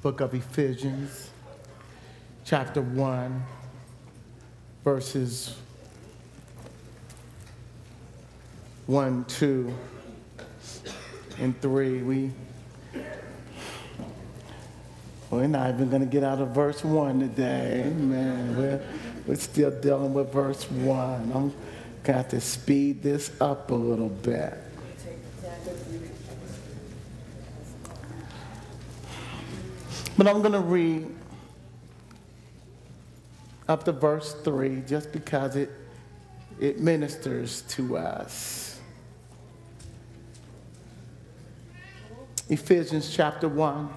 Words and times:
book 0.00 0.20
of 0.20 0.32
Ephesians, 0.32 1.30
chapter 2.44 2.80
1, 2.80 3.42
verses 4.84 5.56
1, 8.86 9.24
2, 9.24 9.74
and 11.40 11.60
3. 11.60 12.02
We, 12.02 12.30
we're 15.30 15.48
not 15.48 15.74
even 15.74 15.90
going 15.90 16.02
to 16.02 16.06
get 16.06 16.22
out 16.22 16.40
of 16.40 16.50
verse 16.50 16.84
1 16.84 17.18
today. 17.18 17.92
Man, 17.96 18.56
we're, 18.56 18.80
we're 19.26 19.34
still 19.34 19.72
dealing 19.80 20.14
with 20.14 20.32
verse 20.32 20.62
1. 20.70 21.32
I'm 21.34 21.52
got 22.04 22.30
to 22.30 22.40
speed 22.40 23.02
this 23.02 23.32
up 23.40 23.72
a 23.72 23.74
little 23.74 24.10
bit. 24.10 24.54
But 30.18 30.26
I'm 30.26 30.40
going 30.40 30.52
to 30.52 30.58
read 30.58 31.14
up 33.68 33.84
to 33.84 33.92
verse 33.92 34.34
3 34.42 34.82
just 34.84 35.12
because 35.12 35.54
it, 35.54 35.70
it 36.58 36.80
ministers 36.80 37.62
to 37.68 37.96
us. 37.96 38.80
Ephesians 42.48 43.14
chapter 43.14 43.46
1, 43.48 43.88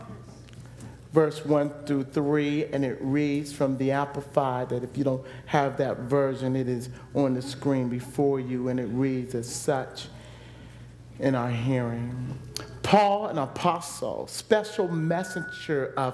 verse 1.12 1.44
1 1.44 1.72
through 1.88 2.04
3, 2.04 2.66
and 2.66 2.86
it 2.86 3.00
reads 3.02 3.52
from 3.52 3.80
the 3.80 3.90
Amplified 3.90 4.70
that 4.70 4.84
if 4.84 4.96
you 4.96 5.04
don't 5.04 5.26
have 5.48 5.78
that 5.78 6.02
version, 6.02 6.56
it 6.56 6.70
is 6.70 6.90
on 7.16 7.34
the 7.34 7.42
screen 7.42 7.90
before 7.90 8.40
you, 8.40 8.68
and 8.68 8.80
it 8.80 8.90
reads 8.90 9.34
as 9.34 9.50
such 9.50 10.06
in 11.18 11.34
our 11.34 11.50
hearing. 11.50 12.38
Paul, 12.92 13.28
an 13.28 13.38
apostle, 13.38 14.28
special 14.28 14.90
messenger 14.90 15.94
of 15.96 16.14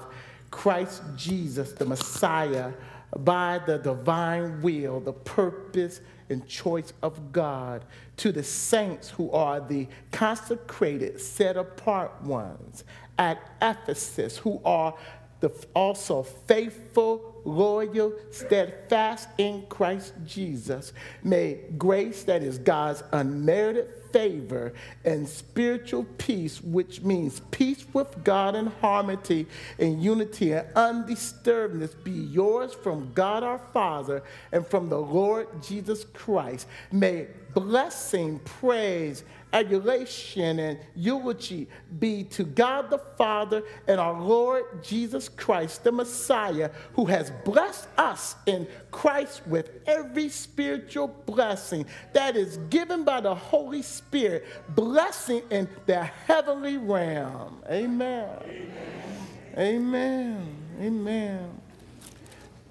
Christ 0.52 1.02
Jesus, 1.16 1.72
the 1.72 1.84
Messiah, 1.84 2.72
by 3.16 3.60
the 3.66 3.78
divine 3.78 4.62
will, 4.62 5.00
the 5.00 5.12
purpose, 5.12 6.00
and 6.30 6.46
choice 6.46 6.92
of 7.02 7.32
God, 7.32 7.84
to 8.18 8.30
the 8.30 8.44
saints 8.44 9.10
who 9.10 9.28
are 9.32 9.58
the 9.58 9.88
consecrated, 10.12 11.20
set 11.20 11.56
apart 11.56 12.22
ones 12.22 12.84
at 13.18 13.40
Ephesus, 13.60 14.36
who 14.36 14.60
are 14.64 14.94
the, 15.40 15.50
also 15.74 16.22
faithful, 16.22 17.42
loyal, 17.44 18.12
steadfast 18.30 19.28
in 19.38 19.64
Christ 19.68 20.14
Jesus. 20.24 20.92
May 21.24 21.58
grace, 21.76 22.22
that 22.22 22.44
is 22.44 22.56
God's 22.56 23.02
unmerited 23.10 23.97
favor 24.12 24.72
and 25.04 25.28
spiritual 25.28 26.04
peace, 26.18 26.60
which 26.62 27.02
means 27.02 27.40
peace 27.50 27.84
with 27.92 28.24
God 28.24 28.54
and 28.54 28.68
harmony 28.80 29.46
and 29.78 30.02
unity 30.02 30.52
and 30.52 30.68
undisturbedness, 30.74 32.02
be 32.04 32.10
yours 32.10 32.74
from 32.74 33.12
God 33.14 33.42
our 33.42 33.60
Father 33.72 34.22
and 34.52 34.66
from 34.66 34.88
the 34.88 34.98
Lord 34.98 35.62
Jesus 35.62 36.04
Christ. 36.12 36.66
May 36.92 37.26
blessing, 37.54 38.38
praise, 38.40 39.24
adulation, 39.52 40.58
and 40.58 40.78
eulogy 40.94 41.68
be 41.98 42.24
to 42.24 42.44
God 42.44 42.90
the 42.90 42.98
Father 42.98 43.62
and 43.86 44.00
our 44.00 44.20
Lord 44.20 44.82
Jesus 44.82 45.28
Christ, 45.28 45.84
the 45.84 45.92
Messiah, 45.92 46.70
who 46.94 47.06
has 47.06 47.30
blessed 47.44 47.88
us 47.96 48.36
in 48.46 48.66
Christ 48.90 49.46
with 49.46 49.70
every 49.86 50.28
spiritual 50.28 51.08
blessing 51.26 51.86
that 52.12 52.36
is 52.36 52.58
given 52.70 53.04
by 53.04 53.20
the 53.20 53.34
Holy 53.34 53.82
Spirit, 53.82 54.46
blessing 54.70 55.42
in 55.50 55.68
the 55.86 56.04
heavenly 56.04 56.76
realm. 56.76 57.62
Amen. 57.70 58.28
Amen. 58.44 59.28
Amen. 59.56 60.56
Amen. 60.80 61.60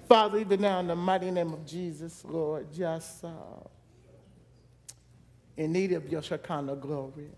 Father, 0.08 0.38
even 0.38 0.62
now 0.62 0.80
in 0.80 0.86
the 0.86 0.96
mighty 0.96 1.30
name 1.30 1.52
of 1.52 1.66
Jesus, 1.66 2.24
Lord, 2.24 2.72
just. 2.72 3.24
Uh, 3.24 3.30
in 5.58 5.72
need 5.72 5.92
of 5.92 6.08
your 6.08 6.22
Shekinah 6.22 6.76
glory, 6.76 7.28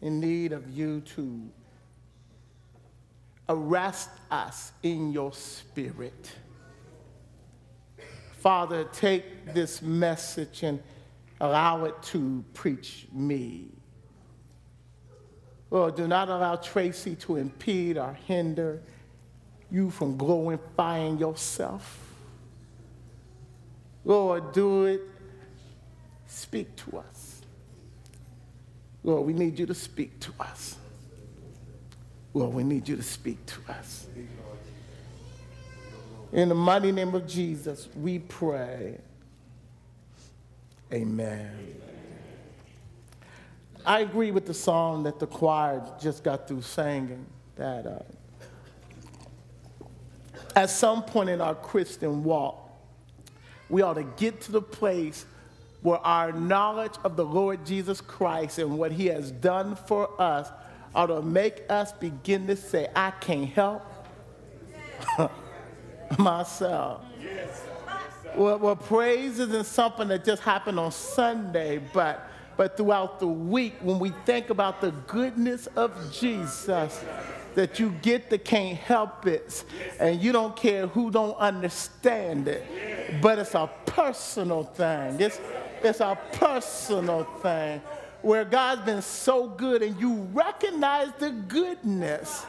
in 0.00 0.20
need 0.20 0.52
of 0.52 0.70
you 0.70 1.00
to 1.16 1.50
arrest 3.48 4.10
us 4.30 4.72
in 4.84 5.12
your 5.12 5.32
spirit. 5.32 6.30
Father, 8.38 8.84
take 8.84 9.52
this 9.52 9.82
message 9.82 10.62
and 10.62 10.80
allow 11.40 11.84
it 11.84 12.00
to 12.04 12.44
preach 12.54 13.08
me. 13.12 13.66
Lord, 15.68 15.96
do 15.96 16.06
not 16.06 16.28
allow 16.28 16.56
Tracy 16.56 17.16
to 17.16 17.36
impede 17.36 17.98
or 17.98 18.14
hinder 18.26 18.82
you 19.68 19.90
from 19.90 20.16
glorifying 20.16 21.18
yourself. 21.18 21.98
Lord, 24.04 24.52
do 24.52 24.84
it 24.84 25.00
Speak 26.30 26.76
to 26.76 26.98
us. 26.98 27.42
Lord, 29.02 29.26
we 29.26 29.32
need 29.32 29.58
you 29.58 29.66
to 29.66 29.74
speak 29.74 30.20
to 30.20 30.32
us. 30.38 30.76
Lord, 32.32 32.54
we 32.54 32.62
need 32.62 32.88
you 32.88 32.94
to 32.94 33.02
speak 33.02 33.44
to 33.46 33.60
us. 33.68 34.06
In 36.32 36.48
the 36.48 36.54
mighty 36.54 36.92
name 36.92 37.16
of 37.16 37.26
Jesus, 37.26 37.88
we 37.96 38.20
pray. 38.20 38.98
Amen. 40.92 41.74
I 43.84 44.00
agree 44.00 44.30
with 44.30 44.46
the 44.46 44.54
song 44.54 45.02
that 45.02 45.18
the 45.18 45.26
choir 45.26 45.82
just 46.00 46.22
got 46.22 46.46
through 46.46 46.62
singing 46.62 47.26
that 47.56 47.86
uh, 47.86 47.98
at 50.54 50.70
some 50.70 51.02
point 51.02 51.28
in 51.28 51.40
our 51.40 51.56
Christian 51.56 52.22
walk, 52.22 52.70
we 53.68 53.82
ought 53.82 53.94
to 53.94 54.04
get 54.04 54.40
to 54.42 54.52
the 54.52 54.62
place 54.62 55.26
where 55.82 55.98
our 55.98 56.32
knowledge 56.32 56.94
of 57.04 57.16
the 57.16 57.24
Lord 57.24 57.64
Jesus 57.64 58.00
Christ 58.00 58.58
and 58.58 58.78
what 58.78 58.92
he 58.92 59.06
has 59.06 59.30
done 59.30 59.74
for 59.74 60.20
us 60.20 60.50
ought 60.94 61.06
to 61.06 61.22
make 61.22 61.62
us 61.68 61.92
begin 61.92 62.46
to 62.48 62.56
say, 62.56 62.88
I 62.94 63.12
can't 63.12 63.48
help 63.48 63.82
myself. 66.18 67.02
Well, 68.36 68.58
well, 68.58 68.76
praise 68.76 69.38
isn't 69.38 69.66
something 69.66 70.08
that 70.08 70.24
just 70.24 70.42
happened 70.42 70.78
on 70.78 70.92
Sunday, 70.92 71.78
but, 71.92 72.28
but 72.56 72.76
throughout 72.76 73.18
the 73.18 73.26
week 73.26 73.74
when 73.80 73.98
we 73.98 74.10
think 74.24 74.50
about 74.50 74.80
the 74.80 74.90
goodness 75.06 75.66
of 75.68 76.12
Jesus 76.12 77.04
that 77.54 77.80
you 77.80 77.90
get 78.02 78.30
the 78.30 78.38
can't 78.38 78.78
help 78.78 79.26
it 79.26 79.64
and 79.98 80.20
you 80.22 80.32
don't 80.32 80.54
care 80.54 80.86
who 80.86 81.10
don't 81.10 81.36
understand 81.36 82.46
it 82.46 83.20
but 83.20 83.40
it's 83.40 83.54
a 83.54 83.68
personal 83.86 84.62
thing 84.62 85.20
it's, 85.20 85.40
it's 85.82 86.00
a 86.00 86.18
personal 86.32 87.24
thing 87.42 87.80
where 88.22 88.44
God's 88.44 88.82
been 88.82 89.02
so 89.02 89.48
good 89.48 89.82
and 89.82 89.98
you 90.00 90.28
recognize 90.32 91.08
the 91.18 91.30
goodness. 91.30 92.44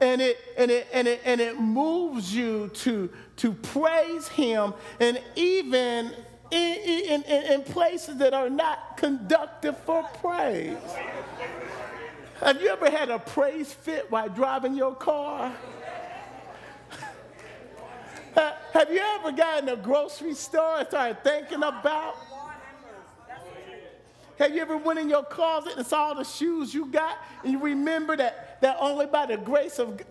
And 0.00 0.20
it, 0.20 0.38
and 0.56 0.70
it, 0.70 0.86
and 0.92 1.08
it, 1.08 1.20
and 1.24 1.40
it 1.40 1.58
moves 1.58 2.34
you 2.34 2.68
to, 2.74 3.10
to 3.36 3.52
praise 3.52 4.28
Him, 4.28 4.74
and 5.00 5.20
even 5.34 6.12
in, 6.50 7.22
in, 7.22 7.22
in 7.24 7.62
places 7.62 8.16
that 8.18 8.32
are 8.32 8.48
not 8.48 8.96
conductive 8.96 9.76
for 9.78 10.04
praise. 10.20 10.76
Have 12.40 12.62
you 12.62 12.68
ever 12.68 12.88
had 12.90 13.10
a 13.10 13.18
praise 13.18 13.72
fit 13.72 14.08
while 14.10 14.28
driving 14.28 14.76
your 14.76 14.94
car? 14.94 15.52
Have 18.34 18.92
you 18.92 19.00
ever 19.18 19.32
gotten 19.32 19.68
a 19.68 19.76
grocery 19.76 20.34
store 20.34 20.78
and 20.78 20.86
started 20.86 21.24
thinking 21.24 21.64
about 21.64 22.14
have 24.38 24.54
you 24.54 24.60
ever 24.60 24.76
went 24.76 24.98
in 24.98 25.08
your 25.08 25.24
closet 25.24 25.74
and 25.76 25.86
saw 25.86 26.08
all 26.08 26.14
the 26.14 26.24
shoes 26.24 26.72
you 26.72 26.86
got 26.86 27.18
and 27.42 27.52
you 27.52 27.58
remember 27.58 28.16
that, 28.16 28.60
that 28.60 28.76
only 28.80 29.06
by 29.06 29.26
the 29.26 29.36
grace 29.36 29.78
of 29.78 29.96
God? 29.96 30.06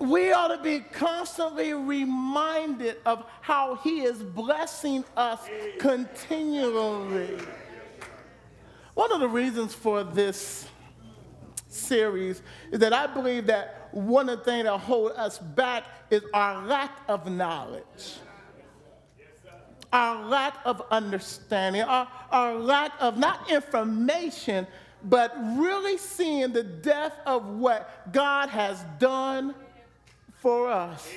we 0.00 0.32
ought 0.32 0.48
to 0.48 0.60
be 0.60 0.80
constantly 0.80 1.74
reminded 1.74 2.96
of 3.06 3.24
how 3.40 3.76
he 3.76 4.02
is 4.02 4.20
blessing 4.20 5.04
us 5.16 5.40
continually. 5.78 7.38
One 8.94 9.12
of 9.12 9.20
the 9.20 9.28
reasons 9.28 9.74
for 9.74 10.02
this 10.02 10.66
series 11.68 12.42
is 12.72 12.80
that 12.80 12.92
I 12.92 13.06
believe 13.06 13.46
that 13.46 13.88
one 13.92 14.28
of 14.28 14.40
the 14.40 14.44
things 14.44 14.64
that 14.64 14.76
hold 14.78 15.12
us 15.12 15.38
back 15.38 15.84
is 16.10 16.22
our 16.34 16.66
lack 16.66 16.98
of 17.08 17.30
knowledge 17.30 18.16
our 19.92 20.24
lack 20.24 20.56
of 20.64 20.82
understanding, 20.90 21.82
our, 21.82 22.08
our 22.30 22.54
lack 22.54 22.92
of 23.00 23.18
not 23.18 23.50
information, 23.50 24.66
but 25.04 25.34
really 25.56 25.98
seeing 25.98 26.52
the 26.52 26.62
depth 26.62 27.18
of 27.26 27.46
what 27.46 28.12
God 28.12 28.48
has 28.48 28.82
done 28.98 29.54
for 30.38 30.70
us. 30.70 31.08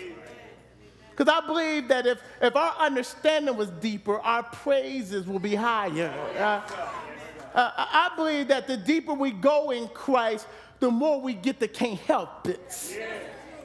Because 1.16 1.32
I 1.32 1.46
believe 1.46 1.88
that 1.88 2.06
if, 2.06 2.20
if 2.42 2.56
our 2.56 2.76
understanding 2.78 3.56
was 3.56 3.70
deeper, 3.70 4.20
our 4.20 4.44
praises 4.44 5.26
will 5.26 5.40
be 5.40 5.56
higher. 5.56 6.14
Uh, 6.38 6.62
uh, 7.54 7.72
I 7.78 8.12
believe 8.18 8.50
that 8.50 8.68
the 8.68 8.76
deeper 8.76 9.14
we 9.14 9.32
go 9.32 9.72
in 9.72 9.88
Christ, 9.90 10.46
the 10.82 10.92
more 10.92 11.22
we 11.22 11.34
get 11.34 11.62
the 11.62 11.70
can't 11.70 12.00
help 12.02 12.48
it. 12.50 13.00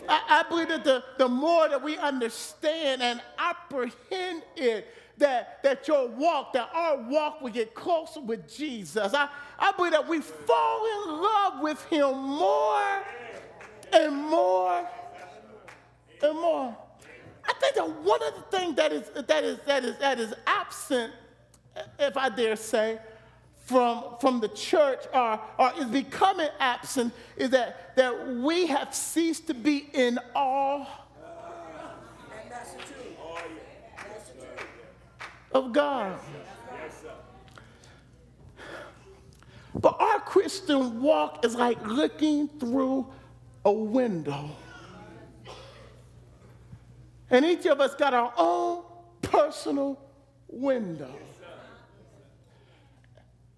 I, 0.09 0.45
I 0.45 0.49
believe 0.49 0.69
that 0.69 0.85
the, 0.85 1.03
the 1.19 1.29
more 1.29 1.69
that 1.69 1.83
we 1.83 1.99
understand 1.99 3.03
and 3.03 3.21
apprehend 3.37 4.43
it, 4.57 4.87
that, 5.21 5.63
that 5.63 5.87
your 5.87 6.09
walk, 6.09 6.53
that 6.53 6.69
our 6.75 6.97
walk 7.09 7.41
will 7.41 7.51
get 7.51 7.75
closer 7.75 8.21
with 8.21 8.53
Jesus. 8.53 9.15
I, 9.15 9.29
I 9.59 9.73
believe 9.73 9.93
that 9.93 10.09
we 10.09 10.21
fall 10.21 10.87
in 10.87 11.23
love 11.23 11.61
with 11.61 11.83
him 11.85 12.13
more 12.19 13.03
and 13.93 14.17
more 14.17 14.89
and 16.23 16.35
more. 16.35 16.77
I 17.49 17.53
think 17.61 17.77
that 17.77 17.89
one 18.03 18.23
of 18.23 18.35
the 18.35 18.57
things 18.57 18.77
that 18.77 18.93
is, 18.93 19.09
that 19.27 19.45
is, 19.45 19.59
that 19.67 19.85
is, 19.85 19.99
that 19.99 20.21
is 20.21 20.35
absent, 20.47 21.13
if 21.99 22.17
I 22.17 22.29
dare 22.29 22.57
say, 22.57 22.99
from, 23.71 24.17
from 24.21 24.41
the 24.41 24.49
church 24.49 25.05
or, 25.15 25.41
or 25.59 25.73
is 25.79 25.87
becoming 25.87 26.49
absent 26.59 27.13
is 27.37 27.51
that, 27.51 27.95
that 27.97 28.37
we 28.37 28.67
have 28.67 28.95
ceased 28.95 29.47
to 29.47 29.55
be 29.55 29.89
in 29.93 30.19
awe 30.35 30.87
of 35.53 35.73
God. 35.73 36.19
But 39.75 40.01
our 40.01 40.21
Christian 40.21 41.01
walk 41.01 41.45
is 41.45 41.55
like 41.55 41.85
looking 41.87 42.49
through 42.49 43.07
a 43.65 43.73
window. 43.73 44.51
And 47.31 47.45
each 47.45 47.67
of 47.67 47.81
us 47.81 47.95
got 47.95 48.13
our 48.13 48.33
own 48.37 48.83
personal 49.23 49.99
window. 50.49 51.15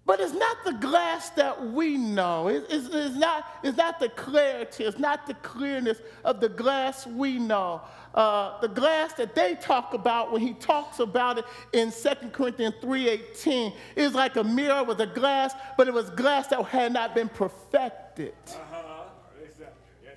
But 0.05 0.19
it's 0.19 0.33
not 0.33 0.57
the 0.65 0.73
glass 0.73 1.29
that 1.31 1.71
we 1.71 1.97
know. 1.97 2.49
It's, 2.49 2.71
it's, 2.73 2.93
it's, 2.93 3.15
not, 3.15 3.45
it's 3.63 3.77
not 3.77 3.99
the 4.01 4.09
clarity, 4.09 4.83
it's 4.83 4.99
not 4.99 5.25
the 5.25 5.33
clearness 5.35 5.99
of 6.25 6.41
the 6.41 6.49
glass 6.49 7.07
we 7.07 7.39
know. 7.39 7.81
Uh, 8.13 8.59
the 8.59 8.67
glass 8.67 9.13
that 9.13 9.33
they 9.33 9.55
talk 9.55 9.93
about 9.93 10.31
when 10.31 10.41
he 10.41 10.53
talks 10.55 10.99
about 10.99 11.37
it 11.37 11.45
in 11.71 11.91
2 11.91 12.29
Corinthians 12.31 12.75
3.18 12.81 13.73
is 13.95 14.13
like 14.13 14.35
a 14.35 14.43
mirror 14.43 14.83
with 14.83 14.99
a 14.99 15.07
glass, 15.07 15.53
but 15.77 15.87
it 15.87 15.93
was 15.93 16.09
glass 16.09 16.47
that 16.47 16.63
had 16.65 16.91
not 16.91 17.15
been 17.15 17.29
perfected. 17.29 18.33
Uh-huh. 18.47 18.83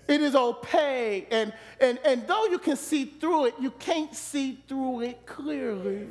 It 0.08 0.20
is 0.20 0.36
opaque, 0.36 1.26
and, 1.32 1.52
and, 1.80 1.98
and 2.04 2.28
though 2.28 2.44
you 2.46 2.58
can 2.58 2.76
see 2.76 3.06
through 3.20 3.46
it, 3.46 3.54
you 3.60 3.72
can't 3.72 4.14
see 4.14 4.62
through 4.68 5.00
it 5.00 5.26
clearly. 5.26 6.06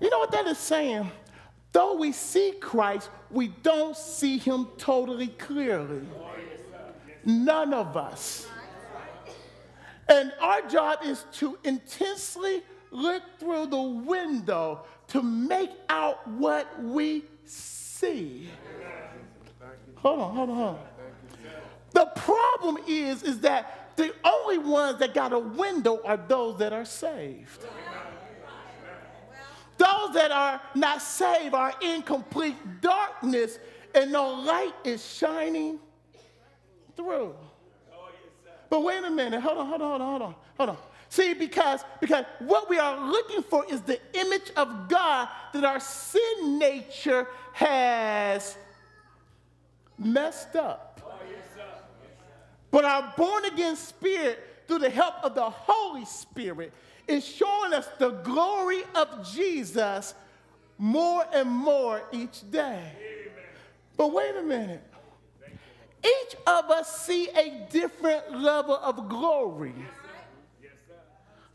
You 0.00 0.10
know 0.10 0.18
what 0.18 0.30
that 0.30 0.46
is 0.46 0.58
saying? 0.58 1.10
Though 1.76 1.96
we 1.96 2.12
see 2.12 2.52
Christ, 2.58 3.10
we 3.30 3.48
don't 3.48 3.94
see 3.94 4.38
him 4.38 4.66
totally 4.78 5.26
clearly. 5.26 6.06
None 7.22 7.74
of 7.74 7.98
us. 7.98 8.48
And 10.08 10.32
our 10.40 10.62
job 10.62 11.00
is 11.04 11.26
to 11.34 11.58
intensely 11.64 12.62
look 12.90 13.22
through 13.38 13.66
the 13.66 13.82
window 13.82 14.86
to 15.08 15.22
make 15.22 15.68
out 15.90 16.26
what 16.26 16.82
we 16.82 17.24
see. 17.44 18.48
Hold 19.96 20.20
on, 20.20 20.34
hold 20.34 20.48
on, 20.48 20.56
hold 20.56 20.68
on. 20.68 20.78
The 21.90 22.06
problem 22.16 22.78
is, 22.88 23.22
is 23.22 23.40
that 23.40 23.90
the 23.96 24.14
only 24.24 24.56
ones 24.56 24.98
that 25.00 25.12
got 25.12 25.34
a 25.34 25.38
window 25.38 26.00
are 26.06 26.16
those 26.16 26.58
that 26.58 26.72
are 26.72 26.86
saved. 26.86 27.66
Those 29.78 30.14
that 30.14 30.30
are 30.30 30.60
not 30.74 31.02
saved 31.02 31.54
are 31.54 31.74
in 31.80 32.02
complete 32.02 32.56
darkness 32.80 33.58
and 33.94 34.12
no 34.12 34.34
light 34.34 34.74
is 34.84 35.04
shining 35.04 35.78
through. 36.96 37.34
But 38.68 38.82
wait 38.82 39.04
a 39.04 39.10
minute, 39.10 39.40
hold 39.40 39.58
on, 39.58 39.66
hold 39.66 39.82
on, 39.82 39.88
hold 39.88 40.02
on, 40.02 40.08
hold 40.10 40.22
on, 40.22 40.34
hold 40.56 40.70
on. 40.70 40.76
See, 41.08 41.34
because, 41.34 41.84
because 42.00 42.24
what 42.40 42.68
we 42.68 42.78
are 42.78 43.08
looking 43.10 43.42
for 43.42 43.64
is 43.70 43.80
the 43.82 44.00
image 44.14 44.50
of 44.56 44.88
God 44.88 45.28
that 45.52 45.64
our 45.64 45.78
sin 45.78 46.58
nature 46.58 47.28
has 47.52 48.56
messed 49.98 50.56
up. 50.56 51.00
But 52.70 52.84
our 52.84 53.14
born 53.16 53.44
again 53.44 53.76
spirit, 53.76 54.42
through 54.66 54.80
the 54.80 54.90
help 54.90 55.14
of 55.22 55.34
the 55.34 55.48
Holy 55.48 56.04
Spirit, 56.04 56.72
is 57.06 57.24
showing 57.24 57.72
us 57.72 57.88
the 57.98 58.10
glory 58.10 58.82
of 58.94 59.30
Jesus 59.32 60.14
more 60.78 61.24
and 61.32 61.48
more 61.48 62.02
each 62.12 62.50
day. 62.50 62.92
But 63.96 64.12
wait 64.12 64.36
a 64.36 64.42
minute. 64.42 64.82
Each 66.04 66.36
of 66.46 66.70
us 66.70 67.04
see 67.04 67.28
a 67.30 67.66
different 67.70 68.40
level 68.40 68.76
of 68.76 69.08
glory 69.08 69.74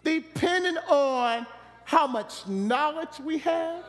depending 0.04 0.78
on 0.90 1.46
how 1.84 2.08
much 2.08 2.48
knowledge 2.48 3.20
we 3.24 3.38
have, 3.40 3.84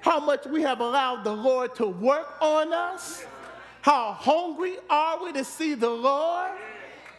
how 0.00 0.20
much 0.20 0.46
we 0.46 0.62
have 0.62 0.80
allowed 0.80 1.24
the 1.24 1.32
Lord 1.32 1.74
to 1.76 1.86
work 1.86 2.36
on 2.40 2.72
us, 2.72 3.24
how 3.82 4.12
hungry 4.12 4.76
are 4.88 5.22
we 5.22 5.32
to 5.32 5.44
see 5.44 5.74
the 5.74 5.90
Lord 5.90 6.50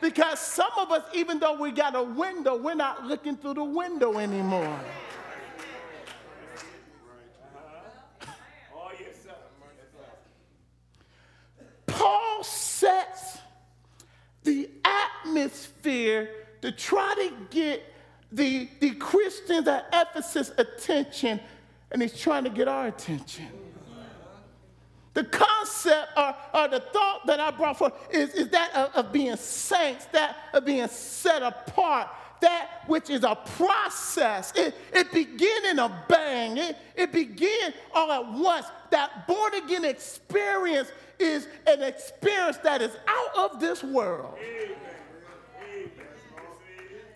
because 0.02 0.40
some 0.40 0.72
of 0.78 0.92
us, 0.92 1.04
even 1.14 1.40
though 1.40 1.54
we 1.54 1.72
got 1.72 1.96
a 1.96 2.04
window, 2.04 2.58
we're 2.58 2.74
not 2.74 3.06
looking 3.06 3.38
through 3.38 3.54
the 3.54 3.64
window 3.64 4.18
anymore. 4.18 4.80
Paul 11.86 12.44
sets 12.44 13.38
the 14.44 14.70
atmosphere 14.84 16.30
to 16.62 16.72
try 16.72 17.14
to 17.16 17.34
get 17.56 17.84
the, 18.32 18.68
the 18.80 18.92
Christians 18.92 19.68
at 19.68 19.88
Ephesus' 19.94 20.52
attention, 20.58 21.40
and 21.92 22.02
he's 22.02 22.18
trying 22.20 22.44
to 22.46 22.50
get 22.50 22.68
our 22.68 22.88
attention. 22.88 23.48
The 25.14 25.26
concept 25.26 26.14
or, 26.16 26.36
or 26.54 26.68
the 26.70 26.80
thought 26.80 27.26
that 27.28 27.40
I 27.40 27.52
brought 27.52 27.78
forth 27.78 27.94
is, 28.12 28.30
is 28.34 28.50
that 28.50 28.74
of, 28.74 29.06
of 29.06 29.12
being 29.12 29.36
saints, 29.36 30.06
that 30.14 30.38
of 30.54 30.66
being 30.66 30.88
set 30.88 31.44
apart, 31.44 32.08
that 32.42 32.82
which 32.88 33.10
is 33.10 33.24
a 33.24 33.36
process. 33.36 34.54
It, 34.56 34.76
it 34.94 35.12
began 35.12 35.66
in 35.66 35.80
a 35.80 36.06
bang. 36.08 36.58
It, 36.58 36.78
it 36.96 37.12
began 37.12 37.74
all 37.94 38.12
at 38.12 38.32
once. 38.34 38.66
That 38.90 39.28
born 39.28 39.54
again 39.56 39.86
experience 39.86 40.92
is 41.20 41.48
an 41.68 41.84
experience 41.84 42.58
that 42.58 42.82
is 42.82 42.96
out 43.08 43.52
of 43.52 43.60
this 43.60 43.84
world. 43.84 44.38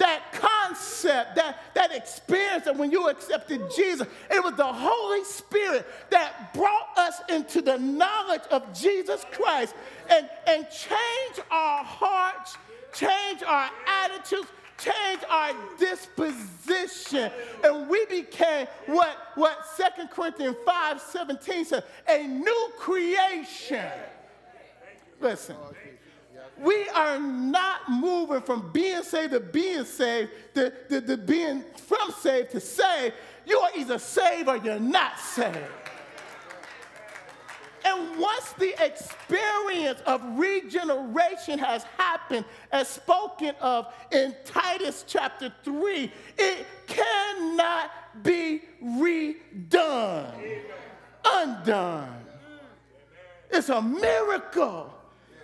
That 0.06 0.34
concept, 0.34 1.36
that, 1.36 1.60
that 1.74 1.92
experience 1.92 2.66
that 2.66 2.78
when 2.78 2.92
you 2.92 3.10
accepted 3.10 3.60
Jesus, 3.76 4.08
it 4.30 4.44
was 4.44 4.54
the 4.54 4.64
Holy 4.64 5.24
Spirit 5.24 5.88
that 6.12 6.54
brought 6.54 6.96
us 6.96 7.22
into 7.28 7.60
the 7.60 7.78
knowledge 7.80 8.44
of 8.52 8.72
Jesus 8.80 9.26
Christ 9.32 9.74
and, 10.10 10.30
and 10.46 10.68
changed 10.70 11.42
our 11.50 11.84
hearts, 11.84 12.56
changed 12.94 13.44
our 13.46 13.72
attitudes, 14.04 14.48
changed 14.78 15.26
our 15.28 15.54
disposition. 15.80 17.32
And 17.64 17.90
we 17.90 18.06
became 18.06 18.68
what, 18.86 19.18
what 19.34 19.58
2 19.76 20.08
Corinthians 20.10 20.56
5 20.68 21.02
17 21.02 21.66
says, 21.66 21.84
a 22.08 22.28
new 22.28 22.70
creation. 22.78 23.90
Listen 25.20 25.56
we 26.62 26.88
are 26.90 27.20
not 27.20 27.90
moving 27.90 28.42
from 28.42 28.72
being 28.72 29.04
saved 29.04 29.34
to 29.34 29.40
being 29.40 29.86
saved 29.86 30.32
to, 30.54 30.72
to, 30.90 31.02
to 31.02 31.18
being 31.18 31.64
from 31.86 32.12
saved 32.20 32.52
to 32.52 32.60
saved. 32.60 33.16
You 33.46 33.60
are 33.60 33.72
either 33.78 34.00
saved 34.00 34.48
or 34.48 34.58
you're 34.58 34.80
not 34.80 35.20
saved. 35.20 35.58
And 37.86 38.20
once 38.20 38.52
the 38.54 38.74
experience 38.84 40.00
of 40.08 40.22
regeneration 40.40 41.60
has 41.60 41.84
happened, 41.98 42.46
as 42.72 42.88
spoken 42.88 43.54
of 43.62 43.94
in 44.12 44.36
Titus 44.44 45.06
chapter 45.08 45.54
3, 45.64 46.12
it 46.38 46.66
cannot 46.88 47.92
be 48.24 48.64
redone, 48.84 50.62
undone. 51.24 52.26
It's 53.52 53.70
a 53.70 53.82
miracle. 53.82 54.95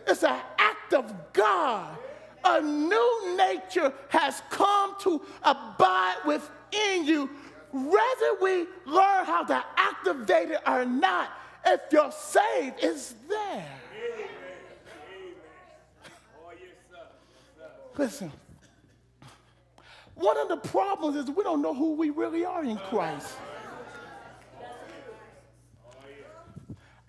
It's 0.08 0.24
an 0.24 0.40
act 0.58 0.94
of 0.94 1.14
God. 1.34 1.98
A 2.44 2.62
new 2.62 3.38
nature 3.38 3.94
has 4.10 4.42
come 4.50 4.96
to 5.02 5.22
abide 5.44 6.18
within 6.26 7.06
you. 7.06 7.30
Whether 7.72 8.36
we 8.42 8.66
learn 8.86 9.26
how 9.26 9.44
to 9.44 9.64
activate 9.78 10.52
it 10.52 10.62
or 10.68 10.86
not, 10.86 11.30
if 11.66 11.82
you're 11.92 12.12
saved, 12.12 12.78
it's 12.80 13.16
there. 13.30 13.66
Listen, 17.98 18.32
one 20.16 20.38
of 20.38 20.48
the 20.48 20.58
problems 20.58 21.18
is 21.18 21.30
we 21.30 21.44
don't 21.44 21.62
know 21.62 21.74
who 21.74 21.94
we 21.94 22.10
really 22.10 22.46
are 22.46 22.64
in 22.64 22.78
Christ. 22.78 23.36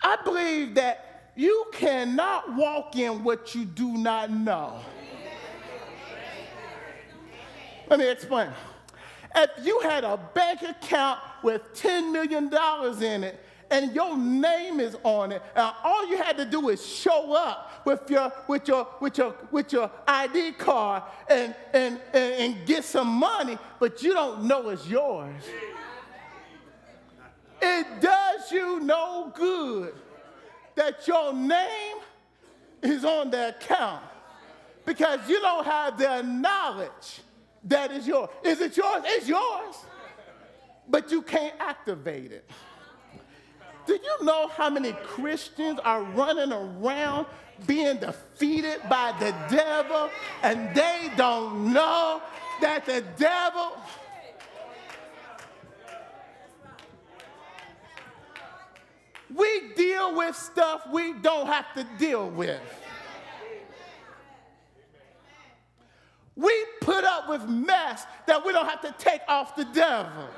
I 0.01 0.17
believe 0.23 0.75
that 0.75 1.12
you 1.35 1.65
cannot 1.73 2.55
walk 2.55 2.95
in 2.95 3.23
what 3.23 3.55
you 3.55 3.65
do 3.65 3.97
not 3.97 4.31
know. 4.31 4.79
Let 7.89 7.99
me 7.99 8.09
explain. 8.09 8.49
If 9.35 9.65
you 9.65 9.79
had 9.81 10.03
a 10.03 10.17
bank 10.33 10.61
account 10.61 11.19
with 11.41 11.61
$10 11.73 12.11
million 12.11 12.45
in 13.03 13.23
it, 13.23 13.39
and 13.71 13.95
your 13.95 14.15
name 14.15 14.79
is 14.79 14.95
on 15.03 15.31
it. 15.31 15.41
And 15.55 15.73
all 15.83 16.07
you 16.07 16.17
had 16.17 16.37
to 16.37 16.45
do 16.45 16.69
is 16.69 16.85
show 16.85 17.33
up 17.33 17.81
with 17.85 18.07
your 18.07 18.31
with 18.47 18.67
your 18.67 18.87
with 19.01 19.17
your 19.17 19.35
with 19.51 19.73
your 19.73 19.89
ID 20.07 20.51
card 20.53 21.03
and 21.27 21.55
and 21.73 21.99
and, 22.13 22.33
and 22.33 22.65
get 22.67 22.83
some 22.83 23.07
money, 23.07 23.57
but 23.79 24.03
you 24.03 24.13
don't 24.13 24.43
know 24.43 24.69
it's 24.69 24.87
yours. 24.87 25.43
It 27.61 27.87
does 27.99 28.51
you 28.51 28.79
no 28.81 29.31
good 29.33 29.95
that 30.75 31.07
your 31.07 31.33
name 31.33 31.97
is 32.81 33.05
on 33.05 33.29
the 33.29 33.49
account 33.49 34.03
because 34.85 35.19
you 35.27 35.39
don't 35.39 35.65
have 35.65 35.97
the 35.97 36.21
knowledge 36.21 37.21
that 37.65 37.91
is 37.91 38.07
yours. 38.07 38.29
Is 38.43 38.59
it 38.61 38.75
yours? 38.75 39.03
It's 39.05 39.27
yours. 39.27 39.75
But 40.89 41.11
you 41.11 41.21
can't 41.21 41.55
activate 41.59 42.31
it. 42.31 42.49
Do 43.85 43.93
you 43.93 44.25
know 44.25 44.47
how 44.47 44.69
many 44.69 44.93
Christians 44.93 45.79
are 45.83 46.03
running 46.03 46.51
around 46.51 47.25
being 47.65 47.97
defeated 47.97 48.81
by 48.89 49.13
the 49.19 49.33
devil 49.55 50.09
and 50.41 50.75
they 50.75 51.11
don't 51.15 51.73
know 51.73 52.21
that 52.61 52.85
the 52.85 53.03
devil. 53.17 53.77
We 59.35 59.73
deal 59.75 60.15
with 60.15 60.35
stuff 60.35 60.83
we 60.91 61.13
don't 61.13 61.47
have 61.47 61.73
to 61.75 61.85
deal 61.97 62.29
with. 62.29 62.61
We 66.35 66.65
put 66.81 67.03
up 67.03 67.29
with 67.29 67.47
mess 67.47 68.05
that 68.27 68.43
we 68.45 68.51
don't 68.53 68.67
have 68.67 68.81
to 68.81 68.93
take 68.97 69.21
off 69.27 69.55
the 69.55 69.65
devil. 69.65 70.29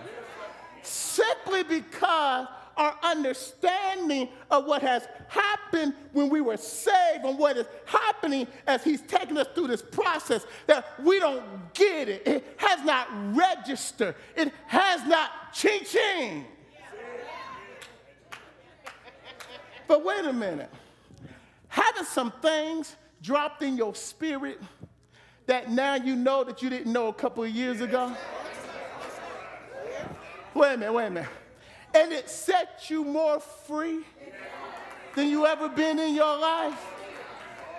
Simply 0.81 1.63
because 1.63 2.47
our 2.77 2.97
understanding 3.03 4.29
of 4.51 4.65
what 4.65 4.81
has 4.81 5.07
happened 5.29 5.93
when 6.11 6.29
we 6.29 6.41
were 6.41 6.57
saved 6.57 7.23
and 7.23 7.39
what 7.39 7.57
is 7.57 7.65
happening 7.85 8.47
as 8.67 8.83
He's 8.83 9.01
taking 9.01 9.37
us 9.37 9.47
through 9.55 9.67
this 9.67 9.81
process 9.81 10.45
that 10.67 11.01
we 11.01 11.19
don't 11.19 11.73
get 11.73 12.09
it. 12.09 12.27
It 12.27 12.55
has 12.57 12.83
not 12.85 13.07
registered, 13.35 14.15
it 14.35 14.51
has 14.67 15.05
not 15.07 15.53
ching 15.53 15.83
ching. 15.85 16.45
But 19.87 20.03
wait 20.03 20.25
a 20.25 20.33
minute. 20.33 20.71
Having 21.67 22.05
some 22.05 22.31
things 22.41 22.95
dropped 23.21 23.61
in 23.61 23.77
your 23.77 23.95
spirit 23.95 24.61
that 25.45 25.69
now 25.69 25.95
you 25.95 26.15
know 26.15 26.43
that 26.43 26.61
you 26.61 26.69
didn't 26.69 26.91
know 26.91 27.07
a 27.07 27.13
couple 27.13 27.43
of 27.43 27.49
years 27.49 27.81
ago? 27.81 28.15
Wait 30.53 30.73
a 30.73 30.77
minute, 30.77 30.93
wait 30.93 31.07
a 31.07 31.09
minute 31.11 31.29
and 31.95 32.11
it 32.11 32.29
set 32.29 32.89
you 32.89 33.03
more 33.05 33.39
free 33.39 34.01
than 35.15 35.29
you 35.29 35.45
ever 35.45 35.69
been 35.69 35.97
in 35.97 36.13
your 36.13 36.37
life. 36.37 36.94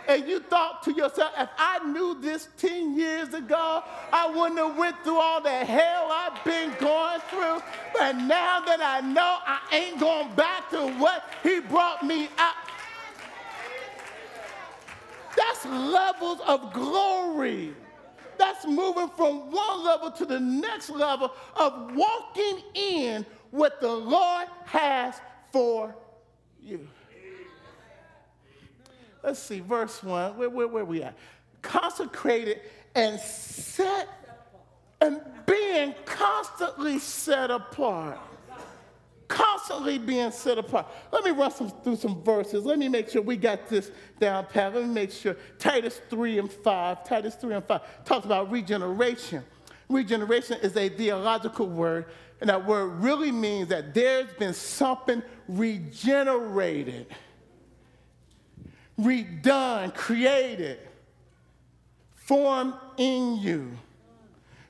And 0.09 0.29
you 0.29 0.41
thought 0.41 0.83
to 0.85 0.93
yourself, 0.93 1.33
if 1.37 1.49
I 1.59 1.81
knew 1.85 2.21
this 2.21 2.49
10 2.59 2.97
years 2.97 3.35
ago, 3.35 3.83
I 4.13 4.29
wouldn't 4.29 4.59
have 4.59 4.77
went 4.77 5.03
through 5.03 5.19
all 5.19 5.41
the 5.41 5.51
hell 5.51 6.09
I've 6.13 6.45
been 6.45 6.73
going 6.79 7.21
through. 7.29 7.61
But 7.93 8.13
now 8.13 8.61
that 8.61 8.81
I 8.81 9.01
know, 9.01 9.39
I 9.45 9.61
ain't 9.73 9.99
going 9.99 10.33
back 10.35 10.71
to 10.71 10.87
what 10.99 11.25
he 11.43 11.61
brought 11.61 12.05
me 12.05 12.29
out. 12.39 12.55
That's 15.37 15.65
levels 15.67 16.41
of 16.47 16.73
glory. 16.73 17.75
That's 18.39 18.67
moving 18.67 19.11
from 19.17 19.51
one 19.51 19.85
level 19.85 20.11
to 20.13 20.25
the 20.25 20.39
next 20.39 20.91
level 20.91 21.33
of 21.57 21.95
walking 21.95 22.63
in 22.75 23.27
what 23.51 23.81
the 23.81 23.93
Lord 23.93 24.47
has 24.67 25.21
for 25.53 25.95
you. 26.61 26.87
Let's 29.27 29.41
see, 29.41 29.59
verse 29.59 30.05
1. 30.05 30.39
Where, 30.39 30.49
where, 30.49 30.69
where 30.69 30.85
we 30.85 31.03
at? 31.03 31.19
Consecrated 31.61 32.61
and 32.95 33.19
set 33.19 34.09
and 35.01 35.21
being 35.45 35.97
constantly 36.05 37.01
set 37.01 37.51
apart. 37.51 38.21
Constantly 39.27 39.99
being 39.99 40.31
set 40.31 40.59
apart. 40.59 40.87
Let 41.11 41.25
me 41.25 41.33
run 41.33 41.51
some, 41.51 41.71
through 41.83 41.97
some 41.97 42.23
verses. 42.23 42.65
Let 42.65 42.79
me 42.79 42.89
make 42.89 43.11
sure 43.11 43.21
we 43.21 43.37
got 43.37 43.69
this 43.69 43.91
down 44.21 44.47
pat. 44.47 44.77
Let 44.77 44.87
me 44.87 44.95
make 44.95 45.11
sure. 45.11 45.37
Titus 45.59 46.01
3 46.09 46.39
and 46.39 46.51
5. 46.51 47.05
Titus 47.05 47.35
3 47.35 47.57
and 47.57 47.65
5 47.65 48.05
talks 48.05 48.25
about 48.25 48.53
regeneration. 48.53 49.43
Regeneration 49.89 50.59
is 50.63 50.77
a 50.77 50.89
theological 50.89 51.67
word 51.67 52.07
and 52.41 52.51
that 52.51 52.67
word 52.67 52.87
really 53.03 53.33
means 53.33 53.69
that 53.69 53.95
there's 53.95 54.31
been 54.35 54.53
something 54.53 55.23
regenerated, 55.49 57.07
redone, 58.99 59.95
created, 59.95 60.79
formed 62.15 62.75
in 62.97 63.37
you. 63.37 63.71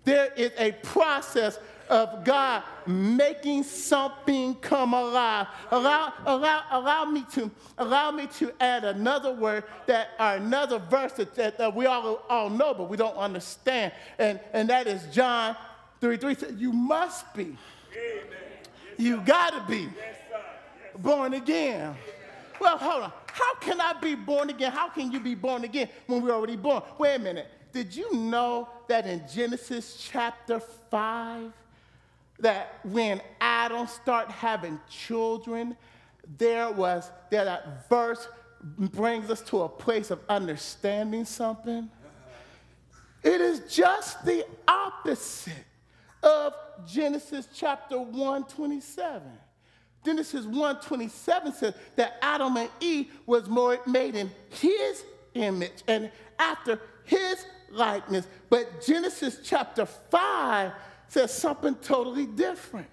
There 0.04 0.32
is 0.36 0.52
a 0.58 0.72
process 0.72 1.58
of 1.88 2.24
God 2.24 2.62
making 2.86 3.62
something 3.62 4.54
come 4.56 4.94
alive. 4.94 5.46
Allow, 5.70 6.12
allow, 6.24 6.62
allow, 6.70 7.04
me 7.04 7.24
to, 7.32 7.50
allow 7.78 8.10
me 8.10 8.26
to 8.38 8.52
add 8.60 8.84
another 8.84 9.32
word 9.32 9.64
that, 9.86 10.10
or 10.18 10.34
another 10.34 10.78
verse 10.78 11.12
that, 11.12 11.34
that, 11.34 11.58
that 11.58 11.74
we 11.74 11.86
all, 11.86 12.22
all 12.28 12.50
know, 12.50 12.74
but 12.74 12.88
we 12.88 12.96
don't 12.96 13.16
understand. 13.16 13.92
And, 14.18 14.40
and 14.52 14.68
that 14.70 14.86
is 14.86 15.06
John 15.14 15.56
3 16.00 16.16
3 16.16 16.34
said, 16.34 16.56
You 16.58 16.72
must 16.72 17.32
be. 17.34 17.42
Amen. 17.42 18.36
You 18.98 19.20
got 19.20 19.50
to 19.50 19.64
be 19.70 19.88
born 20.98 21.34
again. 21.34 21.94
Well, 22.60 22.78
hold 22.78 23.04
on. 23.04 23.12
How 23.32 23.54
can 23.56 23.80
I 23.80 23.94
be 24.00 24.14
born 24.14 24.50
again? 24.50 24.72
How 24.72 24.88
can 24.88 25.12
you 25.12 25.20
be 25.20 25.34
born 25.34 25.64
again 25.64 25.88
when 26.06 26.22
we're 26.22 26.34
already 26.34 26.56
born? 26.56 26.82
Wait 26.98 27.16
a 27.16 27.18
minute. 27.18 27.48
Did 27.72 27.94
you 27.94 28.14
know 28.14 28.68
that 28.88 29.06
in 29.06 29.22
Genesis 29.32 30.08
chapter 30.10 30.60
5, 30.60 31.52
that 32.38 32.80
when 32.84 33.20
Adam 33.40 33.86
started 33.86 34.32
having 34.32 34.78
children, 34.88 35.76
there 36.38 36.70
was 36.70 37.10
there 37.30 37.44
that 37.44 37.88
verse 37.88 38.28
brings 38.78 39.30
us 39.30 39.42
to 39.42 39.62
a 39.62 39.68
place 39.68 40.10
of 40.10 40.20
understanding 40.28 41.24
something. 41.24 41.88
It 43.22 43.40
is 43.40 43.60
just 43.72 44.24
the 44.24 44.46
opposite 44.66 45.52
of 46.22 46.54
Genesis 46.86 47.48
chapter 47.54 47.98
127. 47.98 49.22
Genesis 50.06 50.46
127 50.46 51.52
says 51.52 51.74
that 51.96 52.18
Adam 52.22 52.56
and 52.56 52.70
Eve 52.78 53.10
was 53.26 53.48
made 53.86 54.14
in 54.14 54.30
his 54.50 55.04
image 55.34 55.82
and 55.88 56.12
after 56.38 56.80
his 57.02 57.44
likeness. 57.72 58.28
But 58.48 58.86
Genesis 58.86 59.40
chapter 59.42 59.84
5 59.84 60.72
says 61.08 61.34
something 61.34 61.74
totally 61.82 62.26
different. 62.26 62.86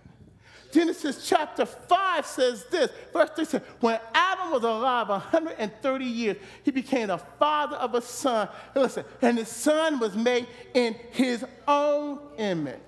Genesis 0.72 1.28
chapter 1.30 1.68
5 1.68 2.26
says 2.26 2.66
this, 2.72 2.90
verse 3.14 3.30
3 3.36 3.46
says, 3.46 3.62
When 3.80 4.00
Adam 4.16 4.50
was 4.50 4.64
alive 4.64 5.10
130 5.10 6.06
years, 6.06 6.38
he 6.64 6.72
became 6.72 7.10
the 7.10 7.20
father 7.20 7.76
of 7.76 7.94
a 7.94 8.02
son. 8.02 8.50
Listen, 8.74 9.06
and 9.22 9.38
his 9.38 9.50
son 9.50 10.00
was 10.00 10.16
made 10.16 10.48
in 10.74 10.96
his 11.12 11.46
own 11.68 12.18
image. 12.40 12.80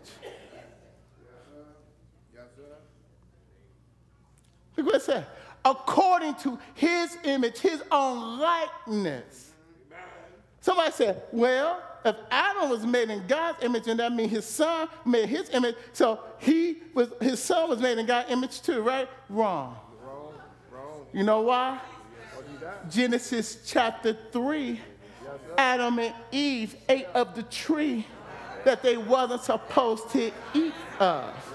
Look 4.76 4.88
what 4.88 4.96
it 4.96 5.02
said. 5.02 5.26
According 5.64 6.36
to 6.36 6.60
his 6.76 7.18
image, 7.24 7.60
his 7.60 7.82
own 7.92 8.40
likeness. 8.40 9.52
Somebody 10.62 10.92
said, 10.92 11.24
well, 11.32 11.82
if 12.04 12.16
Adam 12.30 12.70
was 12.70 12.86
made 12.86 13.10
in 13.10 13.26
God's 13.28 13.64
image, 13.64 13.88
and 13.88 14.00
that 14.00 14.12
means 14.12 14.32
his 14.32 14.46
son 14.46 14.88
made 15.06 15.28
his 15.28 15.50
image, 15.50 15.76
so 15.94 16.20
he 16.38 16.78
was 16.94 17.10
his 17.20 17.42
son 17.42 17.70
was 17.70 17.80
made 17.80 17.98
in 17.98 18.06
God's 18.06 18.32
image 18.32 18.62
too, 18.62 18.82
right? 18.82 19.10
Wrong. 19.30 19.76
Wrong. 20.04 20.34
Wrong. 20.72 21.06
You 21.14 21.24
know 21.24 21.42
why? 21.42 21.80
Genesis 22.90 23.60
chapter 23.66 24.18
3, 24.32 24.80
Adam 25.58 26.00
and 26.00 26.14
Eve 26.32 26.76
ate 26.90 27.08
of 27.14 27.36
the 27.36 27.44
tree 27.44 28.06
that 28.64 28.82
they 28.84 28.98
wasn't 28.98 29.42
supposed 29.42 30.10
to 30.12 30.32
eat 30.54 30.74
of 31.00 31.55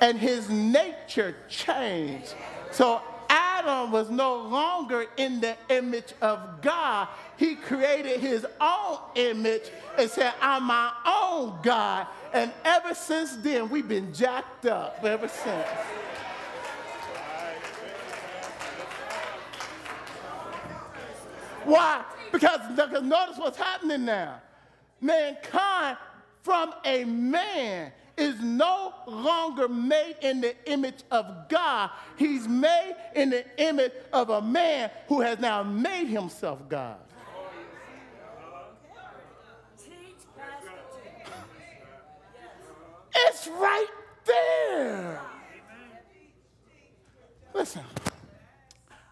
and 0.00 0.18
his 0.18 0.48
nature 0.48 1.34
changed. 1.48 2.34
So 2.70 3.00
Adam 3.28 3.90
was 3.90 4.10
no 4.10 4.36
longer 4.36 5.06
in 5.16 5.40
the 5.40 5.56
image 5.68 6.14
of 6.22 6.62
God. 6.62 7.08
He 7.36 7.56
created 7.56 8.20
his 8.20 8.46
own 8.60 8.98
image 9.14 9.70
and 9.98 10.08
said, 10.10 10.32
I'm 10.40 10.64
my 10.64 10.92
own 11.06 11.58
God. 11.62 12.06
And 12.32 12.52
ever 12.64 12.94
since 12.94 13.36
then, 13.36 13.68
we've 13.68 13.88
been 13.88 14.12
jacked 14.14 14.66
up 14.66 15.04
ever 15.04 15.28
since. 15.28 15.66
Why? 21.64 22.02
Because, 22.32 22.60
notice 23.02 23.36
what's 23.36 23.58
happening 23.58 24.04
now. 24.06 24.40
Mankind 25.00 25.98
from 26.42 26.72
a 26.84 27.04
man 27.04 27.92
is 28.18 28.40
no 28.40 28.92
longer 29.06 29.68
made 29.68 30.16
in 30.20 30.40
the 30.40 30.54
image 30.70 31.02
of 31.10 31.48
God. 31.48 31.90
He's 32.16 32.48
made 32.48 32.96
in 33.14 33.30
the 33.30 33.44
image 33.60 33.92
of 34.12 34.30
a 34.30 34.42
man 34.42 34.90
who 35.06 35.20
has 35.20 35.38
now 35.38 35.62
made 35.62 36.06
himself 36.06 36.68
God. 36.68 36.96
It's 43.14 43.48
right 43.48 43.86
there. 44.24 45.20
Listen, 47.54 47.82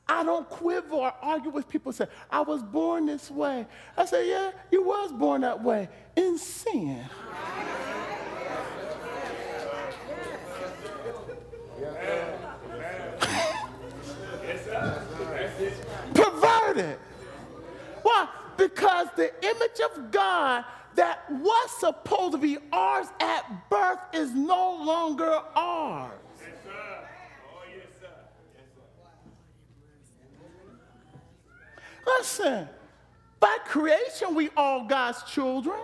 I 0.08 0.22
don't 0.22 0.48
quiver 0.48 0.94
or 0.94 1.12
argue 1.20 1.50
with 1.50 1.68
people 1.68 1.92
say, 1.92 2.06
I 2.30 2.40
was 2.40 2.62
born 2.62 3.06
this 3.06 3.30
way. 3.30 3.66
I 3.96 4.04
say, 4.04 4.28
yeah, 4.28 4.52
you 4.70 4.84
was 4.84 5.12
born 5.12 5.40
that 5.40 5.62
way 5.62 5.88
in 6.14 6.38
sin. 6.38 7.04
Perverted. 16.14 16.98
Why? 18.02 18.28
Because 18.66 19.06
the 19.14 19.32
image 19.44 19.80
of 19.80 20.10
God 20.10 20.64
that 20.96 21.30
was 21.30 21.70
supposed 21.78 22.32
to 22.32 22.38
be 22.38 22.58
ours 22.72 23.06
at 23.20 23.70
birth 23.70 24.00
is 24.12 24.34
no 24.34 24.82
longer 24.82 25.40
ours. 25.54 26.12
Listen, 32.06 32.68
by 33.38 33.56
creation, 33.66 34.34
we 34.34 34.48
all 34.56 34.84
God's 34.86 35.22
children. 35.30 35.78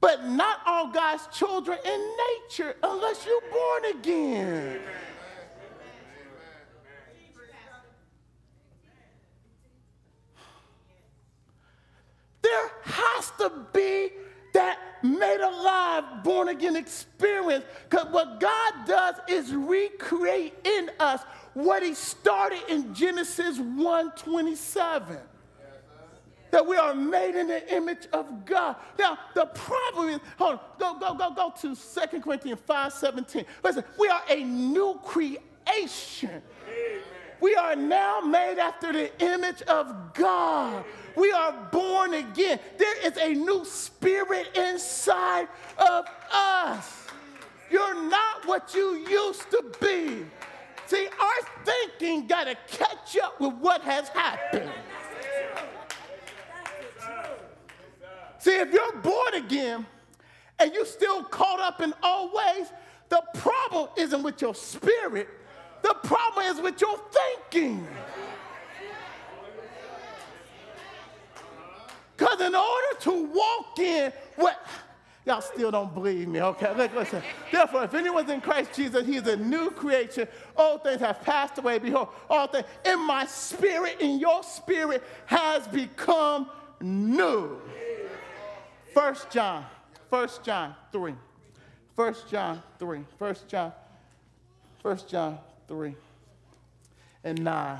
But 0.00 0.24
not 0.24 0.60
all 0.66 0.88
God's 0.88 1.28
children 1.32 1.78
in 1.84 2.16
nature 2.50 2.74
unless 2.82 3.24
you're 3.24 3.40
born 3.52 3.98
again. 4.00 4.80
There 12.42 12.70
has 12.82 13.32
to 13.38 13.52
be 13.72 14.10
that 14.54 14.78
made 15.02 15.40
alive, 15.40 16.24
born 16.24 16.48
again 16.48 16.76
experience. 16.76 17.64
Because 17.88 18.08
what 18.08 18.40
God 18.40 18.72
does 18.86 19.14
is 19.28 19.54
recreate 19.54 20.54
in 20.64 20.90
us 20.98 21.22
what 21.54 21.82
he 21.82 21.94
started 21.94 22.60
in 22.68 22.94
Genesis 22.94 23.58
1:27. 23.58 25.18
That 26.50 26.66
we 26.66 26.76
are 26.76 26.94
made 26.94 27.34
in 27.34 27.48
the 27.48 27.74
image 27.74 28.06
of 28.12 28.46
God. 28.46 28.76
Now, 28.98 29.18
the 29.34 29.46
problem 29.46 30.08
is, 30.08 30.20
hold 30.38 30.52
on, 30.52 30.60
go, 30.78 30.94
go, 30.98 31.14
go, 31.14 31.30
go 31.34 31.52
to 31.60 31.76
2 31.76 32.20
Corinthians 32.20 32.60
5 32.66 32.92
17. 32.92 33.44
Listen, 33.62 33.84
we 33.98 34.08
are 34.08 34.22
a 34.30 34.42
new 34.42 34.98
creation. 35.04 36.42
We 37.40 37.54
are 37.54 37.76
now 37.76 38.20
made 38.20 38.58
after 38.58 38.92
the 38.92 39.22
image 39.22 39.62
of 39.62 40.14
God. 40.14 40.84
We 41.18 41.32
are 41.32 41.52
born 41.72 42.14
again. 42.14 42.60
There 42.78 43.06
is 43.06 43.16
a 43.16 43.34
new 43.34 43.64
spirit 43.64 44.56
inside 44.56 45.48
of 45.76 46.06
us. 46.32 47.06
You're 47.70 48.08
not 48.08 48.46
what 48.46 48.72
you 48.72 48.94
used 49.08 49.50
to 49.50 49.64
be. 49.80 50.24
See, 50.86 51.06
our 51.06 51.64
thinking 51.64 52.28
got 52.28 52.44
to 52.44 52.56
catch 52.68 53.18
up 53.22 53.40
with 53.40 53.54
what 53.54 53.82
has 53.82 54.08
happened. 54.08 54.70
See, 58.38 58.54
if 58.54 58.72
you're 58.72 58.96
born 59.02 59.34
again 59.34 59.86
and 60.60 60.72
you're 60.72 60.86
still 60.86 61.24
caught 61.24 61.60
up 61.60 61.82
in 61.82 61.92
old 62.02 62.30
ways, 62.32 62.68
the 63.08 63.22
problem 63.34 63.88
isn't 63.96 64.22
with 64.22 64.40
your 64.40 64.54
spirit, 64.54 65.28
the 65.82 65.94
problem 66.04 66.46
is 66.46 66.60
with 66.60 66.80
your 66.80 66.98
thinking. 67.10 67.86
Because 72.18 72.40
in 72.40 72.54
order 72.54 72.98
to 72.98 73.32
walk 73.32 73.78
in 73.78 74.12
what, 74.34 74.60
y'all 75.24 75.40
still 75.40 75.70
don't 75.70 75.94
believe 75.94 76.26
me, 76.26 76.42
okay? 76.42 76.74
Listen. 76.92 77.22
Therefore, 77.52 77.84
if 77.84 77.94
anyone's 77.94 78.28
in 78.28 78.40
Christ 78.40 78.72
Jesus, 78.74 79.06
he 79.06 79.16
is 79.16 79.26
a 79.28 79.36
new 79.36 79.70
creation. 79.70 80.26
All 80.56 80.78
things 80.78 81.00
have 81.00 81.22
passed 81.22 81.58
away. 81.58 81.78
Behold, 81.78 82.08
all 82.28 82.48
things 82.48 82.66
in 82.84 83.06
my 83.06 83.24
spirit, 83.26 84.00
in 84.00 84.18
your 84.18 84.42
spirit, 84.42 85.04
has 85.26 85.68
become 85.68 86.50
new. 86.80 87.60
First 88.92 89.30
John, 89.30 89.64
First 90.10 90.42
John 90.42 90.74
3. 90.90 91.14
First 91.94 92.28
John 92.28 92.60
3. 92.80 93.04
First 93.16 93.46
John, 93.46 93.72
First 94.82 95.08
John 95.08 95.38
3 95.68 95.94
and 97.22 97.44
9. 97.44 97.78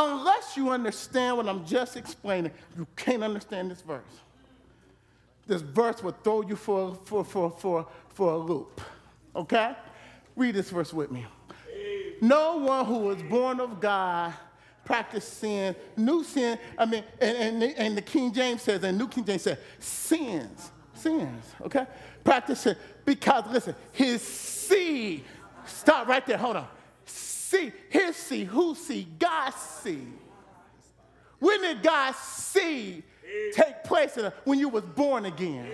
Unless 0.00 0.56
you 0.56 0.70
understand 0.70 1.36
what 1.36 1.48
I'm 1.48 1.66
just 1.66 1.96
explaining, 1.96 2.52
you 2.76 2.86
can't 2.94 3.24
understand 3.24 3.72
this 3.72 3.82
verse. 3.82 4.04
This 5.48 5.60
verse 5.60 6.02
will 6.04 6.16
throw 6.22 6.42
you 6.42 6.54
for, 6.54 6.96
for, 7.04 7.24
for, 7.24 7.50
for, 7.50 7.86
for 8.10 8.32
a 8.32 8.36
loop. 8.36 8.80
Okay? 9.34 9.74
Read 10.36 10.54
this 10.54 10.70
verse 10.70 10.92
with 10.92 11.10
me. 11.10 11.26
No 12.20 12.58
one 12.58 12.84
who 12.86 12.98
was 12.98 13.20
born 13.24 13.58
of 13.58 13.80
God 13.80 14.34
practice 14.84 15.24
sin, 15.24 15.74
new 15.96 16.22
sin, 16.22 16.58
I 16.78 16.86
mean, 16.86 17.04
and, 17.20 17.62
and, 17.62 17.74
and 17.76 17.96
the 17.96 18.02
King 18.02 18.32
James 18.32 18.62
says, 18.62 18.82
and 18.84 18.96
New 18.96 19.08
King 19.08 19.24
James 19.24 19.42
says, 19.42 19.58
sins, 19.78 20.70
sins, 20.94 21.44
okay? 21.60 21.86
Practice 22.24 22.60
sin. 22.60 22.76
Because, 23.04 23.44
listen, 23.50 23.74
his 23.92 24.22
seed, 24.22 25.24
stop 25.66 26.06
right 26.06 26.24
there, 26.24 26.38
hold 26.38 26.56
on 26.56 26.68
see, 27.48 27.72
his 27.88 28.16
seed, 28.16 28.46
whose 28.48 28.78
seed? 28.78 29.18
God's 29.18 29.56
seed. 29.56 30.12
When 31.38 31.62
did 31.62 31.82
God 31.82 32.14
see 32.14 33.02
take 33.52 33.84
place 33.84 34.16
in, 34.16 34.30
when 34.44 34.58
you 34.58 34.68
was 34.68 34.84
born 34.84 35.26
again? 35.26 35.70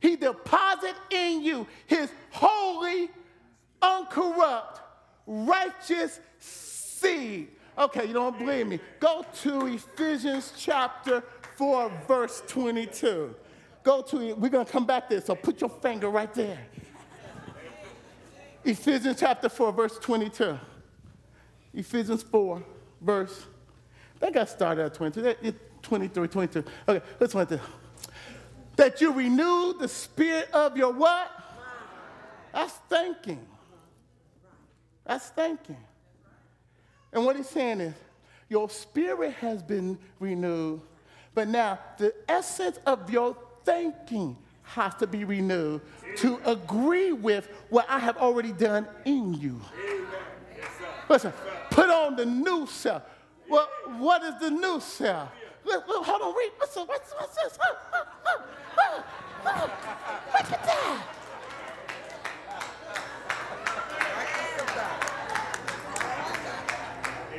He 0.00 0.16
deposit 0.16 0.94
in 1.10 1.42
you 1.42 1.66
his 1.86 2.10
holy, 2.30 3.10
uncorrupt, 3.82 4.80
righteous 5.26 6.20
seed. 6.38 7.48
Okay, 7.76 8.06
you 8.06 8.12
don't 8.12 8.38
believe 8.38 8.66
me. 8.66 8.80
Go 9.00 9.24
to 9.42 9.66
Ephesians 9.66 10.52
chapter 10.56 11.22
4, 11.56 11.90
verse 12.06 12.42
22. 12.46 13.34
Go 13.82 14.02
to. 14.02 14.34
We're 14.34 14.48
going 14.48 14.66
to 14.66 14.72
come 14.72 14.86
back 14.86 15.08
there, 15.08 15.20
so 15.20 15.34
put 15.34 15.60
your 15.60 15.70
finger 15.70 16.08
right 16.10 16.32
there. 16.34 16.58
Ephesians 18.64 19.18
chapter 19.18 19.48
4, 19.48 19.72
verse 19.72 19.98
22. 19.98 20.58
Ephesians 21.74 22.22
4, 22.22 22.62
verse, 23.00 23.46
think 24.18 24.36
I 24.36 24.44
started 24.44 24.86
at 24.86 24.94
22, 24.94 25.54
23, 25.82 26.28
22. 26.28 26.64
Okay, 26.88 27.04
let's 27.20 27.34
went 27.34 27.48
there. 27.48 27.60
That 28.76 29.00
you 29.00 29.12
renew 29.12 29.74
the 29.78 29.88
spirit 29.88 30.50
of 30.52 30.76
your 30.76 30.92
what? 30.92 31.30
That's 32.52 32.72
thinking. 32.88 33.46
That's 35.04 35.28
thinking. 35.28 35.76
And 37.12 37.24
what 37.24 37.36
he's 37.36 37.48
saying 37.48 37.80
is, 37.80 37.94
your 38.48 38.68
spirit 38.70 39.34
has 39.34 39.62
been 39.62 39.98
renewed, 40.18 40.80
but 41.34 41.48
now 41.48 41.78
the 41.98 42.14
essence 42.28 42.78
of 42.86 43.10
your 43.10 43.36
thinking 43.64 44.36
has 44.68 44.94
to 44.96 45.06
be 45.06 45.24
renewed 45.24 45.80
to 46.16 46.38
agree 46.44 47.12
with 47.12 47.48
what 47.70 47.86
I 47.88 47.98
have 47.98 48.18
already 48.18 48.52
done 48.52 48.86
in 49.04 49.34
you. 49.34 49.60
Listen, 51.08 51.32
put 51.70 51.88
on 51.88 52.16
the 52.16 52.26
new 52.26 52.66
self. 52.66 53.02
Well, 53.48 53.68
what 53.96 54.22
is 54.22 54.38
the 54.40 54.50
new 54.50 54.78
self? 54.80 55.30
Look, 55.64 55.88
look, 55.88 56.04
hold 56.04 56.20
on, 56.22 56.34
read. 56.34 56.50
Listen, 56.60 56.82
what's, 56.86 57.12
what's 57.12 57.34
this? 57.36 57.58
Look, 57.58 57.78
look, 57.92 58.08
look, 58.26 59.04
look, 59.44 59.70
look 60.34 60.52
at 60.52 60.64
that. 60.66 61.02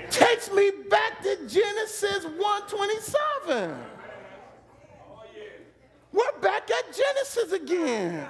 Takes 0.10 0.52
me 0.52 0.72
back 0.90 1.22
to 1.22 1.38
Genesis 1.48 2.26
127. 2.26 3.99
We're 6.20 6.42
back 6.42 6.70
at 6.70 6.86
Genesis 6.94 7.54
again. 7.54 8.28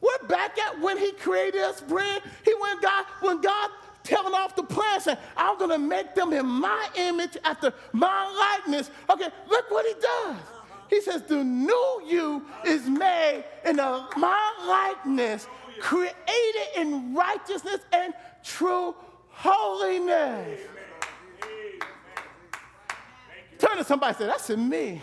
We're 0.00 0.28
back 0.28 0.58
at 0.58 0.80
when 0.80 0.96
he 0.96 1.12
created 1.12 1.60
us, 1.60 1.80
brand. 1.82 2.22
He 2.44 2.54
when 2.54 2.80
God, 2.80 3.04
when 3.20 3.40
God 3.40 3.70
telling 4.04 4.32
off 4.32 4.56
the 4.56 4.62
plants 4.62 5.06
and 5.06 5.18
I'm 5.36 5.58
gonna 5.58 5.78
make 5.78 6.14
them 6.14 6.32
in 6.32 6.46
my 6.46 6.88
image 6.96 7.36
after 7.44 7.74
my 7.92 8.56
likeness. 8.64 8.90
Okay, 9.10 9.28
look 9.48 9.70
what 9.70 9.84
he 9.84 9.94
does. 10.00 10.36
He 10.88 11.00
says, 11.02 11.22
The 11.24 11.44
new 11.44 12.02
you 12.06 12.46
is 12.64 12.88
made 12.88 13.44
in 13.66 13.78
a, 13.78 14.08
my 14.16 14.94
likeness, 15.04 15.46
created 15.80 16.14
in 16.76 17.14
righteousness 17.14 17.80
and 17.92 18.14
true 18.42 18.94
holiness. 19.28 20.08
Amen. 20.10 20.60
Amen. 21.42 21.80
Turn 23.58 23.76
to 23.76 23.84
somebody 23.84 24.10
and 24.10 24.18
say, 24.18 24.26
That's 24.26 24.48
in 24.48 24.66
me. 24.68 25.02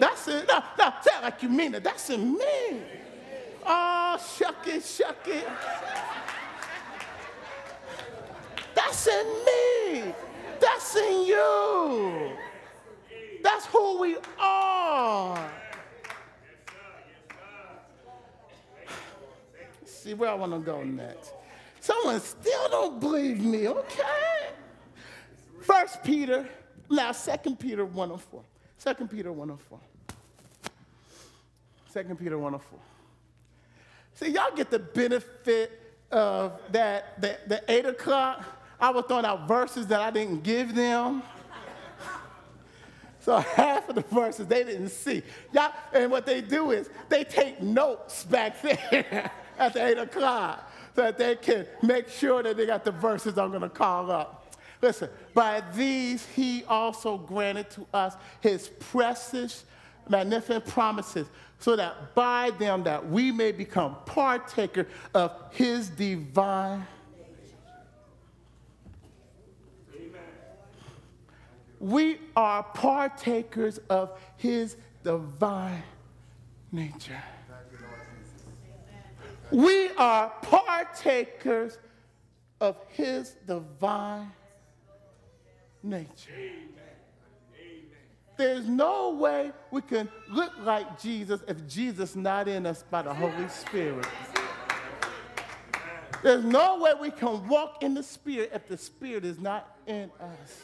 That's 0.00 0.28
it. 0.28 0.48
No, 0.48 0.64
no, 0.78 0.92
say 1.02 1.10
it 1.14 1.22
like 1.22 1.42
you 1.42 1.50
mean 1.50 1.74
it. 1.74 1.84
That's 1.84 2.08
in 2.08 2.32
me. 2.32 2.82
Oh, 3.66 4.16
shuck 4.38 4.66
it, 4.66 4.82
shuck 4.82 5.28
it. 5.28 5.46
That's 8.74 9.06
in 9.06 9.26
me. 9.44 10.14
That's 10.58 10.96
in 10.96 11.26
you. 11.26 12.32
That's 13.42 13.66
who 13.66 14.00
we 14.00 14.16
are. 14.38 15.50
See 19.84 20.14
where 20.14 20.30
I 20.30 20.34
want 20.34 20.52
to 20.52 20.60
go 20.60 20.82
next. 20.82 21.34
Someone 21.80 22.20
still 22.20 22.68
don't 22.70 23.00
believe 23.00 23.40
me, 23.40 23.68
okay? 23.68 24.48
First 25.60 26.02
Peter, 26.02 26.48
now 26.88 27.12
Second 27.12 27.60
Peter 27.60 27.84
104. 27.84 28.42
Second 28.78 29.10
Peter 29.10 29.30
104. 29.30 29.78
Second 31.90 32.20
Peter 32.20 32.38
104. 32.38 32.78
See, 34.14 34.32
y'all 34.32 34.54
get 34.54 34.70
the 34.70 34.78
benefit 34.78 35.96
of 36.12 36.60
that, 36.70 37.20
the, 37.20 37.36
the 37.48 37.62
8 37.68 37.86
o'clock. 37.86 38.44
I 38.80 38.90
was 38.90 39.04
throwing 39.08 39.24
out 39.24 39.48
verses 39.48 39.88
that 39.88 40.00
I 40.00 40.10
didn't 40.10 40.42
give 40.42 40.74
them. 40.74 41.22
So 43.22 43.36
half 43.36 43.86
of 43.90 43.96
the 43.96 44.00
verses 44.00 44.46
they 44.46 44.64
didn't 44.64 44.88
see. 44.88 45.22
Y'all, 45.52 45.72
and 45.92 46.10
what 46.10 46.24
they 46.24 46.40
do 46.40 46.70
is 46.70 46.88
they 47.10 47.22
take 47.22 47.60
notes 47.60 48.24
back 48.24 48.62
there 48.62 49.30
at 49.58 49.74
the 49.74 49.86
8 49.88 49.98
o'clock 49.98 50.72
so 50.96 51.02
that 51.02 51.18
they 51.18 51.36
can 51.36 51.66
make 51.82 52.08
sure 52.08 52.42
that 52.42 52.56
they 52.56 52.64
got 52.64 52.82
the 52.82 52.92
verses 52.92 53.36
I'm 53.36 53.50
going 53.50 53.60
to 53.60 53.68
call 53.68 54.10
up. 54.10 54.56
Listen, 54.80 55.10
by 55.34 55.62
these 55.74 56.26
he 56.28 56.64
also 56.64 57.18
granted 57.18 57.68
to 57.72 57.86
us 57.92 58.14
his 58.40 58.68
precious, 58.68 59.64
magnificent 60.08 60.64
promises, 60.64 61.26
so 61.60 61.76
that 61.76 62.14
by 62.14 62.50
them 62.58 62.82
that 62.82 63.08
we 63.08 63.30
may 63.30 63.52
become 63.52 63.96
partaker 64.06 64.88
of 65.14 65.32
his 65.52 65.88
divine 65.90 66.86
we 71.80 72.18
are 72.36 72.62
partakers 72.62 73.80
of 73.88 74.20
his 74.36 74.76
divine 75.02 75.82
nature. 76.70 77.22
We 79.50 79.88
are 79.96 80.30
partakers 80.42 81.78
of 82.60 82.76
his 82.90 83.34
divine 83.46 84.30
nature. 85.82 86.30
There's 88.40 88.66
no 88.66 89.10
way 89.10 89.52
we 89.70 89.82
can 89.82 90.08
look 90.30 90.52
like 90.60 90.98
Jesus 90.98 91.42
if 91.46 91.68
Jesus 91.68 92.10
is 92.12 92.16
not 92.16 92.48
in 92.48 92.64
us 92.64 92.82
by 92.90 93.02
the 93.02 93.12
Holy 93.12 93.46
Spirit. 93.50 94.06
There's 96.22 96.42
no 96.42 96.78
way 96.78 96.92
we 96.98 97.10
can 97.10 97.46
walk 97.46 97.82
in 97.82 97.92
the 97.92 98.02
Spirit 98.02 98.52
if 98.54 98.66
the 98.66 98.78
Spirit 98.78 99.26
is 99.26 99.38
not 99.38 99.76
in 99.86 100.10
us. 100.18 100.62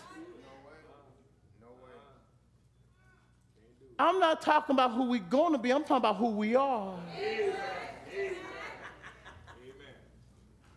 I'm 3.98 4.20
not 4.20 4.40
talking 4.40 4.74
about 4.74 4.92
who 4.92 5.10
we're 5.10 5.20
going 5.20 5.52
to 5.52 5.58
be, 5.58 5.70
I'm 5.70 5.82
talking 5.82 5.96
about 5.96 6.16
who 6.16 6.30
we 6.30 6.56
are. 6.56 6.98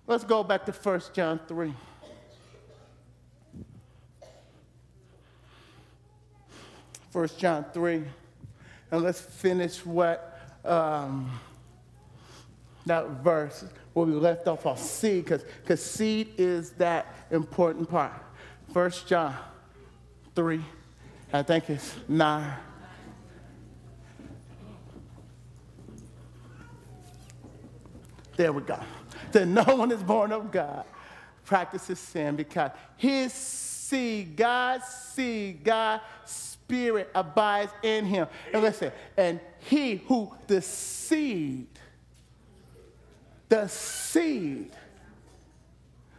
Let's 0.05 0.25
go 0.25 0.43
back 0.43 0.65
to 0.65 0.73
1 0.73 1.01
John 1.13 1.39
3. 1.47 1.73
First 7.11 7.39
John 7.39 7.65
3. 7.73 8.03
And 8.91 9.03
let's 9.03 9.21
finish 9.21 9.85
what 9.85 10.39
um, 10.65 11.39
that 12.85 13.07
verse 13.23 13.65
where 13.93 14.05
we 14.05 14.13
left 14.13 14.47
off 14.47 14.65
on 14.65 14.77
seed, 14.77 15.25
because 15.25 15.83
seed 15.83 16.33
is 16.37 16.71
that 16.71 17.13
important 17.31 17.89
part. 17.89 18.13
1 18.73 18.91
John 19.07 19.35
3, 20.35 20.61
I 21.33 21.43
think 21.43 21.69
it's 21.69 21.95
9. 22.07 22.53
There 28.37 28.53
we 28.53 28.61
go 28.61 28.79
that 29.31 29.47
no 29.47 29.63
one 29.75 29.91
is 29.91 30.03
born 30.03 30.31
of 30.31 30.51
God 30.51 30.85
practices 31.45 31.99
sin 31.99 32.35
because 32.35 32.71
his 32.97 33.33
seed, 33.33 34.35
God's 34.35 34.85
seed, 34.85 35.63
God's 35.63 36.03
spirit 36.69 37.09
abides 37.15 37.71
in 37.81 38.05
him. 38.05 38.27
And 38.53 38.61
listen, 38.61 38.91
and 39.17 39.39
he 39.57 39.95
who 39.95 40.31
the 40.45 40.61
seed, 40.61 41.67
the 43.49 43.67
seed, 43.67 44.71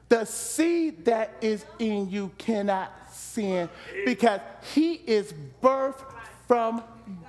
the 0.08 0.24
seed 0.24 1.04
that 1.04 1.32
is 1.40 1.64
in 1.78 2.10
you 2.10 2.32
cannot 2.36 2.92
sin 3.12 3.68
because 4.04 4.40
he 4.74 4.94
is 4.94 5.32
birthed 5.62 6.04
from 6.48 6.82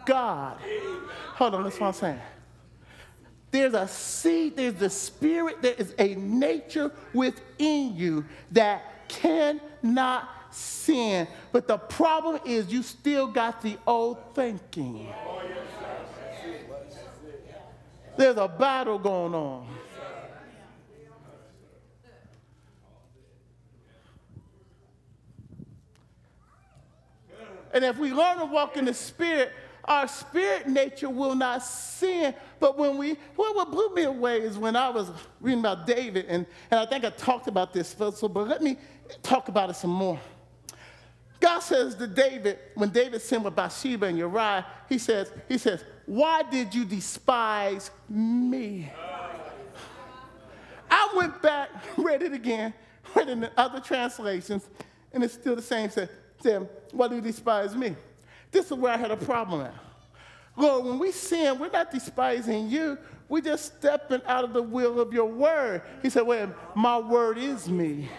God. 0.03 0.57
Hold 1.35 1.53
on, 1.55 1.63
that's 1.63 1.79
what 1.79 1.87
I'm 1.87 1.93
saying. 1.93 2.19
There's 3.51 3.75
a 3.75 3.87
seed, 3.87 4.55
there's 4.55 4.73
the 4.75 4.89
spirit, 4.89 5.61
there 5.61 5.75
is 5.77 5.93
a 5.99 6.15
nature 6.15 6.91
within 7.13 7.95
you 7.95 8.25
that 8.51 9.07
cannot 9.09 10.27
sin. 10.53 11.27
But 11.51 11.67
the 11.67 11.77
problem 11.77 12.39
is 12.45 12.71
you 12.71 12.83
still 12.83 13.27
got 13.27 13.61
the 13.61 13.77
old 13.85 14.33
thinking. 14.33 15.13
There's 18.17 18.37
a 18.37 18.47
battle 18.47 18.99
going 18.99 19.33
on. 19.33 19.67
And 27.73 27.85
if 27.85 27.97
we 27.97 28.11
learn 28.11 28.37
to 28.39 28.45
walk 28.45 28.75
in 28.75 28.85
the 28.85 28.93
Spirit, 28.93 29.53
our 29.85 30.07
spirit 30.07 30.67
nature 30.67 31.09
will 31.09 31.35
not 31.35 31.63
sin. 31.63 32.35
But 32.59 32.77
when 32.77 32.97
we, 32.97 33.17
well, 33.35 33.55
what 33.55 33.71
blew 33.71 33.93
me 33.93 34.03
away 34.03 34.41
is 34.41 34.57
when 34.57 34.75
I 34.75 34.89
was 34.89 35.09
reading 35.39 35.61
about 35.61 35.87
David, 35.87 36.25
and, 36.27 36.45
and 36.69 36.79
I 36.79 36.85
think 36.85 37.03
I 37.03 37.09
talked 37.09 37.47
about 37.47 37.73
this, 37.73 37.95
so, 37.97 38.27
but 38.27 38.47
let 38.47 38.61
me 38.61 38.77
talk 39.23 39.47
about 39.47 39.69
it 39.69 39.75
some 39.75 39.89
more. 39.89 40.19
God 41.41 41.59
says 41.59 41.95
to 41.95 42.07
David, 42.07 42.59
when 42.75 42.89
David 42.89 43.21
sinned 43.21 43.43
with 43.43 43.55
Bathsheba 43.55 44.05
and 44.05 44.17
Uriah, 44.17 44.65
he 44.87 44.99
says, 44.99 45.33
he 45.49 45.57
says, 45.57 45.83
why 46.05 46.43
did 46.43 46.73
you 46.73 46.85
despise 46.85 47.89
me? 48.07 48.91
I 50.89 51.09
went 51.15 51.41
back, 51.41 51.69
read 51.97 52.21
it 52.21 52.33
again, 52.33 52.73
read 53.15 53.27
it 53.27 53.31
in 53.31 53.49
other 53.57 53.79
translations, 53.79 54.69
and 55.11 55.23
it's 55.23 55.33
still 55.33 55.55
the 55.55 55.61
same. 55.61 55.89
Said, 55.89 56.09
said 56.41 56.69
why 56.91 57.07
do 57.07 57.15
you 57.15 57.21
despise 57.21 57.75
me? 57.75 57.95
This 58.51 58.67
is 58.67 58.73
where 58.73 58.93
I 58.93 58.97
had 58.97 59.09
a 59.09 59.17
problem 59.17 59.61
at. 59.61 59.73
Lord, 60.55 60.85
when 60.85 60.99
we 60.99 61.11
sin, 61.11 61.57
we're 61.57 61.69
not 61.69 61.91
despising 61.91 62.69
you. 62.69 62.97
We're 63.29 63.41
just 63.41 63.77
stepping 63.77 64.21
out 64.27 64.43
of 64.43 64.51
the 64.51 64.61
will 64.61 64.99
of 64.99 65.13
your 65.13 65.25
word. 65.25 65.81
He 66.01 66.09
said, 66.09 66.23
Well, 66.23 66.53
my 66.75 66.99
word 66.99 67.37
is 67.37 67.69
me. 67.69 68.09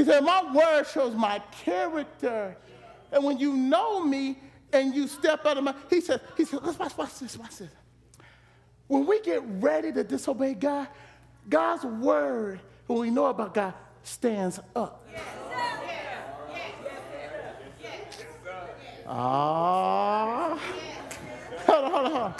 He 0.00 0.06
said, 0.06 0.24
My 0.24 0.50
word 0.50 0.86
shows 0.86 1.14
my 1.14 1.42
character. 1.62 2.56
And 3.12 3.22
when 3.22 3.38
you 3.38 3.52
know 3.52 4.02
me 4.02 4.38
and 4.72 4.94
you 4.94 5.06
step 5.06 5.44
out 5.44 5.58
of 5.58 5.64
my, 5.64 5.74
he 5.90 6.00
said, 6.00 6.22
he 6.38 6.46
said, 6.46 6.60
let's 6.62 6.78
watch, 6.78 6.96
watch 6.96 7.18
this, 7.18 7.36
watch 7.36 7.58
this. 7.58 7.68
When 8.86 9.04
we 9.04 9.20
get 9.20 9.42
ready 9.44 9.92
to 9.92 10.02
disobey 10.02 10.54
God, 10.54 10.88
God's 11.50 11.84
word 11.84 12.60
when 12.86 12.98
we 12.98 13.10
know 13.10 13.26
about 13.26 13.52
God 13.52 13.74
stands 14.02 14.58
up. 14.74 15.06
Ah. 19.06 20.58
Hold 21.66 21.84
on, 21.84 21.90
hold 21.90 22.06
on, 22.06 22.10
hold 22.10 22.22
on. 22.22 22.34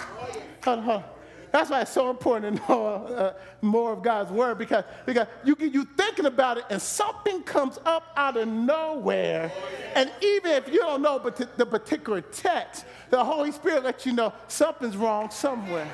Hold 0.63 0.79
on, 0.79 0.83
hold 0.83 1.03
on. 1.03 1.03
That's 1.51 1.69
why 1.69 1.81
it's 1.81 1.91
so 1.91 2.09
important 2.09 2.57
to 2.57 2.67
know 2.69 2.85
uh, 2.85 3.33
more 3.61 3.91
of 3.91 4.01
God's 4.01 4.31
word 4.31 4.57
because, 4.57 4.85
because 5.05 5.27
you, 5.43 5.55
get 5.55 5.73
you 5.73 5.85
thinking 5.97 6.25
about 6.25 6.57
it 6.57 6.63
and 6.69 6.81
something 6.81 7.43
comes 7.43 7.77
up 7.85 8.03
out 8.15 8.37
of 8.37 8.47
nowhere. 8.47 9.51
And 9.95 10.09
even 10.21 10.51
if 10.51 10.67
you 10.69 10.79
don't 10.79 11.01
know 11.01 11.19
but 11.19 11.57
the 11.57 11.65
particular 11.65 12.21
text, 12.21 12.85
the 13.09 13.23
Holy 13.23 13.51
Spirit 13.51 13.83
lets 13.83 14.05
you 14.05 14.13
know 14.13 14.33
something's 14.47 14.95
wrong 14.95 15.29
somewhere. 15.29 15.87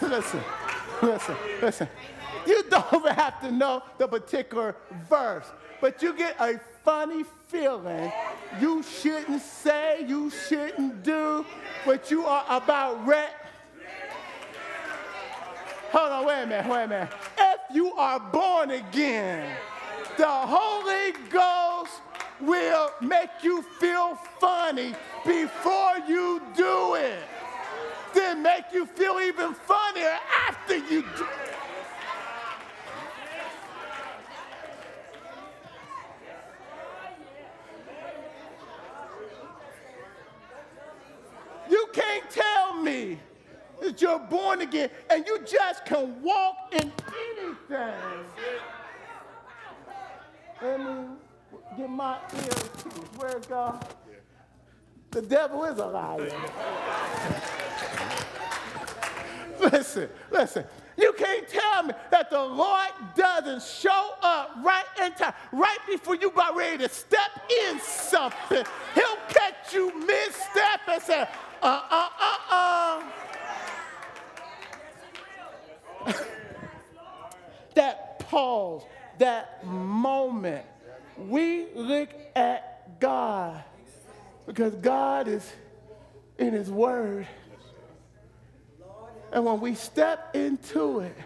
listen, 0.00 0.40
listen, 1.02 1.36
listen. 1.60 1.88
You 2.46 2.62
don't 2.70 3.08
have 3.16 3.40
to 3.40 3.50
know 3.50 3.82
the 3.98 4.06
particular 4.06 4.76
verse, 5.08 5.46
but 5.80 6.00
you 6.00 6.14
get 6.14 6.36
a 6.38 6.60
funny 6.84 7.24
feeling 7.48 8.12
you 8.60 8.82
shouldn't 8.82 9.42
say, 9.42 10.04
you 10.06 10.30
shouldn't 10.30 11.02
do, 11.02 11.44
but 11.84 12.10
you 12.10 12.24
are 12.24 12.44
about 12.48 13.06
ready. 13.06 13.32
Hold 15.92 16.12
on, 16.12 16.26
wait 16.26 16.42
a 16.42 16.46
minute, 16.46 16.66
wait 16.68 16.84
a 16.84 16.88
minute. 16.88 17.08
If 17.38 17.60
you 17.72 17.92
are 17.92 18.18
born 18.18 18.70
again, 18.72 19.56
the 20.18 20.26
Holy 20.26 21.12
Ghost 21.30 21.92
will 22.40 22.90
make 23.00 23.30
you 23.42 23.62
feel 23.78 24.16
funny 24.40 24.94
before 25.24 25.94
you 26.08 26.42
do 26.56 26.94
it. 26.94 27.18
Then 28.14 28.42
make 28.42 28.64
you 28.72 28.86
feel 28.86 29.20
even 29.20 29.54
funnier 29.54 30.18
after 30.48 30.76
you 30.76 31.02
do 31.02 31.24
it. 31.24 31.56
You 41.68 41.88
can't 41.92 42.30
tell 42.30 42.74
me 42.82 43.18
that 43.80 44.00
you're 44.00 44.15
born 44.30 44.60
again 44.60 44.90
and 45.10 45.26
you 45.26 45.38
just 45.40 45.84
can 45.84 46.22
walk 46.22 46.72
in 46.72 46.92
anything. 47.38 47.94
Let 50.62 50.80
me 50.80 51.04
get 51.76 51.90
my 51.90 52.18
ears. 52.34 52.70
Where 53.16 53.36
it 53.36 53.48
go? 53.48 53.78
The 55.10 55.22
devil 55.22 55.64
is 55.64 55.78
a 55.78 55.86
liar. 55.86 56.30
listen, 59.60 60.08
listen. 60.30 60.64
You 60.98 61.12
can't 61.12 61.46
tell 61.46 61.82
me 61.82 61.92
that 62.10 62.30
the 62.30 62.42
Lord 62.42 62.88
doesn't 63.14 63.62
show 63.62 64.14
up 64.22 64.56
right 64.62 64.84
in 65.02 65.12
time, 65.12 65.34
right 65.52 65.78
before 65.86 66.16
you 66.16 66.28
about 66.28 66.56
ready 66.56 66.84
to 66.84 66.88
step 66.88 67.30
in 67.68 67.78
something. 67.80 68.64
He'll 68.94 69.18
catch 69.28 69.74
you 69.74 69.98
mid-step 70.06 70.80
and 70.88 71.02
say, 71.02 71.28
uh, 71.62 71.80
uh, 71.90 72.08
uh, 72.18 72.36
uh. 72.50 73.02
that 77.74 78.18
pause, 78.20 78.82
that 79.18 79.64
moment, 79.66 80.64
we 81.16 81.66
look 81.74 82.10
at 82.34 83.00
God 83.00 83.62
because 84.46 84.74
God 84.74 85.28
is 85.28 85.50
in 86.38 86.52
His 86.52 86.70
Word. 86.70 87.26
And 89.32 89.44
when 89.44 89.60
we 89.60 89.74
step 89.74 90.34
into 90.34 91.00
it, 91.00 91.16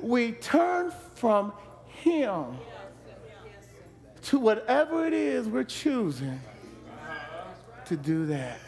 we 0.00 0.32
turn 0.32 0.92
from 1.14 1.52
Him 1.86 2.56
to 4.22 4.38
whatever 4.38 5.06
it 5.06 5.12
is 5.12 5.48
we're 5.48 5.64
choosing 5.64 6.40
to 7.86 7.96
do 7.96 8.26
that. 8.26 8.60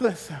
Listen, 0.00 0.36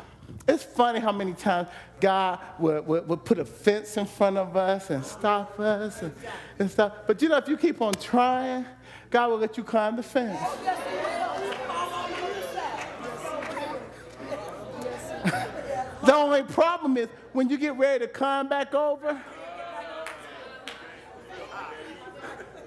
it's 0.48 0.62
funny 0.62 1.00
how 1.00 1.12
many 1.12 1.34
times 1.34 1.68
God 2.00 2.38
would, 2.58 2.86
would, 2.86 3.06
would, 3.06 3.24
put 3.26 3.38
a 3.38 3.44
fence 3.44 3.98
in 3.98 4.06
front 4.06 4.38
of 4.38 4.56
us 4.56 4.88
and 4.88 5.04
stop 5.04 5.60
us 5.60 6.00
and, 6.00 6.14
and 6.58 6.70
stuff. 6.70 6.94
But 7.06 7.20
you 7.20 7.28
know, 7.28 7.36
if 7.36 7.46
you 7.46 7.58
keep 7.58 7.82
on 7.82 7.92
trying, 7.92 8.64
God 9.10 9.28
will 9.28 9.38
let 9.38 9.58
you 9.58 9.62
climb 9.62 9.96
the 9.96 10.02
fence. 10.02 10.40
the 16.04 16.14
only 16.14 16.42
problem 16.44 16.96
is 16.96 17.08
when 17.34 17.50
you 17.50 17.58
get 17.58 17.76
ready 17.76 18.06
to 18.06 18.10
climb 18.10 18.48
back 18.48 18.74
over, 18.74 19.20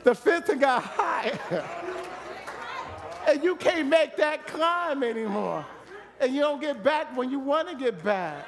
the 0.04 0.14
fence 0.14 0.52
got 0.60 0.84
higher. 0.84 1.40
and 3.28 3.44
you 3.44 3.56
can't 3.56 3.88
make 3.88 4.16
that 4.18 4.46
climb 4.46 5.02
anymore 5.02 5.66
and 6.24 6.34
you 6.34 6.40
don't 6.40 6.62
get 6.62 6.84
back 6.84 7.16
when 7.18 7.30
you 7.30 7.40
want 7.40 7.70
to 7.70 7.76
get 7.76 8.02
back. 8.02 8.46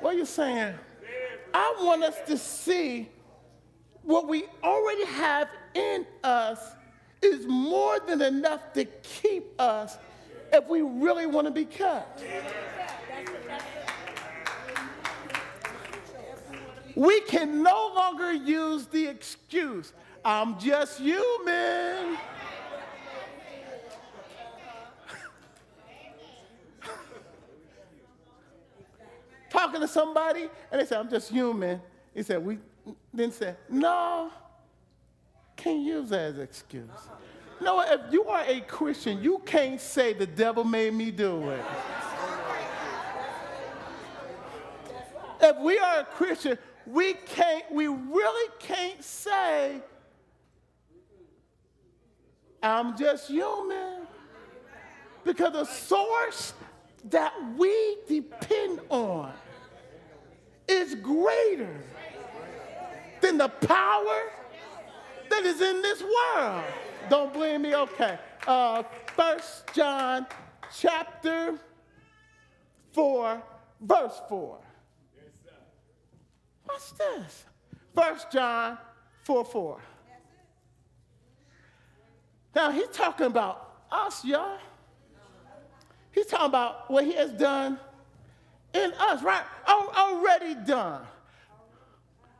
What 0.00 0.14
are 0.14 0.18
you 0.18 0.26
saying? 0.26 0.74
I 1.54 1.74
want 1.80 2.04
us 2.04 2.16
to 2.26 2.36
see 2.36 3.08
what 4.02 4.28
we 4.28 4.44
already 4.62 5.06
have 5.06 5.48
in 5.72 6.04
us 6.22 6.60
is 7.22 7.46
more 7.46 7.98
than 8.00 8.20
enough 8.20 8.74
to 8.74 8.84
keep 8.84 9.58
us 9.58 9.96
if 10.52 10.68
we 10.68 10.82
really 10.82 11.24
want 11.24 11.46
to 11.46 11.50
be 11.50 11.64
kept. 11.64 12.22
We 16.94 17.22
can 17.22 17.62
no 17.62 17.92
longer 17.96 18.32
use 18.32 18.86
the 18.86 19.06
excuse, 19.06 19.94
I'm 20.22 20.58
just 20.58 21.00
human. 21.00 22.18
Talking 29.54 29.80
to 29.80 29.88
somebody 29.88 30.48
and 30.70 30.80
they 30.80 30.84
said, 30.84 30.98
I'm 30.98 31.08
just 31.08 31.30
human. 31.30 31.80
He 32.12 32.22
said, 32.22 32.44
we 32.44 32.58
then 33.12 33.30
said, 33.30 33.56
no, 33.68 34.30
can't 35.56 35.80
use 35.80 36.10
that 36.10 36.20
as 36.20 36.36
an 36.36 36.42
excuse. 36.42 36.90
No, 37.60 37.80
if 37.80 38.12
you 38.12 38.24
are 38.24 38.44
a 38.46 38.60
Christian, 38.62 39.22
you 39.22 39.40
can't 39.46 39.80
say 39.80 40.12
the 40.12 40.26
devil 40.26 40.64
made 40.64 40.92
me 40.92 41.10
do 41.10 41.50
it. 41.50 41.64
If 45.40 45.56
we 45.58 45.78
are 45.78 46.00
a 46.00 46.04
Christian, 46.04 46.58
we 46.86 47.14
can't, 47.14 47.70
we 47.70 47.86
really 47.86 48.50
can't 48.58 49.02
say, 49.04 49.80
I'm 52.62 52.96
just 52.96 53.28
human. 53.28 54.06
Because 55.22 55.52
the 55.52 55.64
source 55.64 56.54
that 57.10 57.32
we 57.56 57.96
depend 58.08 58.80
on 58.88 59.32
is 60.68 60.94
greater 60.96 61.76
than 63.20 63.38
the 63.38 63.48
power 63.48 64.22
that 65.30 65.44
is 65.44 65.60
in 65.60 65.82
this 65.82 66.02
world. 66.02 66.64
Don't 67.08 67.32
blame 67.32 67.62
me? 67.62 67.74
Okay. 67.74 68.18
Uh, 68.46 68.82
1 69.14 69.38
John 69.74 70.26
chapter 70.76 71.58
4, 72.92 73.42
verse 73.80 74.20
4. 74.28 74.58
What's 76.64 76.92
this? 76.92 77.44
1 77.94 78.16
John 78.32 78.78
4 79.24 79.44
4. 79.44 79.80
Now 82.54 82.70
he's 82.70 82.88
talking 82.88 83.26
about 83.26 83.82
us, 83.90 84.24
y'all. 84.24 84.58
He's 86.12 86.26
talking 86.26 86.46
about 86.46 86.90
what 86.90 87.04
he 87.04 87.12
has 87.14 87.32
done 87.32 87.78
in 88.74 88.92
us, 88.98 89.22
right? 89.22 89.44
Already 89.66 90.54
done. 90.54 91.02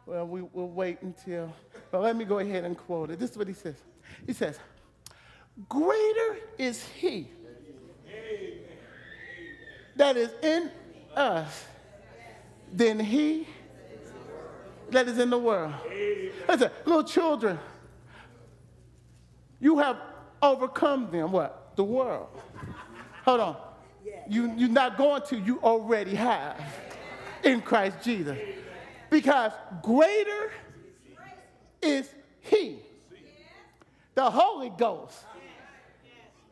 Well, 0.07 0.27
we, 0.27 0.42
will 0.42 0.70
wait 0.70 1.01
until, 1.01 1.53
but 1.90 2.03
let 2.03 2.14
me 2.16 2.25
go 2.25 2.38
ahead 2.38 2.64
and 2.64 2.77
quote 2.77 3.11
it. 3.11 3.18
This 3.18 3.31
is 3.31 3.38
what 3.38 3.49
he 3.49 3.55
says. 3.55 3.77
He 4.27 4.33
says, 4.33 4.59
Greater 5.68 6.37
is 6.59 6.85
he 6.85 7.29
that 9.97 10.16
is 10.16 10.31
in 10.42 10.70
us 11.14 11.64
than 12.73 12.99
he 12.99 13.47
that 14.90 15.09
is 15.09 15.18
in 15.18 15.31
the 15.31 15.38
world. 15.38 15.73
Listen, 16.49 16.70
little 16.85 17.05
children, 17.05 17.59
you 19.61 19.79
have 19.79 19.97
overcome 20.42 21.11
them, 21.11 21.33
what? 21.33 21.77
The 21.77 21.85
world. 21.85 22.29
Hold 23.25 23.40
on. 23.40 23.57
You, 24.29 24.53
you're 24.57 24.69
not 24.69 24.97
going 24.97 25.23
to, 25.29 25.39
you 25.39 25.61
already 25.63 26.15
have 26.15 26.61
in 27.43 27.61
Christ 27.61 27.99
Jesus. 28.03 28.39
Because 29.11 29.53
greater 29.83 30.51
is 31.83 32.09
He, 32.41 32.79
the 34.15 34.31
Holy 34.31 34.71
Ghost, 34.71 35.19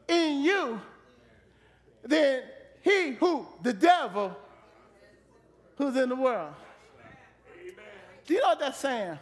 in 0.08 0.42
you 0.42 0.80
than 2.02 2.42
He 2.82 3.12
who, 3.12 3.46
the 3.62 3.72
devil, 3.72 4.36
who's 5.76 5.96
in 5.96 6.08
the 6.10 6.16
world. 6.16 6.54
Do 8.26 8.34
you 8.34 8.40
know 8.40 8.48
what 8.48 8.60
that's 8.60 8.78
saying? 8.78 9.18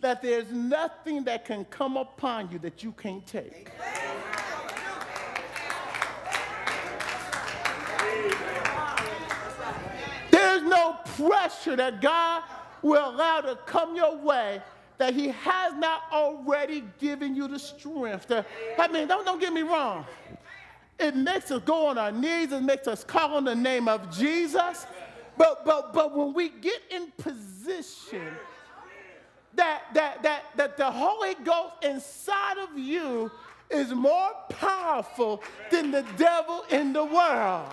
That 0.00 0.22
there's 0.22 0.50
nothing 0.50 1.24
that 1.24 1.44
can 1.44 1.64
come 1.64 1.96
upon 1.96 2.50
you 2.52 2.58
that 2.60 2.82
you 2.82 2.92
can't 2.92 3.26
take. 3.26 3.70
Pressure 11.18 11.76
that 11.76 12.00
God 12.00 12.42
will 12.82 13.10
allow 13.10 13.40
to 13.40 13.56
come 13.66 13.96
your 13.96 14.16
way 14.16 14.62
that 14.98 15.14
he 15.14 15.28
has 15.28 15.74
not 15.74 16.02
already 16.12 16.84
given 16.98 17.34
you 17.34 17.46
the 17.46 17.58
strength. 17.58 18.28
To, 18.28 18.44
I 18.78 18.88
mean, 18.88 19.06
don't, 19.06 19.24
don't 19.24 19.40
get 19.40 19.52
me 19.52 19.62
wrong. 19.62 20.04
It 20.98 21.14
makes 21.14 21.50
us 21.50 21.62
go 21.64 21.86
on 21.86 21.98
our 21.98 22.10
knees. 22.10 22.50
It 22.50 22.62
makes 22.62 22.88
us 22.88 23.04
call 23.04 23.34
on 23.36 23.44
the 23.44 23.54
name 23.54 23.86
of 23.86 24.16
Jesus. 24.16 24.86
But, 25.36 25.64
but, 25.64 25.92
but 25.92 26.16
when 26.16 26.34
we 26.34 26.48
get 26.48 26.82
in 26.90 27.12
position, 27.16 28.26
that, 29.54 29.82
that, 29.94 30.22
that, 30.24 30.44
that 30.56 30.76
the 30.76 30.90
Holy 30.90 31.34
Ghost 31.44 31.74
inside 31.84 32.58
of 32.58 32.76
you 32.76 33.30
is 33.70 33.92
more 33.92 34.30
powerful 34.48 35.42
than 35.70 35.92
the 35.92 36.04
devil 36.16 36.64
in 36.70 36.92
the 36.92 37.04
world. 37.04 37.72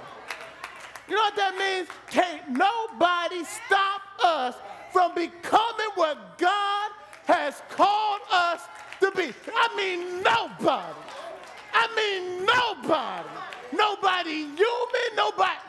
You 1.07 1.15
know 1.15 1.21
what 1.21 1.35
that 1.35 1.55
means? 1.57 1.87
Can't 2.09 2.49
nobody 2.49 3.43
stop 3.43 4.01
us 4.23 4.55
from 4.91 5.13
becoming 5.13 5.91
what 5.95 6.37
God 6.37 6.91
has 7.25 7.61
called 7.69 8.21
us 8.31 8.61
to 9.01 9.11
be. 9.11 9.33
I 9.53 9.75
mean, 9.75 10.23
nobody. 10.23 10.93
I 11.73 11.87
mean, 11.95 12.45
nobody. 12.45 13.29
Nobody 13.73 14.45
human, 14.55 15.15
nobody. 15.15 15.59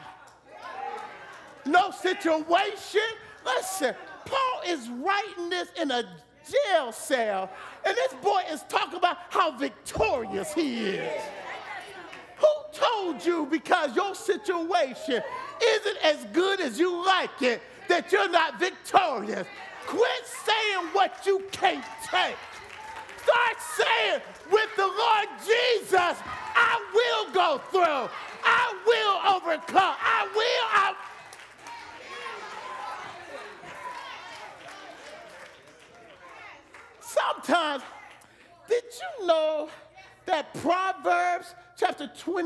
No 1.64 1.90
situation. 1.90 3.00
Listen, 3.44 3.94
Paul 4.24 4.62
is 4.66 4.88
writing 4.88 5.50
this 5.50 5.68
in 5.80 5.90
a 5.90 6.04
jail 6.48 6.92
cell, 6.92 7.50
and 7.84 7.96
this 7.96 8.14
boy 8.22 8.42
is 8.50 8.64
talking 8.68 8.98
about 8.98 9.18
how 9.30 9.56
victorious 9.56 10.52
he 10.52 10.86
is. 10.86 11.22
Who 12.38 12.46
told 12.72 13.24
you 13.24 13.46
because 13.46 13.94
your 13.96 14.14
situation 14.14 15.22
isn't 15.62 15.96
as 16.04 16.24
good 16.32 16.60
as 16.60 16.78
you 16.78 17.04
like 17.04 17.42
it 17.42 17.62
that 17.88 18.12
you're 18.12 18.30
not 18.30 18.58
victorious? 18.58 19.46
Quit 19.86 20.26
saying 20.44 20.86
what 20.92 21.24
you 21.24 21.42
can't 21.52 21.84
take. 22.10 22.36
Start 23.22 23.56
saying, 23.76 24.20
with 24.50 24.68
the 24.76 24.86
Lord 24.86 25.28
Jesus, 25.44 26.16
I 26.54 26.80
will 26.94 27.32
go 27.32 27.60
through. 27.70 28.08
I 28.44 28.74
will 28.86 29.36
overcome. 29.36 29.94
I 30.00 30.28
will. 30.34 30.66
I... 30.72 30.94
Sometimes, 37.00 37.82
did 38.68 38.84
you 38.84 39.26
know 39.26 39.68
that 40.26 40.52
Proverbs 40.54 41.54
chapter 41.76 42.10
27, 42.18 42.45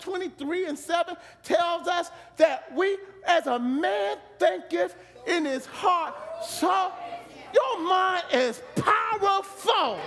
23 0.00 0.66
and 0.66 0.78
7 0.78 1.16
tells 1.42 1.88
us 1.88 2.10
that 2.36 2.72
we, 2.74 2.98
as 3.26 3.46
a 3.46 3.58
man 3.58 4.16
thinketh 4.38 4.94
in 5.26 5.44
his 5.44 5.66
heart, 5.66 6.14
so 6.44 6.92
your 7.52 7.80
mind 7.80 8.24
is 8.32 8.62
powerful. 8.76 9.98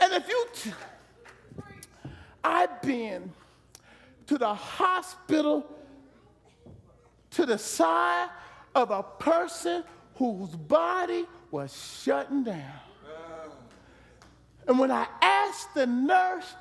And 0.00 0.12
if 0.12 0.28
you, 0.28 0.46
t- 0.54 0.72
I've 2.44 2.80
been 2.82 3.32
to 4.28 4.38
the 4.38 4.54
hospital 4.54 5.66
to 7.30 7.46
the 7.46 7.58
side 7.58 8.28
of 8.74 8.90
a 8.90 9.02
person 9.02 9.84
whose 10.14 10.50
body 10.50 11.26
was 11.50 12.00
shutting 12.02 12.44
down. 12.44 12.80
And 14.66 14.78
when 14.78 14.90
I 14.90 15.06
asked 15.22 15.74
the 15.74 15.86
nurse 15.86 16.54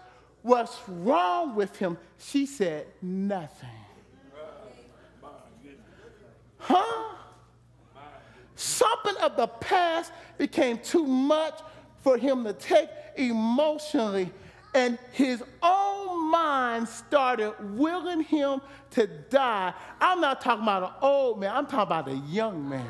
what's 0.47 0.79
wrong 0.88 1.55
with 1.55 1.75
him, 1.75 1.97
she 2.17 2.45
said 2.45 2.88
nothing. 3.01 3.69
Huh? 6.57 7.15
Something 8.55 9.15
of 9.21 9.36
the 9.36 9.47
past 9.47 10.12
became 10.38 10.79
too 10.79 11.05
much 11.05 11.60
for 11.99 12.17
him 12.17 12.43
to 12.45 12.53
take 12.53 12.89
emotionally, 13.17 14.31
and 14.73 14.97
his 15.12 15.43
own 15.62 16.31
mind 16.31 16.88
started 16.88 17.53
willing 17.77 18.21
him 18.21 18.62
to 18.91 19.07
die. 19.07 19.73
I'm 19.99 20.21
not 20.21 20.41
talking 20.41 20.63
about 20.63 20.83
an 20.83 20.95
old 21.01 21.39
man, 21.39 21.55
I'm 21.55 21.65
talking 21.65 21.88
about 21.88 22.07
a 22.07 22.15
young 22.31 22.67
man. 22.67 22.88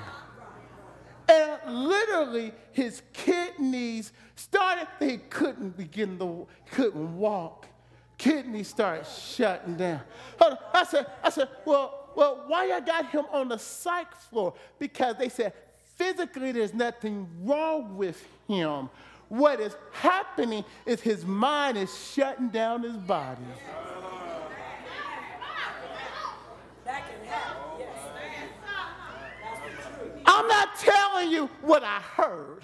And 1.30 1.84
literally, 1.84 2.54
his 2.72 3.02
kidneys 3.12 4.14
started, 4.38 4.88
he 5.00 5.18
couldn't 5.18 5.78
begin 5.78 6.18
to, 6.20 6.48
couldn't 6.72 7.18
walk. 7.18 7.68
Kidneys 8.18 8.68
started 8.70 9.06
shutting 9.06 9.76
down. 9.76 10.02
I 10.74 10.84
said, 10.84 11.06
I 11.24 11.30
said, 11.30 11.50
well, 11.66 12.12
well, 12.16 12.46
why 12.48 12.72
I 12.72 12.80
got 12.80 13.12
him 13.12 13.26
on 13.32 13.50
the 13.50 13.60
psych 13.60 14.16
floor? 14.16 14.56
Because 14.80 15.18
they 15.18 15.30
said 15.30 15.54
physically 15.96 16.52
there's 16.52 16.74
nothing 16.74 17.28
wrong 17.44 17.96
with 17.96 18.28
him. 18.48 18.90
What 19.30 19.60
is 19.60 19.76
happening 19.92 20.64
is 20.86 21.02
his 21.02 21.26
mind 21.26 21.78
is 21.78 21.96
shutting 22.14 22.50
down 22.50 22.84
his 22.84 22.98
body. 22.98 23.42
I'm 30.26 30.48
not 30.48 30.76
telling 30.78 31.30
you 31.30 31.48
what 31.62 31.84
I 31.84 32.00
heard. 32.00 32.64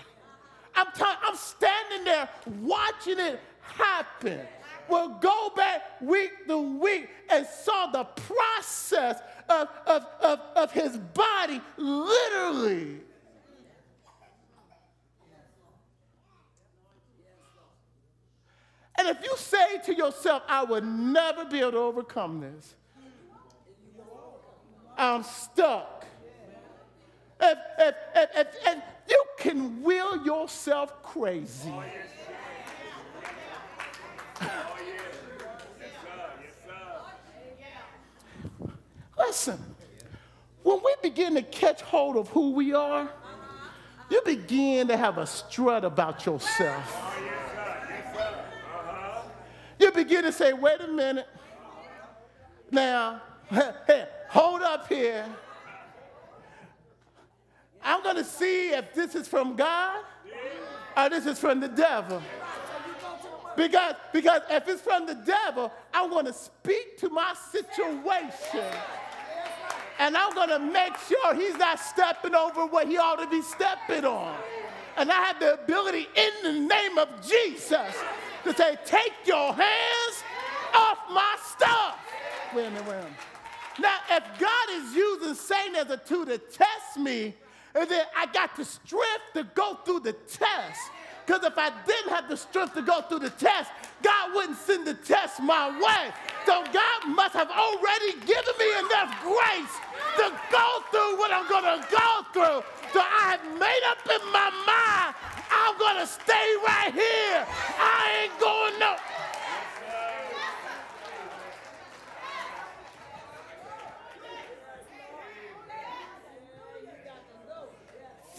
I'm, 0.75 0.87
t- 0.93 1.03
I'm 1.03 1.35
standing 1.35 2.03
there 2.05 2.29
watching 2.61 3.19
it 3.19 3.39
happen. 3.61 4.39
We'll 4.89 5.09
go 5.19 5.51
back 5.55 6.01
week 6.01 6.47
to 6.47 6.57
week 6.79 7.09
and 7.29 7.45
saw 7.45 7.87
the 7.87 8.03
process 8.03 9.21
of, 9.49 9.67
of, 9.85 10.05
of, 10.21 10.39
of 10.55 10.71
his 10.71 10.97
body 10.97 11.61
literally. 11.77 12.99
And 18.97 19.07
if 19.07 19.23
you 19.23 19.35
say 19.37 19.79
to 19.85 19.95
yourself, 19.95 20.43
I 20.47 20.63
will 20.63 20.81
never 20.81 21.45
be 21.45 21.59
able 21.59 21.71
to 21.71 21.77
overcome 21.79 22.41
this, 22.41 22.75
I'm 24.97 25.23
stuck. 25.23 26.05
If, 27.41 27.57
if, 27.79 27.95
if, 28.15 28.29
if, 28.35 28.47
if 28.65 28.83
you 29.09 29.25
can 29.43 29.83
will 29.83 30.25
yourself 30.25 31.03
crazy. 31.03 31.73
Listen, 39.17 39.59
when 40.63 40.79
we 40.83 40.95
begin 41.01 41.35
to 41.35 41.41
catch 41.41 41.81
hold 41.81 42.15
of 42.15 42.29
who 42.29 42.51
we 42.51 42.73
are, 42.73 43.09
you 44.09 44.21
begin 44.23 44.87
to 44.87 44.95
have 44.95 45.17
a 45.17 45.27
strut 45.27 45.83
about 45.83 46.25
yourself. 46.25 47.17
You 49.77 49.91
begin 49.91 50.23
to 50.23 50.31
say, 50.31 50.53
wait 50.53 50.79
a 50.79 50.87
minute. 50.87 51.27
Now, 52.71 53.21
hey, 53.49 54.07
hold 54.29 54.61
up 54.61 54.87
here. 54.87 55.25
I'm 57.83 58.01
going 58.03 58.15
to 58.15 58.23
see 58.23 58.69
if 58.69 58.93
this 58.93 59.15
is 59.15 59.27
from 59.27 59.55
God 59.55 60.03
or 60.95 61.09
this 61.09 61.25
is 61.25 61.39
from 61.39 61.59
the 61.59 61.67
devil. 61.67 62.21
Because, 63.55 63.95
because 64.11 64.41
if 64.49 64.67
it's 64.67 64.81
from 64.81 65.05
the 65.05 65.13
devil, 65.13 65.71
I 65.93 66.05
want 66.07 66.27
to 66.27 66.33
speak 66.33 66.97
to 66.99 67.09
my 67.09 67.35
situation. 67.51 68.65
And 69.99 70.17
I'm 70.17 70.33
going 70.33 70.49
to 70.49 70.59
make 70.59 70.97
sure 71.07 71.35
he's 71.35 71.57
not 71.57 71.79
stepping 71.79 72.33
over 72.33 72.65
what 72.65 72.87
he 72.87 72.97
ought 72.97 73.17
to 73.17 73.27
be 73.27 73.41
stepping 73.41 74.05
on. 74.05 74.35
And 74.97 75.11
I 75.11 75.21
have 75.21 75.39
the 75.39 75.53
ability 75.53 76.07
in 76.15 76.31
the 76.43 76.67
name 76.67 76.97
of 76.97 77.09
Jesus 77.21 77.95
to 78.43 78.53
say, 78.53 78.77
take 78.85 79.13
your 79.25 79.53
hands 79.53 80.23
off 80.73 80.97
my 81.09 81.35
stuff. 81.45 81.99
Wait 82.55 82.65
a 82.65 82.69
minute, 82.71 82.85
wait 82.87 82.93
a 82.93 82.97
minute. 82.97 83.11
Now, 83.79 83.97
if 84.11 84.23
God 84.39 84.69
is 84.71 84.95
using 84.95 85.33
Satan 85.33 85.75
as 85.75 85.89
a 85.89 85.97
tool 85.97 86.25
to 86.25 86.37
test 86.37 86.97
me, 86.97 87.33
and 87.75 87.89
then 87.89 88.05
I 88.15 88.27
got 88.27 88.55
the 88.55 88.65
strength 88.65 89.33
to 89.33 89.43
go 89.55 89.75
through 89.85 90.01
the 90.01 90.13
test. 90.13 90.81
Because 91.25 91.43
if 91.43 91.57
I 91.57 91.71
didn't 91.87 92.11
have 92.11 92.27
the 92.27 92.35
strength 92.35 92.73
to 92.75 92.81
go 92.81 93.01
through 93.01 93.19
the 93.19 93.29
test, 93.31 93.71
God 94.03 94.35
wouldn't 94.35 94.57
send 94.57 94.85
the 94.85 94.93
test 94.93 95.41
my 95.41 95.71
way. 95.71 96.11
So 96.45 96.63
God 96.73 97.07
must 97.07 97.33
have 97.33 97.49
already 97.49 98.11
given 98.27 98.55
me 98.59 98.69
enough 98.83 99.09
grace 99.23 99.75
to 100.19 100.25
go 100.51 100.67
through 100.91 101.17
what 101.17 101.31
I'm 101.31 101.47
going 101.47 101.63
to 101.63 101.87
go 101.89 102.09
through. 102.33 102.59
So 102.91 102.99
I 102.99 103.39
have 103.39 103.43
made 103.57 103.83
up 103.87 104.03
in 104.03 104.21
my 104.35 104.51
mind, 104.67 105.15
I'm 105.49 105.77
going 105.79 105.97
to 105.97 106.07
stay 106.07 106.47
right 106.67 106.93
here. 106.93 107.47
I 107.79 108.27
ain't 108.27 108.39
going 108.39 108.77
no. 108.79 108.97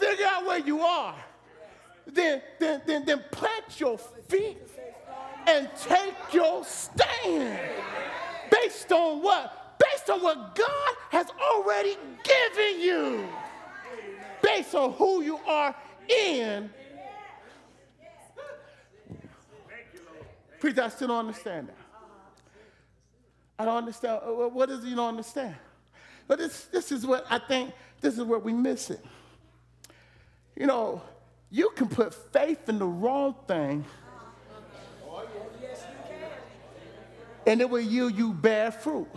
Figure 0.05 0.25
out 0.27 0.45
where 0.45 0.59
you 0.59 0.81
are. 0.81 1.15
Then, 2.05 2.41
then, 2.59 2.81
then, 2.85 3.05
then 3.05 3.23
plant 3.31 3.79
your 3.79 3.97
feet 3.97 4.57
and 5.47 5.67
take 5.87 6.13
your 6.31 6.63
stand. 6.63 7.59
Based 8.51 8.91
on 8.91 9.23
what? 9.23 9.79
Based 9.79 10.09
on 10.09 10.21
what 10.21 10.55
God 10.55 10.93
has 11.09 11.27
already 11.41 11.97
given 12.23 12.81
you. 12.81 13.27
Based 14.43 14.75
on 14.75 14.93
who 14.93 15.23
you 15.23 15.39
are 15.47 15.75
in. 16.07 16.69
Preacher, 20.59 20.83
I 20.83 20.89
still 20.89 21.07
don't 21.07 21.27
understand 21.27 21.69
that. 21.69 21.77
I 23.57 23.65
don't 23.65 23.77
understand. 23.77 24.21
What 24.23 24.69
is 24.69 24.85
you 24.85 24.95
don't 24.95 25.09
understand? 25.09 25.55
But 26.27 26.37
this, 26.37 26.65
this 26.65 26.91
is 26.91 27.05
what 27.07 27.25
I 27.29 27.39
think, 27.39 27.73
this 28.01 28.17
is 28.17 28.23
where 28.23 28.39
we 28.39 28.53
miss 28.53 28.91
it. 28.91 29.03
You 30.55 30.65
know, 30.65 31.01
you 31.49 31.69
can 31.71 31.87
put 31.87 32.13
faith 32.33 32.69
in 32.69 32.79
the 32.79 32.85
wrong 32.85 33.35
thing, 33.47 33.85
and 37.45 37.61
it 37.61 37.69
will 37.69 37.79
yield 37.79 38.17
you 38.17 38.33
bad 38.33 38.73
fruit. 38.73 39.07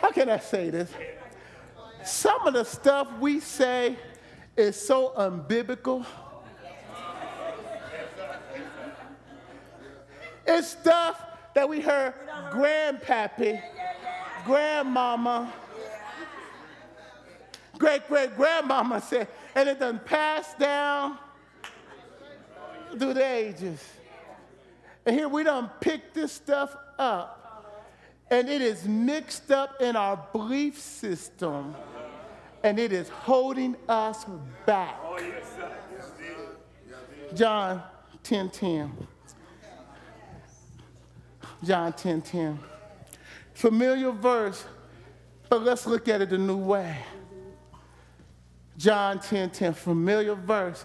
How 0.00 0.10
can 0.10 0.28
I 0.28 0.38
say 0.38 0.70
this? 0.70 0.90
Some 2.04 2.46
of 2.46 2.54
the 2.54 2.64
stuff 2.64 3.08
we 3.18 3.40
say 3.40 3.96
is 4.56 4.76
so 4.76 5.14
unbiblical. 5.16 6.04
It's 10.46 10.68
stuff 10.68 11.24
that 11.54 11.66
we 11.66 11.80
heard 11.80 12.12
grandpappy, 12.50 13.62
grandmama, 14.44 15.50
great 17.78 18.06
great 18.08 18.36
grandmama 18.36 19.00
said, 19.00 19.28
and 19.54 19.68
it 19.68 19.78
done 19.78 20.00
passed 20.04 20.58
down 20.58 21.18
through 22.98 23.14
the 23.14 23.24
ages. 23.24 23.82
And 25.06 25.14
here 25.14 25.28
we 25.28 25.44
done 25.44 25.70
pick 25.80 26.14
this 26.14 26.32
stuff 26.32 26.76
up, 26.98 27.82
and 28.30 28.48
it 28.48 28.62
is 28.62 28.86
mixed 28.88 29.50
up 29.50 29.80
in 29.80 29.96
our 29.96 30.16
belief 30.32 30.78
system, 30.80 31.74
and 32.62 32.78
it 32.78 32.92
is 32.92 33.08
holding 33.08 33.76
us 33.88 34.24
back. 34.64 34.96
John 37.34 37.82
10 38.22 38.50
10. 38.50 39.06
John 41.64 41.92
10 41.92 42.22
10. 42.22 42.58
Familiar 43.52 44.10
verse, 44.10 44.64
but 45.48 45.62
let's 45.62 45.86
look 45.86 46.08
at 46.08 46.22
it 46.22 46.32
a 46.32 46.38
new 46.38 46.56
way. 46.56 46.96
John 48.76 49.20
10 49.20 49.50
10, 49.50 49.74
familiar 49.74 50.34
verse, 50.34 50.84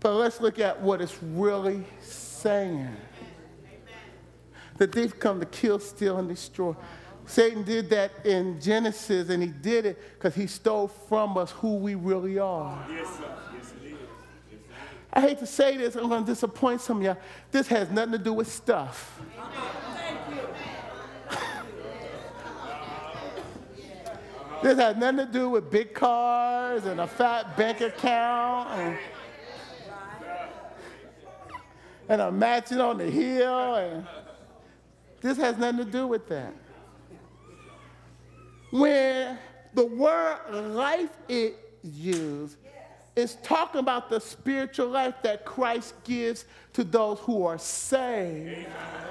but 0.00 0.14
let's 0.14 0.40
look 0.40 0.58
at 0.58 0.80
what 0.80 1.00
it's 1.00 1.16
really 1.22 1.84
saying. 2.00 2.88
The 4.78 4.86
thief 4.86 5.18
come 5.18 5.40
to 5.40 5.46
kill, 5.46 5.78
steal, 5.78 6.18
and 6.18 6.28
destroy. 6.28 6.74
Satan 7.24 7.64
did 7.64 7.90
that 7.90 8.24
in 8.24 8.60
Genesis, 8.60 9.28
and 9.30 9.42
he 9.42 9.48
did 9.48 9.86
it 9.86 9.98
because 10.14 10.34
he 10.34 10.46
stole 10.46 10.88
from 10.88 11.36
us 11.36 11.50
who 11.50 11.76
we 11.76 11.94
really 11.94 12.38
are. 12.38 12.86
Yes, 12.88 13.08
sir. 13.16 13.24
Yes, 13.54 13.72
it 13.82 13.92
is. 13.92 13.98
I 15.12 15.20
hate 15.20 15.38
to 15.38 15.46
say 15.46 15.76
this, 15.76 15.96
I'm 15.96 16.08
going 16.08 16.24
to 16.24 16.30
disappoint 16.30 16.80
some 16.80 16.98
of 16.98 17.02
y'all. 17.02 17.16
This 17.50 17.66
has 17.68 17.90
nothing 17.90 18.12
to 18.12 18.18
do 18.18 18.32
with 18.32 18.52
stuff. 18.52 19.20
This 24.62 24.78
has 24.78 24.96
nothing 24.96 25.26
to 25.26 25.32
do 25.32 25.50
with 25.50 25.70
big 25.70 25.94
cars 25.94 26.84
and 26.86 27.00
a 27.00 27.06
fat 27.06 27.56
bank 27.56 27.80
account 27.80 28.70
and, 28.70 28.98
and 32.08 32.20
a 32.22 32.32
mansion 32.32 32.80
on 32.80 32.98
the 32.98 33.10
hill. 33.10 33.74
And 33.74 34.06
this 35.20 35.36
has 35.38 35.58
nothing 35.58 35.84
to 35.84 35.90
do 35.90 36.06
with 36.06 36.28
that. 36.28 36.54
When 38.70 39.38
the 39.74 39.86
word 39.86 40.38
life 40.50 41.10
is 41.28 41.52
used, 41.82 42.56
it's 43.14 43.36
talking 43.42 43.78
about 43.78 44.10
the 44.10 44.20
spiritual 44.20 44.88
life 44.88 45.14
that 45.22 45.44
Christ 45.44 45.94
gives 46.04 46.44
to 46.74 46.84
those 46.84 47.18
who 47.20 47.46
are 47.46 47.58
saved. 47.58 48.48
Amen. 48.48 49.05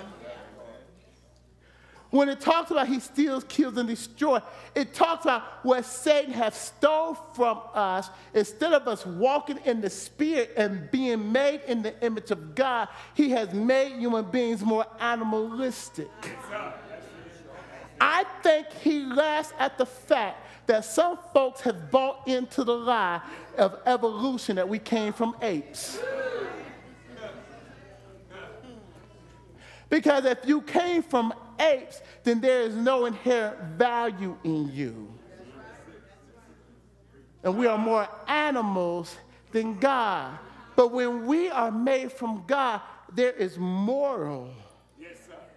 When 2.15 2.29
it 2.29 2.39
talks 2.39 2.71
about 2.71 2.87
he 2.87 3.01
steals, 3.01 3.43
kills, 3.43 3.75
and 3.75 3.89
destroys, 3.89 4.41
it 4.73 4.93
talks 4.93 5.25
about 5.25 5.65
what 5.65 5.83
Satan 5.83 6.31
has 6.31 6.55
stole 6.55 7.15
from 7.33 7.59
us. 7.73 8.09
Instead 8.33 8.71
of 8.71 8.87
us 8.87 9.05
walking 9.05 9.59
in 9.65 9.81
the 9.81 9.89
spirit 9.89 10.53
and 10.55 10.89
being 10.91 11.33
made 11.33 11.59
in 11.67 11.81
the 11.81 11.93
image 12.01 12.31
of 12.31 12.55
God, 12.55 12.87
he 13.15 13.31
has 13.31 13.53
made 13.53 13.99
human 13.99 14.23
beings 14.31 14.61
more 14.61 14.85
animalistic. 15.01 16.09
I 17.99 18.23
think 18.41 18.71
he 18.81 19.03
laughs 19.03 19.51
at 19.59 19.77
the 19.77 19.85
fact 19.85 20.37
that 20.67 20.85
some 20.85 21.19
folks 21.33 21.59
have 21.61 21.91
bought 21.91 22.25
into 22.29 22.63
the 22.63 22.77
lie 22.77 23.19
of 23.57 23.77
evolution 23.85 24.55
that 24.55 24.69
we 24.69 24.79
came 24.79 25.11
from 25.11 25.35
apes. 25.41 25.99
Because 29.89 30.23
if 30.23 30.39
you 30.45 30.61
came 30.61 31.03
from 31.03 31.33
apes, 31.59 32.01
then 32.23 32.41
there 32.41 32.61
is 32.61 32.75
no 32.75 33.05
inherent 33.05 33.59
value 33.77 34.37
in 34.43 34.71
you. 34.71 35.07
And 37.43 37.57
we 37.57 37.67
are 37.67 37.77
more 37.77 38.07
animals 38.27 39.15
than 39.51 39.77
God. 39.79 40.37
But 40.75 40.91
when 40.91 41.25
we 41.25 41.49
are 41.49 41.71
made 41.71 42.11
from 42.11 42.43
God, 42.47 42.81
there 43.13 43.31
is 43.31 43.57
moral. 43.57 44.49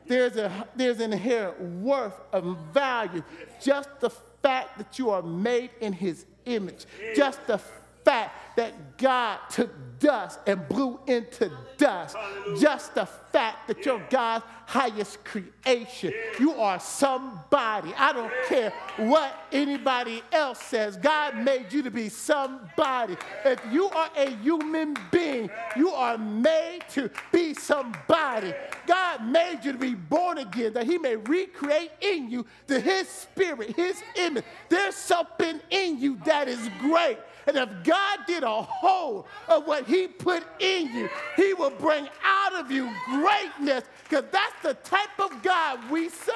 There's, 0.07 0.37
a, 0.37 0.69
there's 0.75 1.01
an 1.01 1.13
inherent 1.13 1.61
worth 1.61 2.19
of 2.33 2.57
value. 2.73 3.23
Just 3.61 3.89
the 4.01 4.11
fact 4.43 4.79
that 4.79 4.99
you 4.99 5.11
are 5.11 5.23
made 5.23 5.71
in 5.81 5.93
his 5.93 6.25
image. 6.47 6.87
Just 7.15 7.47
the 7.47 7.59
fact 8.05 8.48
that 8.59 8.99
God 8.99 9.39
took 9.51 9.71
dust 10.01 10.41
and 10.45 10.69
blew 10.69 10.99
into 11.07 11.49
dust. 11.77 12.17
Just 12.59 12.93
the 12.93 13.07
fact 13.07 13.69
that 13.69 13.87
you're 13.87 14.05
God's 14.11 14.45
highest 14.67 15.25
creation. 15.25 16.13
You 16.41 16.55
are 16.55 16.81
somebody. 16.81 17.95
I 17.97 18.13
don't 18.13 18.33
care 18.49 18.73
what 18.97 19.33
anybody 19.53 20.23
else 20.33 20.61
says. 20.61 20.97
God 20.97 21.37
made 21.37 21.73
you 21.73 21.85
to 21.85 21.91
be 21.91 22.09
somebody. 22.09 23.17
If 23.45 23.61
you 23.71 23.89
are 23.91 24.11
a 24.17 24.31
human 24.31 24.97
being, 25.13 25.51
you 25.77 25.91
are 25.91 26.19
made 26.19 26.81
to 26.91 27.11
be 27.33 27.55
somebody. 27.55 28.53
God 28.89 29.25
made 29.25 29.61
you 29.63 29.73
to 29.73 29.79
be 29.79 29.95
born 29.95 30.39
again 30.39 30.73
that 30.73 30.85
He 30.85 30.99
may 30.99 31.15
recreate 31.15 31.93
in 32.01 32.29
you 32.29 32.45
the 32.67 32.81
His 32.81 33.09
spirit, 33.09 33.77
His 33.77 34.03
image. 34.17 34.45
There's 34.69 34.97
something 34.97 35.61
in 35.71 36.01
you 36.01 36.19
that 36.25 36.49
is 36.49 36.69
great. 36.81 37.19
And 37.49 37.57
if 37.57 37.83
God 37.83 38.19
did 38.27 38.43
a 38.43 38.63
whole 38.63 39.27
of 39.49 39.67
what 39.67 39.87
He 39.87 40.07
put 40.07 40.45
in 40.61 40.95
you, 40.95 41.09
He 41.35 41.55
will 41.55 41.71
bring 41.71 42.07
out 42.23 42.53
of 42.53 42.71
you 42.71 42.93
greatness 43.07 43.85
because 44.05 44.25
that's 44.31 44.63
the 44.63 44.75
type 44.89 45.19
of 45.19 45.43
God 45.43 45.91
we 45.91 46.11
serve. 46.11 46.35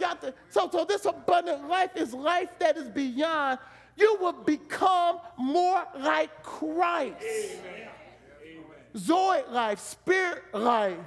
Got 0.00 0.20
the, 0.20 0.34
so, 0.50 0.68
so 0.72 0.84
this 0.84 1.04
abundant 1.04 1.68
life 1.68 1.90
is 1.94 2.12
life 2.12 2.48
that 2.58 2.76
is 2.76 2.88
beyond. 2.88 3.60
You 3.96 4.16
will 4.20 4.32
become 4.32 5.20
more 5.38 5.84
like 5.96 6.42
Christ. 6.42 7.14
Amen. 7.22 7.88
Zoe 8.96 9.42
life, 9.48 9.78
spirit 9.78 10.42
life. 10.52 10.98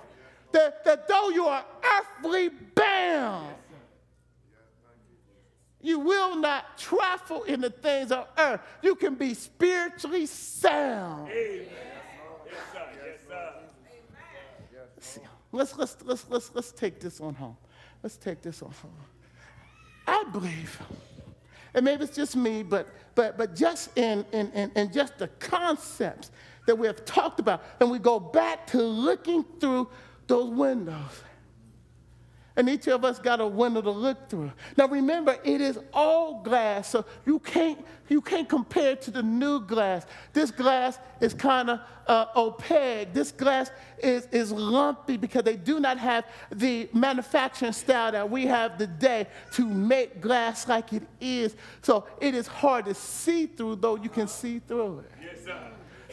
That, 0.53 0.85
that 0.85 1.09
though 1.09 1.29
you 1.29 1.45
are 1.45 1.65
earthly 1.99 2.51
bound, 2.73 3.53
you 5.85 5.99
will 5.99 6.35
not 6.35 6.77
trifle 6.77 7.43
in 7.43 7.61
the 7.61 7.69
things 7.69 8.11
of 8.11 8.27
earth. 8.37 8.59
You 8.81 8.95
can 8.95 9.13
be 9.15 9.35
spiritually 9.35 10.25
sound. 10.25 11.29
Amen. 11.29 11.67
Yes, 12.45 12.55
sir. 12.73 12.81
Yes, 14.73 14.89
sir. 14.99 15.21
Let's, 15.51 15.77
let's, 15.77 15.95
let's, 16.03 16.25
let's, 16.29 16.51
let's 16.53 16.71
take 16.71 16.99
this 16.99 17.21
on 17.21 17.35
home. 17.35 17.55
Let's 18.03 18.17
take 18.17 18.41
this 18.41 18.61
on 18.61 18.71
home. 18.71 18.91
I 20.07 20.23
believe, 20.31 20.81
and 21.73 21.85
maybe 21.85 22.03
it's 22.03 22.15
just 22.15 22.35
me, 22.35 22.63
but, 22.63 22.87
but, 23.15 23.37
but 23.37 23.55
just 23.55 23.97
in, 23.97 24.25
in, 24.31 24.51
in, 24.51 24.71
in 24.75 24.91
just 24.91 25.17
the 25.17 25.27
concepts 25.39 26.31
that 26.67 26.77
we 26.77 26.87
have 26.87 27.05
talked 27.05 27.39
about, 27.39 27.63
and 27.79 27.89
we 27.89 27.99
go 27.99 28.19
back 28.19 28.67
to 28.67 28.81
looking 28.81 29.45
through 29.59 29.87
those 30.27 30.49
windows 30.49 31.23
and 32.57 32.69
each 32.69 32.87
of 32.87 33.03
us 33.03 33.19
got 33.19 33.39
a 33.41 33.47
window 33.47 33.81
to 33.81 33.91
look 33.91 34.29
through. 34.29 34.51
Now 34.77 34.87
remember, 34.87 35.37
it 35.43 35.61
is 35.61 35.79
all 35.93 36.41
glass, 36.41 36.89
so 36.89 37.05
you 37.25 37.39
can't, 37.39 37.85
you 38.07 38.21
can't 38.21 38.47
compare 38.47 38.91
it 38.91 39.01
to 39.03 39.11
the 39.11 39.23
new 39.23 39.59
glass. 39.59 40.05
This 40.31 40.51
glass 40.51 40.99
is 41.19 41.33
kind 41.33 41.69
of 41.69 41.79
uh, 42.07 42.27
opaque. 42.35 43.13
This 43.13 43.31
glass 43.31 43.71
is, 43.99 44.27
is 44.31 44.51
lumpy 44.51 45.17
because 45.17 45.43
they 45.43 45.57
do 45.57 45.79
not 45.79 45.97
have 45.97 46.25
the 46.51 46.89
manufacturing 46.93 47.73
style 47.73 48.11
that 48.11 48.29
we 48.29 48.45
have 48.45 48.77
today 48.77 49.27
to 49.53 49.65
make 49.65 50.21
glass 50.21 50.67
like 50.67 50.93
it 50.93 51.03
is. 51.19 51.55
So 51.81 52.05
it 52.21 52.35
is 52.35 52.47
hard 52.47 52.85
to 52.85 52.93
see 52.93 53.47
through, 53.47 53.77
though 53.77 53.95
you 53.95 54.09
can 54.09 54.27
see 54.27 54.59
through 54.59 54.99
it. 54.99 55.11
Yes, 55.21 55.45
sir. 55.45 55.57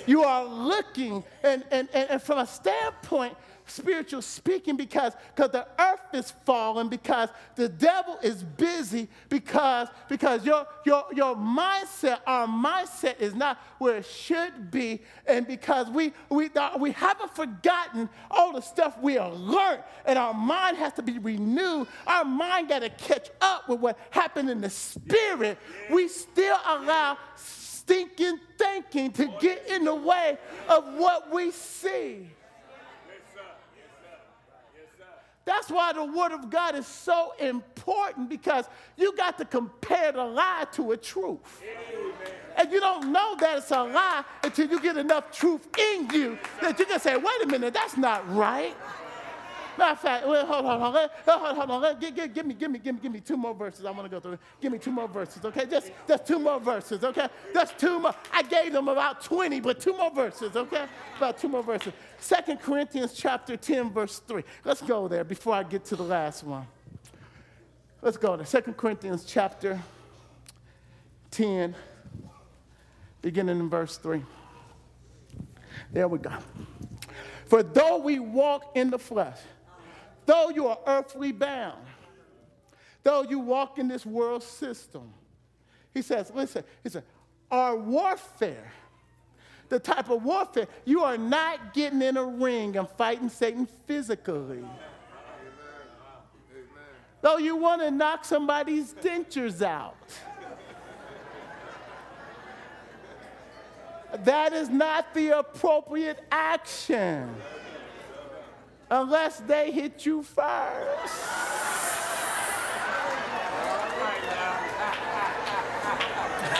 You 0.07 0.25
are 0.25 0.45
looking, 0.45 1.23
and, 1.45 1.65
and, 1.71 1.89
and 1.95 2.21
from 2.21 2.39
a 2.39 2.47
standpoint 2.47 3.37
spiritual 3.67 4.23
speaking 4.23 4.77
because 4.77 5.13
because 5.35 5.51
the 5.51 5.67
earth 5.79 6.01
is 6.13 6.33
falling 6.45 6.89
because 6.89 7.29
the 7.55 7.69
devil 7.69 8.19
is 8.23 8.43
busy 8.43 9.09
because 9.29 9.89
because 10.09 10.45
your 10.45 10.67
your 10.85 11.05
your 11.13 11.37
mindset 11.37 12.21
our 12.27 12.47
mindset 12.47 13.21
is 13.21 13.35
not 13.35 13.59
where 13.79 13.99
it 13.99 14.07
should 14.07 14.71
be. 14.71 15.01
And 15.27 15.47
because 15.47 15.89
we 15.91 16.13
we 16.29 16.51
we 16.79 16.93
haven't 16.93 17.35
forgotten 17.35 18.09
all 18.31 18.53
the 18.53 18.61
stuff 18.61 18.99
we 19.01 19.15
have 19.15 19.35
learned 19.35 19.83
and 20.05 20.19
our 20.19 20.35
mind 20.35 20.77
has 20.77 20.93
to 20.95 21.03
be 21.03 21.19
renewed. 21.19 21.89
Our 22.07 22.25
mind 22.25 22.69
got 22.69 22.81
to 22.81 22.91
catch 22.91 23.31
up 23.41 23.69
with 23.69 23.81
what 23.81 23.99
happened 24.11 24.51
in 24.51 24.61
the 24.61 24.71
spirit. 24.71 25.59
We 25.91 26.09
still 26.09 26.59
allow 26.67 27.19
stinking 27.37 28.39
thinking 28.59 29.13
to 29.13 29.27
get 29.41 29.69
in 29.69 29.85
the 29.85 29.95
way 29.95 30.39
of 30.69 30.95
what 30.95 31.33
we 31.33 31.51
see. 31.51 32.31
That's 35.45 35.71
why 35.71 35.93
the 35.93 36.05
Word 36.05 36.33
of 36.33 36.51
God 36.51 36.77
is 36.77 36.87
so 36.87 37.33
important 37.41 38.29
because 38.29 38.67
you 38.97 39.17
got 39.17 39.39
to 39.39 39.45
compare 39.45 40.13
the 40.13 40.25
lie 40.25 40.67
to 40.73 40.93
a 40.93 40.97
truth. 40.97 41.63
And 42.57 42.71
you 42.71 42.81
don't 42.81 43.13
know 43.13 43.35
that 43.41 43.59
it's 43.59 43.71
a 43.71 43.83
lie 43.83 44.25
until 44.45 44.69
you 44.69 44.81
get 44.81 44.97
enough 44.97 45.33
truth 45.33 45.67
in 45.77 46.11
you 46.11 46.39
that 46.61 46.79
you 46.79 46.85
can 46.85 47.01
say, 47.01 47.17
wait 47.17 47.43
a 47.43 47.47
minute, 47.47 47.75
that's 47.75 47.97
not 47.97 48.29
right. 48.33 48.77
Well, 49.83 50.47
hold 50.47 50.67
on, 50.67 50.81
hold 50.81 50.97
on, 50.97 51.09
hold 51.27 51.59
on, 51.59 51.69
hold 51.69 51.85
on. 51.85 51.99
Give, 51.99 52.15
give, 52.15 52.33
give 52.33 52.47
me, 52.47 52.55
give 52.55 52.71
me, 52.71 52.79
give 52.79 52.95
me, 52.95 53.01
give 53.03 53.13
me 53.13 53.21
two 53.21 53.37
more 53.37 53.53
verses. 53.53 53.85
I 53.85 53.91
want 53.91 54.05
to 54.05 54.09
go 54.09 54.21
through. 54.21 54.39
Give 54.61 54.71
me 54.71 54.79
two 54.79 54.93
more 54.93 55.09
verses, 55.09 55.45
okay? 55.45 55.67
Just, 55.67 55.91
just 56.07 56.25
two 56.25 56.39
more 56.39 56.61
verses, 56.61 57.03
okay? 57.03 57.29
Just 57.53 57.79
two 57.79 57.99
more. 57.99 58.15
I 58.33 58.43
gave 58.43 58.73
them 58.73 58.87
about 58.87 59.23
20, 59.23 59.61
but 59.61 59.81
two 59.81 59.97
more 59.97 60.11
verses, 60.13 60.55
okay? 60.55 60.87
About 61.17 61.37
two 61.37 61.49
more 61.49 61.65
verses. 61.65 61.93
Second 62.19 62.61
Corinthians 62.61 63.13
chapter 63.13 63.57
10, 63.57 63.91
verse 63.91 64.21
3. 64.21 64.45
Let's 64.65 64.83
go 64.83 65.09
there 65.09 65.25
before 65.25 65.55
I 65.55 65.65
get 65.65 65.85
to 65.87 65.97
the 65.97 66.05
last 66.05 66.45
one. 66.45 66.67
Let's 68.01 68.17
go 68.17 68.37
to 68.37 68.47
Second 68.47 68.77
Corinthians 68.77 69.25
chapter 69.25 69.81
10, 71.33 71.75
beginning 73.21 73.59
in 73.59 73.69
verse 73.69 73.97
3. 73.97 74.23
There 75.93 76.07
we 76.07 76.19
go. 76.19 76.33
For 77.47 77.63
though 77.63 77.99
we 77.99 78.19
walk 78.19 78.77
in 78.77 78.91
the 78.91 78.99
flesh, 78.99 79.39
Though 80.27 80.51
you 80.51 80.69
are 80.69 80.79
earthly 80.87 81.33
bound, 81.33 81.85
though 83.03 83.23
you 83.23 83.39
walk 83.39 83.79
in 83.79 83.89
this 83.89 84.07
world 84.07 84.43
system, 84.43 85.13
he 85.93 86.03
says, 86.03 86.31
listen, 86.35 86.65
he 86.83 86.89
said, 86.89 87.05
our 87.51 87.77
warfare, 87.77 88.73
the 89.69 89.79
type 89.79 90.11
of 90.11 90.25
warfare, 90.25 90.69
you 90.85 91.03
are 91.03 91.19
not 91.19 91.75
getting 91.75 92.03
in 92.03 92.17
a 92.17 92.25
ring 92.25 92.77
and 92.77 92.89
fighting 92.91 93.29
Satan 93.29 93.67
physically. 93.87 94.59
Amen. 94.59 94.71
Though 97.21 97.39
you 97.39 97.57
want 97.57 97.83
to 97.83 97.91
knock 97.91 98.25
somebody's 98.25 98.95
dentures 98.95 99.63
out. 99.63 99.97
that 104.25 104.53
is 104.53 104.69
not 104.69 105.15
the 105.15 105.39
appropriate 105.39 106.21
action 106.31 107.35
unless 108.93 109.41
they 109.41 109.73
hit 109.73 110.05
you 110.05 110.23
first. 110.23 110.45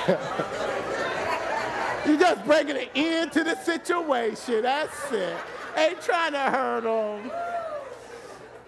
you 2.07 2.19
just 2.19 2.45
bringing 2.47 2.79
an 2.79 2.89
end 2.95 3.33
to 3.33 3.45
the 3.45 3.55
situation. 3.57 4.63
That's 4.63 5.13
it. 5.13 5.37
Ain't 5.77 6.01
trying 6.01 6.33
to 6.33 6.39
hurt 6.39 6.85
them. 6.85 7.31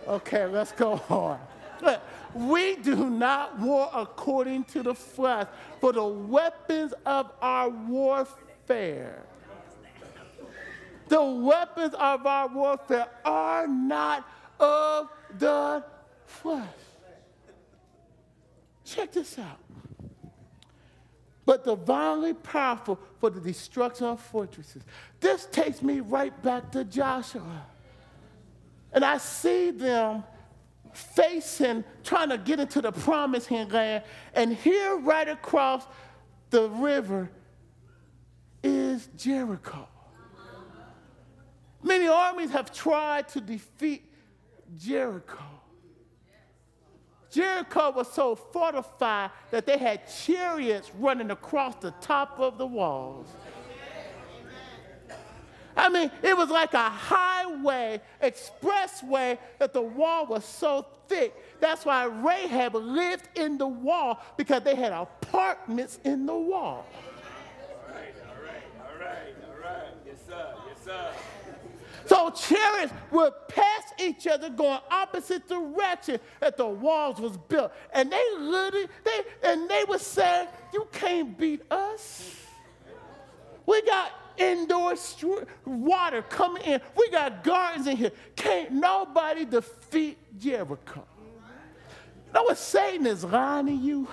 Okay, 0.08 0.44
let's 0.44 0.72
go 0.72 1.00
on. 1.08 1.40
Look, 1.80 2.02
we 2.34 2.76
do 2.76 3.08
not 3.08 3.58
war 3.58 3.88
according 3.94 4.64
to 4.64 4.82
the 4.82 4.94
flesh, 4.94 5.46
for 5.80 5.92
the 5.92 6.04
weapons 6.04 6.92
of 7.06 7.32
our 7.40 7.70
warfare 7.70 9.22
the 11.08 11.22
weapons 11.22 11.94
of 11.94 12.26
our 12.26 12.48
warfare 12.48 13.08
are 13.24 13.66
not 13.66 14.26
of 14.58 15.08
the 15.38 15.84
flesh. 16.26 16.68
Check 18.84 19.12
this 19.12 19.38
out. 19.38 19.58
But 21.46 21.64
divinely 21.64 22.32
powerful 22.32 22.98
for 23.20 23.28
the 23.30 23.40
destruction 23.40 24.06
of 24.06 24.20
fortresses. 24.20 24.82
This 25.20 25.46
takes 25.46 25.82
me 25.82 26.00
right 26.00 26.42
back 26.42 26.72
to 26.72 26.84
Joshua. 26.84 27.66
And 28.92 29.04
I 29.04 29.18
see 29.18 29.70
them 29.70 30.24
facing, 30.92 31.84
trying 32.02 32.30
to 32.30 32.38
get 32.38 32.60
into 32.60 32.80
the 32.80 32.92
promised 32.92 33.50
land. 33.50 34.02
And 34.34 34.54
here, 34.54 34.96
right 34.96 35.28
across 35.28 35.84
the 36.50 36.68
river, 36.70 37.30
is 38.62 39.08
Jericho. 39.16 39.88
Many 41.84 42.08
armies 42.08 42.50
have 42.50 42.72
tried 42.72 43.28
to 43.28 43.42
defeat 43.42 44.10
Jericho. 44.78 45.38
Jericho 47.30 47.90
was 47.90 48.10
so 48.10 48.34
fortified 48.34 49.30
that 49.50 49.66
they 49.66 49.76
had 49.76 50.00
chariots 50.08 50.90
running 50.98 51.30
across 51.30 51.74
the 51.76 51.90
top 52.00 52.40
of 52.40 52.56
the 52.56 52.66
walls. 52.66 53.28
I 55.76 55.88
mean, 55.90 56.10
it 56.22 56.34
was 56.34 56.48
like 56.48 56.72
a 56.72 56.88
highway, 56.88 58.00
expressway, 58.22 59.36
that 59.58 59.74
the 59.74 59.82
wall 59.82 60.24
was 60.26 60.44
so 60.44 60.86
thick. 61.08 61.34
That's 61.60 61.84
why 61.84 62.04
Rahab 62.04 62.76
lived 62.76 63.28
in 63.34 63.58
the 63.58 63.66
wall 63.66 64.22
because 64.38 64.62
they 64.62 64.76
had 64.76 64.92
apartments 64.92 65.98
in 66.04 66.24
the 66.24 66.34
wall. 66.34 66.86
All 66.88 67.94
right, 67.94 68.14
all 68.28 68.42
right, 68.42 68.62
all 68.80 69.06
right, 69.06 69.34
all 69.48 69.60
right. 69.60 69.92
Yes, 70.06 70.18
sir, 70.26 70.54
yes, 70.66 70.84
sir. 70.84 71.10
So 72.06 72.30
chariots 72.30 72.92
would 73.10 73.32
pass 73.48 73.82
each 73.98 74.26
other 74.26 74.50
going 74.50 74.80
opposite 74.90 75.48
direction 75.48 76.20
that 76.40 76.56
the 76.56 76.66
walls 76.66 77.20
was 77.20 77.36
built. 77.36 77.72
And 77.92 78.10
they 78.12 78.24
literally, 78.38 78.88
they, 79.04 79.48
and 79.50 79.68
they 79.68 79.84
would 79.88 80.00
say, 80.00 80.46
you 80.72 80.86
can't 80.92 81.36
beat 81.38 81.62
us. 81.70 82.36
We 83.66 83.80
got 83.82 84.12
indoor 84.36 84.94
water 85.64 86.22
coming 86.22 86.62
in. 86.64 86.80
We 86.96 87.10
got 87.10 87.44
gardens 87.44 87.86
in 87.86 87.96
here. 87.96 88.12
Can't 88.36 88.72
nobody 88.72 89.44
defeat 89.44 90.18
Jericho. 90.38 91.04
You 92.26 92.32
know 92.34 92.42
what 92.42 92.58
Satan 92.58 93.06
is 93.06 93.24
lying 93.24 93.66
to 93.66 93.72
you? 93.72 94.08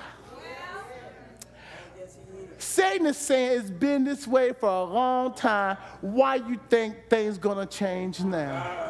Satan 2.61 3.07
is 3.07 3.17
saying 3.17 3.59
it's 3.59 3.69
been 3.69 4.03
this 4.03 4.27
way 4.27 4.53
for 4.53 4.69
a 4.69 4.83
long 4.83 5.33
time. 5.33 5.77
Why 6.01 6.35
you 6.35 6.59
think 6.69 7.09
things 7.09 7.37
gonna 7.37 7.65
change 7.65 8.21
now? 8.21 8.89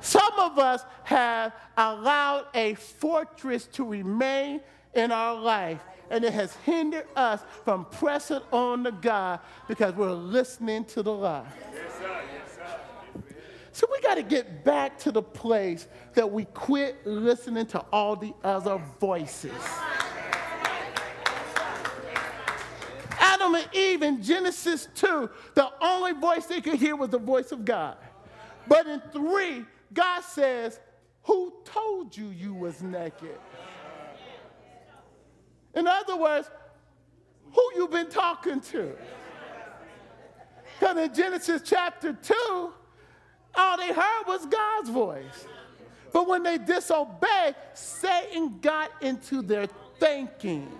Some 0.00 0.32
of 0.38 0.58
us 0.58 0.84
have 1.04 1.52
allowed 1.76 2.46
a 2.54 2.74
fortress 2.74 3.66
to 3.72 3.84
remain 3.84 4.60
in 4.94 5.10
our 5.10 5.34
life, 5.34 5.80
and 6.10 6.24
it 6.24 6.32
has 6.32 6.54
hindered 6.64 7.06
us 7.16 7.40
from 7.64 7.84
pressing 7.86 8.40
on 8.52 8.84
to 8.84 8.92
God 8.92 9.40
because 9.68 9.94
we're 9.94 10.12
listening 10.12 10.84
to 10.86 11.02
the 11.02 11.12
lie. 11.12 11.44
Yes. 11.72 11.82
So 13.72 13.86
we 13.92 14.00
got 14.00 14.14
to 14.14 14.22
get 14.22 14.64
back 14.64 14.98
to 15.00 15.12
the 15.12 15.22
place 15.22 15.86
that 16.14 16.30
we 16.30 16.46
quit 16.46 17.06
listening 17.06 17.66
to 17.66 17.80
all 17.92 18.16
the 18.16 18.32
other 18.42 18.80
voices. 18.98 19.52
Adam 23.18 23.54
and 23.54 23.68
Eve 23.72 24.02
in 24.02 24.22
Genesis 24.22 24.88
2, 24.94 25.30
the 25.54 25.70
only 25.80 26.12
voice 26.12 26.46
they 26.46 26.60
could 26.60 26.74
hear 26.76 26.96
was 26.96 27.10
the 27.10 27.18
voice 27.18 27.52
of 27.52 27.64
God. 27.64 27.96
But 28.68 28.86
in 28.86 29.00
3, 29.12 29.64
God 29.92 30.20
says, 30.22 30.80
Who 31.24 31.52
told 31.64 32.16
you 32.16 32.28
you 32.28 32.54
was 32.54 32.82
naked? 32.82 33.38
In 35.74 35.86
other 35.86 36.16
words, 36.16 36.50
who 37.52 37.62
you 37.76 37.88
been 37.88 38.08
talking 38.08 38.60
to? 38.60 38.96
Because 40.78 40.96
in 40.96 41.14
Genesis 41.14 41.62
chapter 41.64 42.12
2, 42.12 42.72
all 43.54 43.76
they 43.76 43.92
heard 43.92 44.24
was 44.26 44.44
God's 44.46 44.90
voice. 44.90 45.46
But 46.12 46.28
when 46.28 46.42
they 46.42 46.58
disobeyed, 46.58 47.54
Satan 47.74 48.58
got 48.60 48.90
into 49.00 49.42
their 49.42 49.66
thinking. 49.98 50.70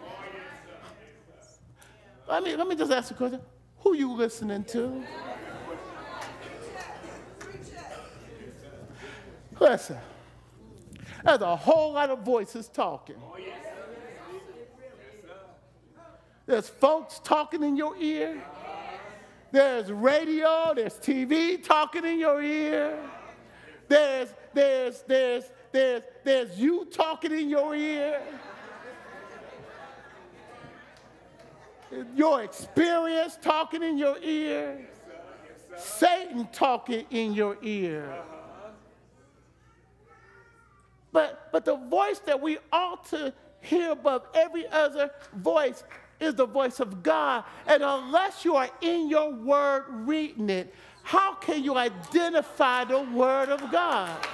Let 2.28 2.42
me, 2.42 2.56
let 2.56 2.66
me 2.66 2.74
just 2.74 2.90
ask 2.90 3.10
a 3.12 3.14
question. 3.14 3.40
Who 3.78 3.94
you 3.94 4.12
listening 4.12 4.64
to? 4.64 5.04
Listen, 9.58 9.96
there's 11.24 11.40
a 11.40 11.56
whole 11.56 11.92
lot 11.92 12.10
of 12.10 12.20
voices 12.20 12.68
talking. 12.68 13.16
There's 16.46 16.68
folks 16.68 17.20
talking 17.24 17.62
in 17.62 17.76
your 17.76 17.96
ear. 17.96 18.42
There's 19.52 19.90
radio, 19.90 20.72
there's 20.74 20.94
TV 20.94 21.62
talking 21.62 22.04
in 22.04 22.18
your 22.18 22.42
ear. 22.42 22.98
There's, 23.88 24.28
there's, 24.52 25.02
there's, 25.02 25.44
there's, 25.72 26.02
there's 26.24 26.58
you 26.58 26.84
talking 26.86 27.32
in 27.32 27.48
your 27.48 27.74
ear. 27.74 28.20
Your 32.14 32.42
experience 32.42 33.38
talking 33.40 33.82
in 33.82 33.98
your 33.98 34.18
ear. 34.22 34.86
Satan 35.76 36.48
talking 36.52 37.04
in 37.10 37.34
your 37.34 37.56
ear. 37.62 38.12
But, 41.12 41.48
but 41.52 41.64
the 41.64 41.76
voice 41.76 42.18
that 42.20 42.40
we 42.40 42.58
ought 42.72 43.06
to 43.10 43.32
hear 43.60 43.92
above 43.92 44.26
every 44.34 44.66
other 44.68 45.10
voice 45.34 45.82
is 46.20 46.34
the 46.34 46.46
voice 46.46 46.80
of 46.80 47.02
God. 47.02 47.44
And 47.66 47.82
unless 47.82 48.44
you 48.44 48.56
are 48.56 48.68
in 48.80 49.08
your 49.08 49.32
word 49.32 49.84
reading 49.88 50.50
it, 50.50 50.74
how 51.02 51.34
can 51.34 51.62
you 51.62 51.76
identify 51.76 52.84
the 52.84 53.00
word 53.00 53.48
of 53.48 53.70
God? 53.70 54.26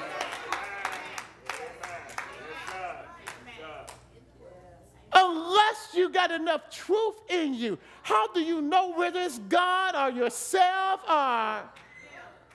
Unless 5.33 5.95
you 5.95 6.11
got 6.11 6.31
enough 6.31 6.71
truth 6.71 7.15
in 7.31 7.55
you, 7.55 7.79
how 8.03 8.31
do 8.33 8.41
you 8.41 8.61
know 8.61 8.93
whether 8.93 9.21
it's 9.21 9.39
God 9.39 9.95
or 9.95 10.11
yourself 10.15 11.01
or 11.09 11.63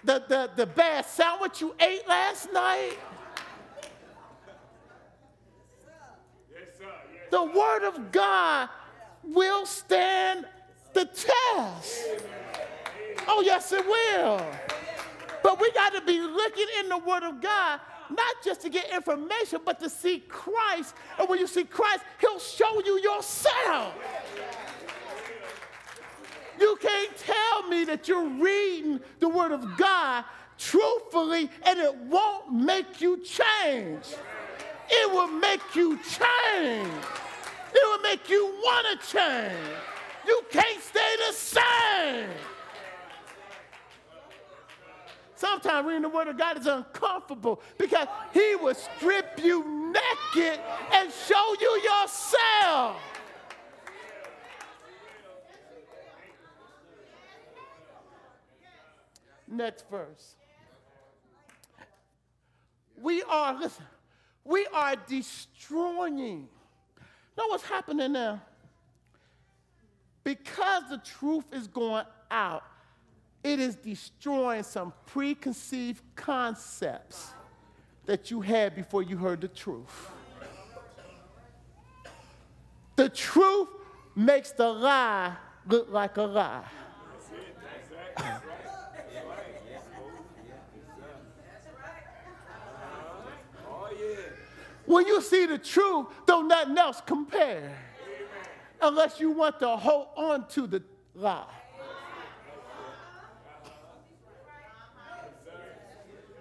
the, 0.03 0.23
the, 0.27 0.51
the 0.55 0.65
bad 0.67 1.05
sandwich 1.05 1.59
you 1.59 1.73
ate 1.79 2.07
last 2.07 2.53
night? 2.53 2.97
The 7.31 7.43
Word 7.43 7.87
of 7.87 8.11
God 8.11 8.69
will 9.23 9.65
stand 9.65 10.45
the 10.93 11.05
test. 11.05 12.07
Oh, 13.27 13.41
yes, 13.43 13.71
it 13.71 13.85
will. 13.85 14.45
But 15.41 15.59
we 15.59 15.71
got 15.71 15.93
to 15.93 16.01
be 16.01 16.21
looking 16.21 16.67
in 16.79 16.89
the 16.89 16.99
Word 16.99 17.23
of 17.23 17.41
God, 17.41 17.79
not 18.09 18.35
just 18.43 18.61
to 18.61 18.69
get 18.69 18.93
information, 18.93 19.59
but 19.65 19.79
to 19.79 19.89
see 19.89 20.19
Christ. 20.27 20.95
And 21.19 21.27
when 21.29 21.39
you 21.39 21.47
see 21.47 21.63
Christ, 21.63 22.03
He'll 22.19 22.39
show 22.39 22.81
you 22.83 22.99
yourself. 22.99 23.93
You 26.59 26.77
can't 26.81 27.15
tell 27.17 27.67
me 27.67 27.85
that 27.85 28.07
you're 28.07 28.27
reading 28.27 28.99
the 29.19 29.29
Word 29.29 29.51
of 29.51 29.77
God 29.77 30.25
truthfully 30.57 31.49
and 31.63 31.79
it 31.79 31.95
won't 31.95 32.51
make 32.51 32.99
you 32.99 33.17
change. 33.17 34.05
It 34.89 35.11
will 35.11 35.27
make 35.27 35.75
you 35.75 35.97
change. 35.97 36.93
It 37.73 37.83
will 37.83 38.01
make 38.01 38.29
you 38.29 38.45
want 38.63 38.99
to 38.99 39.07
change. 39.07 39.53
You 40.25 40.41
can't 40.49 40.81
stay 40.81 41.15
the 41.27 41.33
same. 41.33 42.29
Sometimes 45.37 45.85
reading 45.85 46.01
the 46.01 46.09
Word 46.09 46.27
of 46.27 46.37
God 46.37 46.57
is 46.57 46.65
uncomfortable 46.65 47.61
because 47.77 48.07
He 48.33 48.55
will 48.55 48.73
strip 48.73 49.39
you 49.43 49.93
naked 49.93 50.59
and 50.91 51.11
show 51.27 51.55
you 51.61 51.81
yourself. 51.83 52.97
Next 59.47 59.85
verse. 59.91 60.35
We 62.99 63.21
are, 63.21 63.59
listen, 63.59 63.85
we 64.43 64.65
are 64.73 64.95
destroying. 64.95 66.47
Know 67.37 67.47
what's 67.47 67.63
happening 67.63 68.13
now? 68.13 68.41
Because 70.23 70.89
the 70.89 70.97
truth 70.97 71.45
is 71.53 71.67
going 71.67 72.05
out, 72.31 72.63
it 73.47 73.59
is 73.61 73.75
destroying 73.77 74.63
some 74.63 74.91
preconceived 75.05 76.03
concepts 76.15 77.31
that 78.05 78.29
you 78.29 78.41
had 78.41 78.75
before 78.75 79.01
you 79.03 79.15
heard 79.15 79.39
the 79.39 79.47
truth. 79.47 80.11
The 82.97 83.07
truth 83.09 83.69
makes 84.15 84.51
the 84.51 84.67
lie 84.67 85.35
look 85.65 85.89
like 85.89 86.17
a 86.17 86.23
lie. 86.23 86.65
When 94.85 95.05
you 95.05 95.21
see 95.21 95.45
the 95.45 95.57
truth, 95.57 96.07
don't 96.25 96.47
nothing 96.47 96.77
else 96.77 97.01
compare. 97.05 97.77
Unless 98.81 99.19
you 99.19 99.31
want 99.31 99.59
to 99.59 99.69
hold 99.69 100.07
on 100.15 100.47
to 100.49 100.67
the 100.67 100.83
lie. 101.13 101.45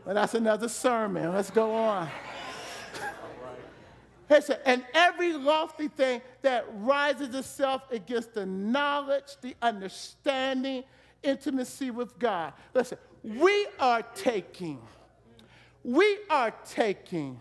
But 0.07 0.15
that's 0.15 0.35
another 0.35 0.69
sermon. 0.69 1.35
Let's 1.35 1.51
go 1.51 1.75
on. 1.75 2.09
And 4.65 4.85
every 4.93 5.33
lofty 5.35 5.87
thing 5.87 6.21
that 6.43 6.67
rises 6.79 7.33
itself 7.33 7.83
against 7.93 8.35
the 8.35 8.45
knowledge, 8.45 9.37
the 9.41 9.55
understanding, 9.63 10.83
intimacy 11.23 11.93
with 11.93 12.19
God. 12.19 12.53
Listen, 12.75 12.99
we 13.23 13.69
are 13.79 14.03
taking, 14.03 14.81
we 15.85 16.19
are 16.29 16.53
taking 16.69 17.41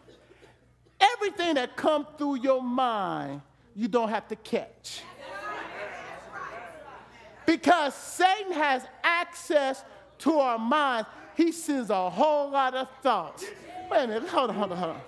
everything 0.99 1.55
that 1.55 1.75
comes 1.75 2.05
through 2.19 2.35
your 2.35 2.61
mind, 2.61 3.41
you 3.75 3.87
don't 3.87 4.09
have 4.09 4.27
to 4.27 4.35
catch. 4.35 5.01
Because 7.47 7.95
Satan 7.95 8.53
has 8.53 8.85
access 9.03 9.83
to 10.19 10.39
our 10.39 10.59
minds. 10.59 11.07
He 11.35 11.51
sends 11.51 11.89
a 11.89 12.09
whole 12.09 12.49
lot 12.49 12.73
of 12.75 12.87
thoughts. 13.01 13.45
Wait 13.89 14.03
a 14.03 14.07
minute, 14.07 14.29
hold 14.29 14.49
on, 14.49 14.55
hold 14.55 14.71
on, 14.71 14.77
hold 14.77 14.91
on. 14.95 15.01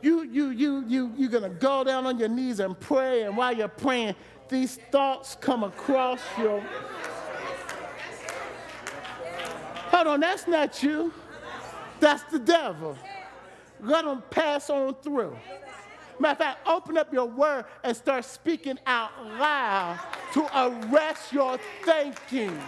You, 0.00 0.22
you, 0.22 0.50
you, 0.50 0.84
you, 0.86 1.12
you're 1.16 1.30
gonna 1.30 1.48
go 1.48 1.84
down 1.84 2.06
on 2.06 2.18
your 2.18 2.28
knees 2.28 2.60
and 2.60 2.78
pray, 2.78 3.22
and 3.22 3.36
while 3.36 3.56
you're 3.56 3.68
praying, 3.68 4.14
these 4.48 4.76
thoughts 4.90 5.36
come 5.40 5.64
across 5.64 6.20
your. 6.38 6.62
Hold 9.90 10.06
on, 10.06 10.20
that's 10.20 10.46
not 10.46 10.82
you. 10.82 11.12
That's 12.00 12.22
the 12.24 12.38
devil 12.38 12.96
let 13.80 14.04
them 14.04 14.22
pass 14.30 14.70
on 14.70 14.94
through. 14.96 15.36
Matter 16.20 16.32
of 16.32 16.38
fact, 16.38 16.66
open 16.66 16.96
up 16.96 17.12
your 17.12 17.26
word 17.26 17.64
and 17.84 17.96
start 17.96 18.24
speaking 18.24 18.78
out 18.86 19.10
loud 19.24 20.00
to 20.34 20.48
arrest 20.56 21.32
your 21.32 21.58
thinking. 21.84 22.58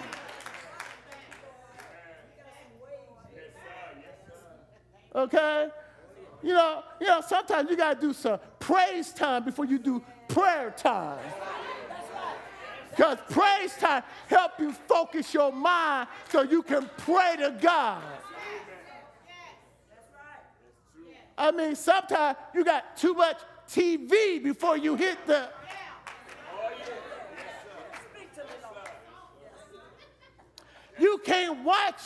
Okay? 5.14 5.68
You 6.42 6.54
know, 6.54 6.82
you 7.00 7.06
know, 7.06 7.20
sometimes 7.20 7.70
you 7.70 7.76
gotta 7.76 8.00
do 8.00 8.12
some 8.12 8.38
praise 8.58 9.12
time 9.12 9.44
before 9.44 9.64
you 9.66 9.78
do 9.78 10.02
prayer 10.28 10.72
time. 10.76 11.18
Because 12.90 13.18
praise 13.30 13.74
time 13.74 14.02
help 14.26 14.52
you 14.58 14.72
focus 14.72 15.32
your 15.32 15.52
mind 15.52 16.08
so 16.28 16.42
you 16.42 16.62
can 16.62 16.88
pray 16.98 17.36
to 17.38 17.56
God. 17.60 18.02
I 21.36 21.50
mean, 21.52 21.74
sometimes 21.74 22.36
you 22.54 22.64
got 22.64 22.96
too 22.96 23.14
much 23.14 23.38
TV 23.68 24.42
before 24.42 24.76
you 24.76 24.96
hit 24.96 25.16
the. 25.26 25.48
You 30.98 31.18
can't 31.24 31.64
watch. 31.64 32.00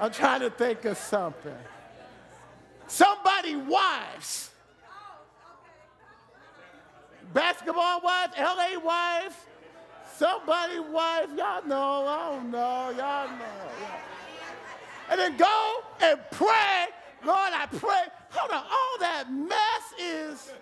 I'm 0.00 0.10
trying 0.10 0.40
to 0.40 0.48
think 0.48 0.86
of 0.86 0.96
something. 0.96 1.54
Somebody 2.86 3.54
wives. 3.54 4.50
Basketball 7.34 8.00
wives, 8.00 8.32
LA 8.36 8.80
wives, 8.82 9.36
somebody 10.16 10.80
wives. 10.80 11.30
Y'all 11.36 11.64
know, 11.66 12.06
I 12.06 12.30
don't 12.30 12.50
know, 12.50 12.90
y'all 12.96 13.28
know. 13.28 13.44
And 15.10 15.20
then 15.20 15.36
go 15.36 15.84
and 16.00 16.18
pray. 16.32 16.86
Lord, 17.24 17.52
I 17.52 17.66
pray. 17.66 18.02
Hold 18.30 18.50
on, 18.50 18.64
all 18.64 18.98
that 19.00 19.30
mess 19.30 20.00
is. 20.00 20.52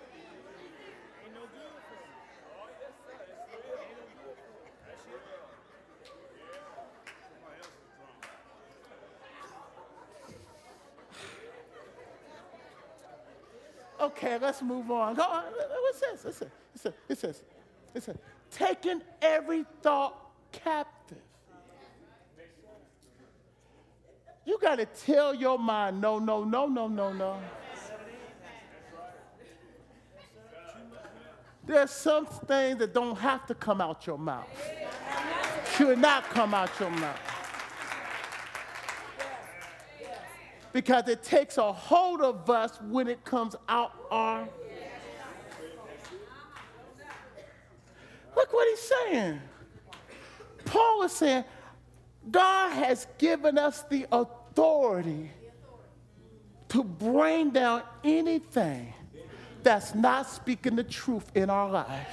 Okay, 13.99 14.37
let's 14.39 14.61
move 14.61 14.89
on. 14.91 15.15
Go 15.15 15.23
on. 15.23 15.43
What's 15.43 15.99
this? 15.99 16.25
It 16.25 16.33
says, 16.33 16.49
it 16.75 16.79
says, 16.79 16.93
it 17.09 17.17
says, 17.17 17.43
it 17.93 18.03
says 18.03 18.17
taking 18.51 19.01
every 19.21 19.65
thought 19.81 20.15
captive. 20.51 21.17
You 24.45 24.57
got 24.59 24.77
to 24.77 24.85
tell 24.85 25.35
your 25.35 25.59
mind, 25.59 26.01
no, 26.01 26.17
no, 26.17 26.43
no, 26.43 26.65
no, 26.65 26.87
no, 26.87 27.13
no. 27.13 27.39
There's 31.65 31.91
some 31.91 32.25
things 32.25 32.79
that 32.79 32.93
don't 32.93 33.15
have 33.17 33.45
to 33.45 33.53
come 33.53 33.79
out 33.79 34.07
your 34.07 34.17
mouth. 34.17 34.47
Should 35.75 35.99
not 35.99 36.23
come 36.31 36.55
out 36.55 36.71
your 36.79 36.89
mouth. 36.89 37.28
Because 40.71 41.07
it 41.07 41.23
takes 41.23 41.57
a 41.57 41.71
hold 41.71 42.21
of 42.21 42.49
us 42.49 42.79
when 42.81 43.07
it 43.07 43.23
comes 43.23 43.55
out 43.67 43.93
our. 44.11 44.47
Look 48.35 48.53
what 48.53 48.67
he's 48.69 48.91
saying. 49.09 49.41
Paul 50.65 51.03
is 51.03 51.11
saying, 51.11 51.43
God 52.29 52.69
has 52.71 53.07
given 53.17 53.57
us 53.57 53.83
the 53.89 54.05
authority 54.11 55.31
to 56.69 56.83
bring 56.83 57.49
down 57.49 57.81
anything 58.03 58.93
that's 59.63 59.95
not 59.95 60.29
speaking 60.29 60.75
the 60.75 60.83
truth 60.83 61.31
in 61.35 61.49
our 61.49 61.69
lives. 61.69 62.09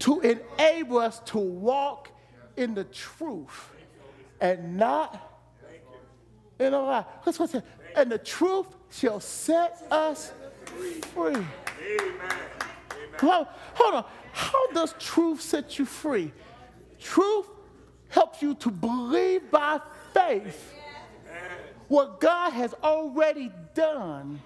To 0.00 0.20
enable 0.20 0.98
us 0.98 1.20
to 1.26 1.38
walk 1.38 2.10
in 2.56 2.74
the 2.74 2.84
truth 2.84 3.70
and 4.40 4.76
not 4.76 5.33
in 6.64 6.74
a 6.74 6.80
lie. 6.80 7.04
That's 7.24 7.38
what 7.38 7.54
it 7.54 7.64
And 7.96 8.10
the 8.10 8.18
truth 8.18 8.66
shall 8.90 9.20
set 9.20 9.86
us 9.90 10.32
free. 11.14 11.32
Amen. 11.36 11.46
Well, 13.22 13.48
hold 13.74 13.94
on. 13.94 14.04
How 14.32 14.72
does 14.72 14.94
truth 14.98 15.40
set 15.40 15.78
you 15.78 15.84
free? 15.84 16.32
Truth 17.00 17.46
helps 18.08 18.42
you 18.42 18.54
to 18.56 18.70
believe 18.70 19.50
by 19.50 19.80
faith 20.12 20.72
what 21.88 22.20
God 22.20 22.50
has 22.50 22.74
already 22.82 23.52
done 23.74 24.40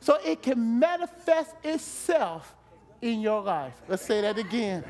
so 0.00 0.18
it 0.24 0.42
can 0.42 0.78
manifest 0.78 1.54
itself 1.62 2.54
in 3.00 3.20
your 3.20 3.42
life. 3.42 3.74
Let's 3.88 4.04
say 4.04 4.20
that 4.22 4.38
again. 4.38 4.84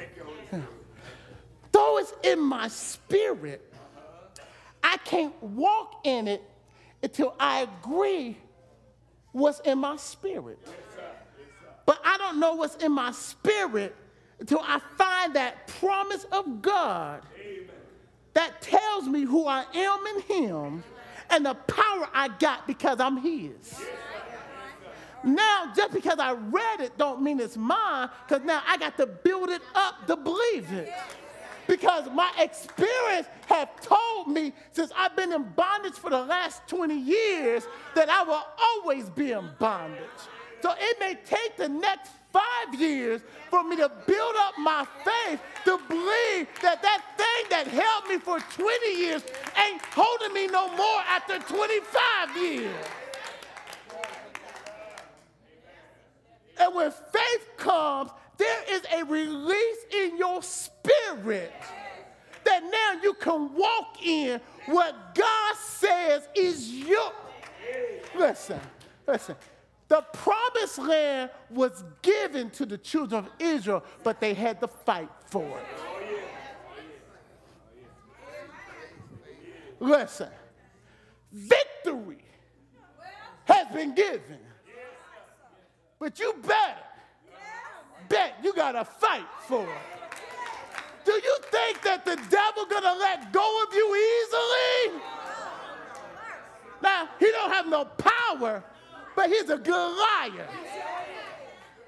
Though 1.73 1.99
it's 1.99 2.15
in 2.23 2.41
my 2.41 2.69
spirit, 2.69 3.74
I 4.85 4.99
can't 4.99 5.43
walk 5.43 6.03
in 6.05 6.29
it 6.29 6.43
until 7.03 7.35
I 7.41 7.63
agree 7.63 8.37
what's 9.33 9.61
in 9.61 9.79
my 9.79 9.97
spirit. 9.97 10.59
But 11.87 12.01
I 12.05 12.19
don't 12.19 12.39
know 12.39 12.55
what's 12.55 12.77
in 12.77 12.93
my 12.93 13.11
spirit 13.13 13.97
until 14.39 14.61
I 14.63 14.81
find 14.99 15.35
that 15.37 15.67
promise 15.81 16.25
of 16.31 16.61
God 16.61 17.23
that 18.35 18.61
tells 18.61 19.09
me 19.09 19.23
who 19.23 19.47
I 19.47 19.65
am 19.75 20.07
in 20.07 20.21
Him 20.23 20.85
and 21.31 21.47
the 21.47 21.55
power 21.55 22.09
I 22.13 22.29
got 22.39 22.67
because 22.67 23.01
I'm 23.01 23.17
His. 23.17 23.83
Now, 25.25 25.73
just 25.75 25.95
because 25.95 26.19
I 26.19 26.33
read 26.33 26.81
it 26.81 26.99
don't 26.99 27.23
mean 27.23 27.41
it's 27.41 27.57
mine, 27.57 28.11
because 28.29 28.45
now 28.45 28.63
I 28.67 28.77
got 28.77 28.99
to 28.99 29.07
build 29.07 29.49
it 29.49 29.63
up 29.75 30.07
to 30.07 30.17
believe 30.17 30.71
it. 30.71 30.93
Because 31.67 32.09
my 32.13 32.31
experience 32.39 33.27
have 33.47 33.81
told 33.81 34.29
me 34.29 34.53
since 34.73 34.91
I've 34.97 35.17
been 35.17 35.33
in 35.33 35.45
bondage 35.57 35.95
for 35.95 36.11
the 36.11 36.23
last 36.23 36.67
20 36.69 36.95
years 36.95 37.67
that 37.95 38.09
I 38.09 38.23
will 38.23 38.43
always 38.61 39.09
be 39.11 39.33
in 39.33 39.49
bondage. 39.59 40.01
So 40.61 40.73
it 40.79 41.01
may 41.01 41.15
take 41.27 41.57
the 41.57 41.69
next 41.69 42.11
five 42.33 42.81
years 42.81 43.21
for 43.51 43.63
me 43.63 43.77
to 43.77 43.91
build 44.07 44.35
up 44.39 44.55
my 44.59 44.87
faith 45.05 45.41
to 45.65 45.79
believe 45.89 46.49
that 46.63 46.83
that 46.83 47.03
thing 47.17 47.47
that 47.51 47.67
held 47.69 48.09
me 48.09 48.19
for 48.19 48.41
20 48.41 48.99
years 48.99 49.23
ain't 49.65 49.81
holding 49.93 50.33
me 50.35 50.47
no 50.49 50.69
more 50.75 51.01
after 51.07 51.39
25 51.39 52.37
years. 52.37 52.87
And 56.59 56.75
when 56.75 56.91
faith 56.91 57.57
comes, 57.57 58.11
there 58.37 58.63
is 58.71 58.83
a 58.97 59.05
release 59.05 59.79
in 59.93 60.19
your 60.19 60.43
spirit 60.43 61.53
that 62.45 62.63
now 62.63 63.01
you 63.03 63.15
can 63.15 63.55
walk 63.55 64.05
in 64.05 64.41
what 64.67 65.15
God 65.15 65.57
says 65.57 66.29
is 66.35 66.71
your. 66.71 67.13
Listen, 68.17 68.61
listen. 69.07 69.37
The 69.89 70.03
promised 70.13 70.79
land 70.79 71.31
was 71.51 71.85
given 72.03 72.51
to 72.51 72.67
the 72.67 72.79
children 72.79 73.27
of 73.27 73.31
Israel, 73.39 73.85
but 74.03 74.21
they 74.21 74.35
had 74.35 74.61
to 74.61 74.69
fight 74.69 75.11
for 75.27 75.47
it. 75.47 75.67
Listen, 79.79 80.31
victory 81.31 82.25
has 83.45 83.69
been 83.69 83.95
given. 83.95 84.39
But 85.99 86.19
you 86.19 86.35
better 86.43 86.81
bet 88.09 88.35
you 88.43 88.55
gotta 88.55 88.85
fight 88.85 89.27
for 89.47 89.63
it. 89.63 89.95
Do 91.05 91.13
you 91.13 91.37
think 91.51 91.83
that 91.83 92.05
the 92.05 92.17
devil 92.31 92.65
gonna 92.67 92.99
let 92.99 93.33
go 93.33 93.63
of 93.63 93.75
you 93.75 93.95
easily? 93.95 95.01
Now, 96.83 97.09
he 97.19 97.31
don't 97.31 97.51
have 97.51 97.69
no 97.69 97.85
power, 97.85 98.65
but 99.15 99.29
he's 99.29 99.49
a 99.51 99.59
good 99.59 99.97
liar. 99.97 100.49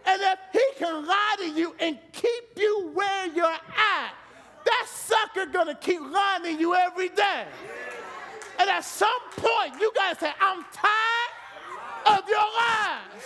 And 0.07 0.23
if 0.23 0.39
he 0.53 0.65
can 0.79 1.07
lie 1.07 1.37
to 1.39 1.51
you 1.51 1.75
and 1.81 1.99
keep 2.13 2.45
you 2.57 2.91
where 2.95 3.27
you're 3.35 3.47
at, 3.47 4.13
that 4.65 4.87
sucker 4.89 5.47
gonna 5.47 5.75
keep 5.75 6.01
lying 6.01 6.43
to 6.45 6.53
you 6.53 6.75
every 6.75 7.09
day. 7.09 7.45
And 8.59 8.71
at 8.71 8.85
some 8.85 9.09
point, 9.37 9.81
you 9.81 9.93
gotta 9.95 10.19
say, 10.19 10.33
I'm 10.41 10.65
tired 10.73 12.19
of 12.19 12.29
your 12.29 12.39
lies. 12.39 13.25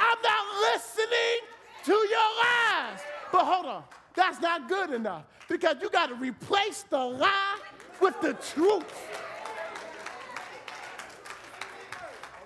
I'm 0.00 0.18
not 0.22 0.72
listening 0.72 1.40
to 1.84 1.92
your 1.92 2.30
lies. 2.42 3.00
But 3.32 3.44
hold 3.44 3.66
on, 3.66 3.84
that's 4.14 4.40
not 4.40 4.68
good 4.68 4.90
enough 4.90 5.24
because 5.48 5.76
you 5.80 5.90
got 5.90 6.08
to 6.08 6.14
replace 6.14 6.82
the 6.82 6.98
lie 6.98 7.58
with 8.00 8.20
the 8.20 8.34
truth. 8.34 8.84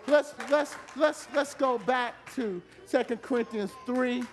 Let's, 0.06 0.34
let's, 0.50 0.76
let's, 0.96 1.28
let's 1.34 1.54
go 1.54 1.78
back 1.78 2.14
to 2.34 2.60
2 2.90 3.16
Corinthians 3.16 3.70
3 3.86 4.24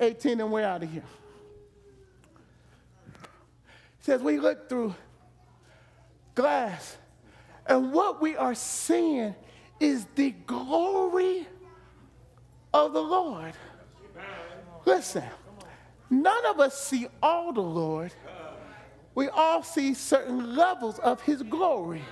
18, 0.00 0.40
and 0.40 0.50
we're 0.50 0.64
out 0.64 0.82
of 0.82 0.90
here. 0.90 1.04
It 3.06 4.04
says, 4.04 4.20
We 4.20 4.40
look 4.40 4.68
through 4.68 4.94
glass, 6.34 6.96
and 7.66 7.92
what 7.92 8.20
we 8.20 8.36
are 8.36 8.54
seeing 8.54 9.34
is 9.78 10.06
the 10.16 10.32
glory 10.46 11.46
of 12.72 12.92
the 12.92 13.02
Lord. 13.02 13.52
Listen, 14.84 15.24
none 16.10 16.46
of 16.46 16.60
us 16.60 16.78
see 16.82 17.06
all 17.22 17.52
the 17.52 17.60
Lord. 17.60 18.12
We 19.14 19.28
all 19.28 19.62
see 19.62 19.94
certain 19.94 20.56
levels 20.56 20.98
of 20.98 21.20
his 21.20 21.42
glory. 21.42 22.02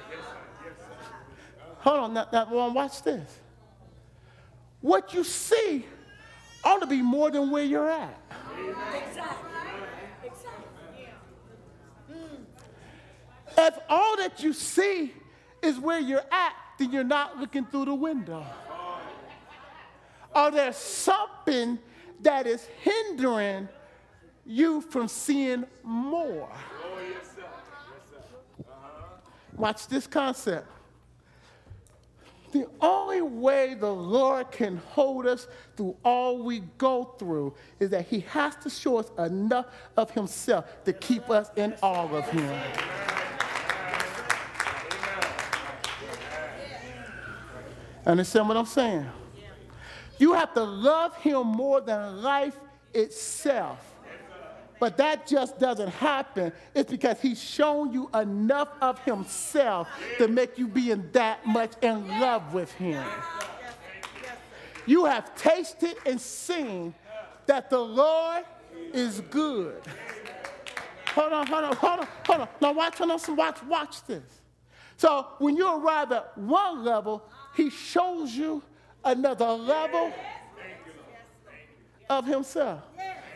Hold 1.78 1.98
on, 1.98 2.14
now, 2.14 2.28
now 2.32 2.68
watch 2.68 3.02
this. 3.02 3.38
What 4.82 5.14
you 5.14 5.24
see 5.24 5.86
ought 6.62 6.80
to 6.80 6.86
be 6.86 7.00
more 7.00 7.30
than 7.30 7.50
where 7.50 7.64
you're 7.64 7.90
at. 7.90 8.20
Exactly. 8.94 9.50
If 13.58 13.78
all 13.88 14.16
that 14.16 14.42
you 14.42 14.52
see 14.52 15.12
is 15.62 15.78
where 15.78 16.00
you're 16.00 16.24
at, 16.32 16.52
then 16.78 16.92
you're 16.92 17.04
not 17.04 17.38
looking 17.38 17.66
through 17.66 17.86
the 17.86 17.94
window. 17.94 18.44
Or 20.34 20.50
there's 20.50 20.76
something 20.76 21.78
that 22.20 22.46
is 22.46 22.66
hindering 22.82 23.68
you 24.46 24.80
from 24.80 25.08
seeing 25.08 25.64
more. 25.82 26.50
Watch 29.56 29.88
this 29.88 30.06
concept. 30.06 30.66
The 32.52 32.66
only 32.80 33.20
way 33.22 33.74
the 33.74 33.92
Lord 33.92 34.50
can 34.50 34.78
hold 34.78 35.26
us 35.26 35.46
through 35.76 35.96
all 36.04 36.42
we 36.42 36.60
go 36.78 37.04
through 37.18 37.54
is 37.78 37.90
that 37.90 38.06
He 38.06 38.20
has 38.20 38.56
to 38.56 38.70
show 38.70 38.96
us 38.96 39.10
enough 39.18 39.66
of 39.96 40.10
Himself 40.10 40.64
to 40.84 40.92
keep 40.92 41.30
us 41.30 41.50
in 41.56 41.74
awe 41.80 42.08
of 42.08 42.28
Him. 42.30 42.60
Understand 48.04 48.48
what 48.48 48.56
I'm 48.56 48.66
saying? 48.66 49.06
You 50.20 50.34
have 50.34 50.52
to 50.52 50.62
love 50.62 51.16
him 51.16 51.46
more 51.46 51.80
than 51.80 52.22
life 52.22 52.56
itself. 52.92 53.78
But 54.78 54.98
that 54.98 55.26
just 55.26 55.58
doesn't 55.58 55.88
happen. 55.88 56.52
It's 56.74 56.90
because 56.90 57.20
he's 57.20 57.42
shown 57.42 57.92
you 57.92 58.10
enough 58.14 58.68
of 58.80 59.02
himself 59.04 59.88
to 60.18 60.28
make 60.28 60.58
you 60.58 60.68
be 60.68 60.90
in 60.90 61.10
that 61.12 61.46
much 61.46 61.72
in 61.82 62.06
love 62.20 62.52
with 62.52 62.70
him. 62.72 63.02
You 64.86 65.06
have 65.06 65.34
tasted 65.36 65.96
and 66.04 66.20
seen 66.20 66.94
that 67.46 67.70
the 67.70 67.80
Lord 67.80 68.44
is 68.92 69.20
good. 69.30 69.80
Hold 71.14 71.32
on, 71.32 71.46
hold 71.46 71.64
on, 71.64 71.76
hold 71.76 72.00
on, 72.00 72.08
hold 72.26 72.40
on. 72.40 72.48
Now 72.60 72.72
watch, 72.72 73.00
watch, 73.00 73.62
watch 73.64 74.04
this. 74.04 74.22
So 74.96 75.28
when 75.38 75.56
you 75.56 75.66
arrive 75.66 76.12
at 76.12 76.36
one 76.36 76.84
level, 76.84 77.22
he 77.56 77.70
shows 77.70 78.34
you 78.34 78.62
another 79.04 79.50
level 79.50 80.12
of 82.08 82.26
himself. 82.26 82.82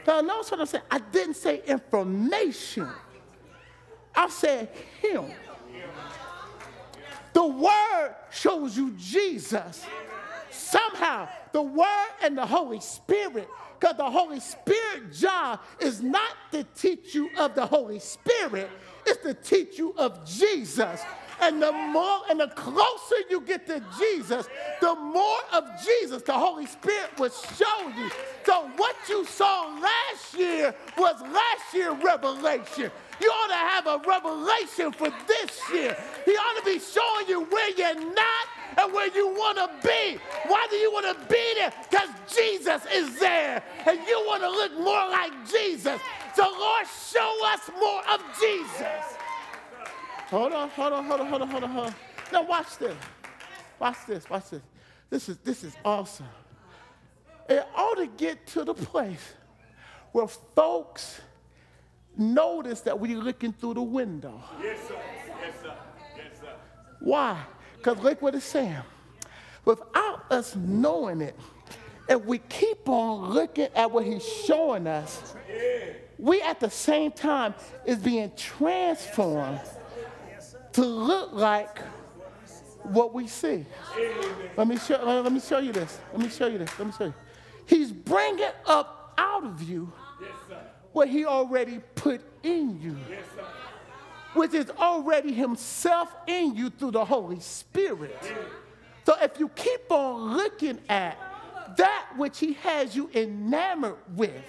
Now, 0.07 0.21
notice 0.21 0.51
what 0.51 0.61
I'm 0.61 0.67
saying. 0.67 0.85
I 0.91 0.99
didn't 0.99 1.35
say 1.35 1.63
information. 1.67 2.89
I 4.15 4.29
said 4.29 4.69
him. 5.01 5.27
The 7.33 7.45
word 7.45 8.15
shows 8.31 8.77
you 8.77 8.93
Jesus. 8.93 9.85
Somehow, 10.51 11.29
the 11.53 11.63
word 11.63 12.09
and 12.23 12.39
the 12.39 12.47
Holy 12.47 12.81
Spirit, 12.81 13.49
because 13.79 13.97
the 13.97 14.09
Holy 14.09 14.41
Spirit 14.41 15.13
job 15.13 15.61
is 15.81 16.01
not 16.01 16.37
to 16.53 16.65
teach 16.77 17.15
you 17.15 17.29
of 17.39 17.55
the 17.55 17.67
Holy 17.67 17.99
Spirit, 17.99 18.71
it's 19.05 19.23
to 19.25 19.35
teach 19.35 19.79
you 19.79 19.95
of 19.97 20.25
Jesus. 20.27 21.01
And 21.41 21.61
the 21.61 21.73
more 21.73 22.21
and 22.31 22.41
the 22.41 22.49
closer 22.49 23.17
you 23.29 23.41
get 23.41 23.67
to 23.67 23.83
Jesus, 23.99 24.47
the 24.81 24.95
more 24.95 25.39
of 25.53 25.65
Jesus 25.85 26.23
the 26.23 26.33
Holy 26.33 26.67
Spirit 26.67 27.19
will 27.19 27.31
show 27.31 27.89
you. 27.97 28.11
So 28.45 28.69
what 28.77 28.97
you 29.09 29.25
saw 29.25 29.79
last 29.81 30.35
year 30.37 30.75
was 30.97 31.21
last 31.21 31.75
year 31.75 31.93
revelation. 31.93 32.91
You 33.21 33.29
ought 33.29 33.49
to 33.49 33.55
have 33.55 33.87
a 33.87 34.09
revelation 34.09 34.93
for 34.93 35.09
this 35.27 35.61
year. 35.73 35.97
He 36.25 36.33
ought 36.33 36.59
to 36.59 36.65
be 36.65 36.79
showing 36.79 37.29
you 37.29 37.45
where 37.45 37.71
you're 37.71 38.13
not 38.13 38.47
and 38.79 38.93
where 38.93 39.09
you 39.15 39.29
want 39.29 39.59
to 39.59 39.71
be. 39.87 40.19
Why 40.47 40.67
do 40.71 40.77
you 40.77 40.93
want 40.93 41.07
to 41.07 41.27
be 41.33 41.55
there? 41.57 41.73
Because 41.89 42.09
Jesus 42.35 42.83
is 42.93 43.19
there 43.19 43.63
and 43.87 44.01
you 44.07 44.23
want 44.27 44.43
to 44.43 44.51
look 44.51 44.73
more 44.79 45.09
like 45.11 45.33
Jesus. 45.49 46.01
So, 46.35 46.43
Lord, 46.43 46.87
show 46.87 47.41
us 47.47 47.71
more 47.79 48.03
of 48.13 48.21
Jesus. 48.41 49.24
Hold 50.29 50.53
on, 50.53 50.69
hold 50.71 50.93
on, 50.93 51.05
hold 51.05 51.21
on, 51.21 51.27
hold 51.27 51.43
on, 51.43 51.49
hold 51.49 51.65
on, 51.65 51.71
hold 51.71 51.87
on. 51.87 51.95
Now 52.33 52.43
watch 52.43 52.79
this. 52.79 52.97
Watch 53.79 53.97
this, 54.07 54.31
watch 54.31 54.51
this. 54.51 54.63
This 55.11 55.29
is 55.29 55.37
this 55.39 55.65
is 55.65 55.77
awesome. 55.85 56.27
It 57.49 57.67
ought 57.77 57.97
to 57.97 58.07
get 58.07 58.47
to 58.49 58.65
the 58.65 58.75
place 58.75 59.35
where 60.13 60.27
folks 60.27 61.21
notice 62.17 62.81
that 62.83 62.99
we're 62.99 63.19
looking 63.19 63.53
through 63.53 63.75
the 63.75 63.83
window. 63.83 64.41
Yes, 64.63 64.79
sir. 64.89 64.97
Yes, 65.43 65.55
sir. 65.63 65.75
Yes, 66.17 66.41
sir. 66.41 66.55
Why? 67.01 67.43
Because 67.77 67.99
look 67.99 68.23
what 68.23 68.35
it's 68.35 68.45
saying. 68.45 68.79
Without 69.65 70.25
us 70.31 70.57
knowing 70.57 71.21
it, 71.21 71.39
if 72.09 72.25
we 72.25 72.39
keep 72.39 72.89
on 72.89 73.31
looking 73.31 73.69
at 73.75 73.91
what 73.91 74.05
he's 74.05 74.25
showing 74.25 74.87
us, 74.87 75.35
we 76.19 76.41
at 76.43 76.61
the 76.61 76.71
same 76.71 77.13
time 77.13 77.55
is 77.85 77.99
being 77.99 78.33
transformed 78.37 79.61
to 80.75 80.85
look 80.85 81.33
like 81.33 81.79
what 82.83 83.15
we 83.15 83.27
see. 83.27 83.65
Let 84.57 84.69
me 84.69 84.77
show, 84.77 85.03
let 85.03 85.33
me 85.33 85.41
show 85.41 85.59
you 85.59 85.73
this. 85.73 85.99
Let 86.13 86.21
me 86.21 86.29
show 86.29 86.47
you 86.47 86.59
this. 86.59 86.79
Let 86.79 86.87
me 86.87 86.93
show 86.97 87.05
you. 87.07 87.15
He's 87.67 87.91
bringing 87.91 88.51
up 88.67 89.15
out 89.17 89.45
of 89.45 89.63
you 89.63 89.93
what 90.93 91.09
he 91.09 91.25
already 91.25 91.81
put 91.95 92.21
in 92.43 92.81
you, 92.81 92.97
which 94.35 94.55
is 94.55 94.71
already 94.79 95.33
himself 95.33 96.15
in 96.27 96.55
you 96.55 96.71
through 96.71 96.93
the 96.93 97.05
Holy 97.05 97.41
Spirit. 97.41 98.17
So 99.07 99.15
if 99.21 99.39
you 99.39 99.49
keep 99.51 99.91
on 99.91 100.37
looking 100.37 100.79
at 100.89 101.19
that 101.77 102.07
which 102.17 102.39
he 102.39 102.55
has 102.55 102.95
you 102.95 103.11
enamored 103.15 103.97
with, 104.15 104.45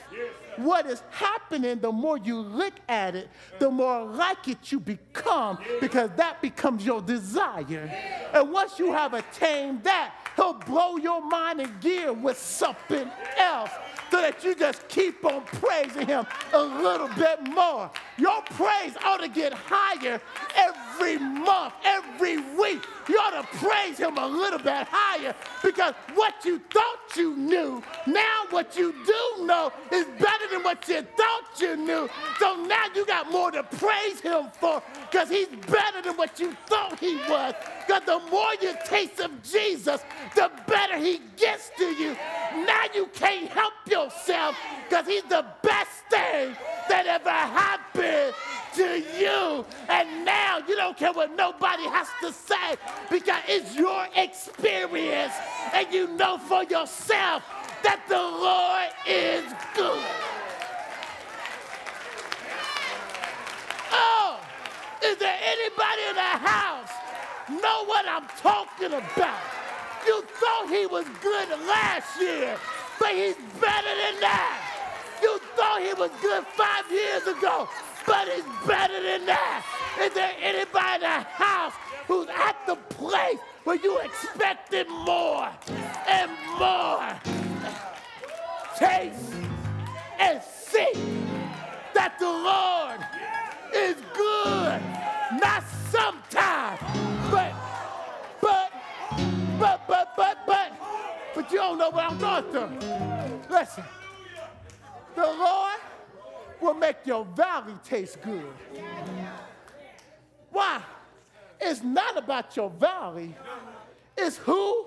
what 0.58 0.86
is 0.86 1.04
happening, 1.12 1.80
the 1.80 1.92
more 1.92 2.18
you 2.18 2.40
look 2.40 2.74
at 2.88 3.16
it, 3.16 3.30
the 3.60 3.70
more 3.70 4.06
like 4.06 4.48
it 4.48 4.72
you 4.72 4.80
become 4.80 5.58
because 5.82 6.10
that 6.16 6.42
becomes 6.42 6.86
your 6.86 7.02
desire. 7.02 7.92
And 8.34 8.52
once 8.52 8.80
you 8.80 8.92
have 8.94 9.14
attained 9.14 9.84
that, 9.84 10.14
he'll 10.36 10.54
blow 10.54 10.98
your 10.98 11.22
mind 11.22 11.62
and 11.62 11.82
gear 11.82 12.14
with 12.14 12.38
something 12.38 13.10
else 13.38 13.72
so 14.12 14.22
that 14.22 14.44
you 14.44 14.56
just 14.56 14.88
keep 14.88 15.26
on 15.26 15.42
praising 15.46 16.08
him 16.08 16.26
a 16.54 16.62
little 16.62 17.10
bit 17.10 17.48
more. 17.50 17.90
Your 18.18 18.42
praise 18.44 18.96
ought 19.04 19.18
to 19.18 19.28
get 19.28 19.52
higher 19.54 20.22
every 20.56 21.18
month, 21.18 21.74
every 21.84 22.38
week. 22.56 22.82
You 23.10 23.18
ought 23.18 23.42
to 23.42 23.58
praise 23.58 23.98
him 23.98 24.18
a 24.18 24.26
little 24.26 24.60
bit 24.60 24.88
higher 24.90 25.36
because 25.62 25.94
what 26.14 26.34
you 26.46 26.62
thought 26.72 27.18
you 27.18 27.36
knew, 27.36 27.84
now 28.08 28.46
what 28.52 28.78
you 28.78 28.94
do 29.06 29.46
know 29.46 29.72
is 29.92 30.06
better 30.18 30.48
than 30.52 30.64
what 30.64 30.88
you 30.88 31.06
thought 31.18 31.60
you 31.60 31.76
knew. 31.76 32.10
So 32.40 32.56
now 32.66 32.86
you 32.96 33.06
got 33.06 33.30
more 33.32 33.52
to 33.52 33.64
praise 33.64 34.22
him 34.22 34.48
for 34.60 34.82
because 35.12 35.30
he's 35.30 35.50
better 35.68 36.02
than 36.02 36.16
what 36.16 36.40
you 36.40 36.56
thought 36.68 36.98
he 37.00 37.18
was. 37.30 37.54
Because 37.86 38.04
the 38.06 38.20
more 38.32 38.52
you 38.62 38.74
taste 38.86 39.20
of 39.20 39.44
Jesus, 39.44 40.02
the 40.36 40.50
better 40.68 40.98
he 40.98 41.20
gets 41.36 41.70
to 41.78 41.86
you. 41.86 42.16
Now 42.66 42.84
you 42.94 43.08
can't 43.14 43.50
help 43.50 43.74
yourself 43.88 44.56
because 44.88 45.06
he's 45.06 45.24
the 45.24 45.46
best 45.62 45.92
thing 46.10 46.56
that 46.88 47.06
ever 47.08 47.30
happened 47.30 48.05
to 48.76 49.04
you. 49.20 49.66
And 49.90 50.26
now 50.26 50.60
you 50.68 50.76
don't 50.76 50.98
care 50.98 51.14
what 51.14 51.36
nobody 51.36 51.84
has 51.84 52.08
to 52.22 52.32
say 52.32 52.76
because 53.10 53.42
it's 53.48 53.76
your 53.76 54.08
experience 54.16 55.34
and 55.74 55.92
you 55.94 56.08
know 56.16 56.38
for 56.38 56.64
yourself 56.64 57.44
that 57.84 58.02
the 58.10 58.16
Lord 58.18 58.90
is 59.08 59.46
good. 59.76 60.04
Oh, 63.92 64.40
is 65.04 65.18
there 65.18 65.38
anybody 65.42 66.02
in 66.10 66.16
the 66.16 66.22
house 66.22 66.92
know 67.50 67.86
what 67.86 68.06
I'm 68.08 68.28
talking 68.42 68.94
about? 68.94 69.42
You 70.06 70.22
thought 70.22 70.68
he 70.70 70.86
was 70.86 71.06
good 71.22 71.50
last 71.68 72.20
year, 72.20 72.58
but 73.00 73.10
he's 73.10 73.36
better 73.60 73.94
than 74.04 74.20
that. 74.22 74.62
You 75.22 75.40
thought 75.56 75.82
he 75.82 75.94
was 75.94 76.12
good 76.22 76.46
five 76.54 76.86
years 76.92 77.24
ago, 77.26 77.68
but 78.06 78.28
it's 78.28 78.48
better 78.68 79.02
than 79.02 79.26
that. 79.26 79.66
Is 80.02 80.14
there 80.14 80.32
anybody 80.42 80.96
in 80.96 81.02
the 81.02 81.08
house 81.08 81.74
who's 82.08 82.28
at 82.28 82.56
the 82.68 82.76
place 82.96 83.15
not 112.46 112.56
your 112.56 112.70
valley, 112.70 113.36
it's 114.16 114.38
who 114.38 114.86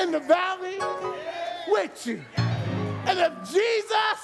in 0.00 0.12
the 0.12 0.20
valley 0.20 0.78
with 1.68 2.06
you. 2.06 2.22
And 2.36 3.18
if 3.18 3.32
Jesus 3.50 4.18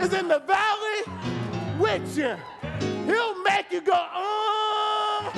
is 0.00 0.18
in 0.18 0.28
the 0.28 0.38
valley 0.38 1.02
with 1.78 2.16
you, 2.16 2.36
he'll 3.04 3.42
make 3.42 3.70
you 3.70 3.82
go, 3.82 3.92
oh, 4.14 5.30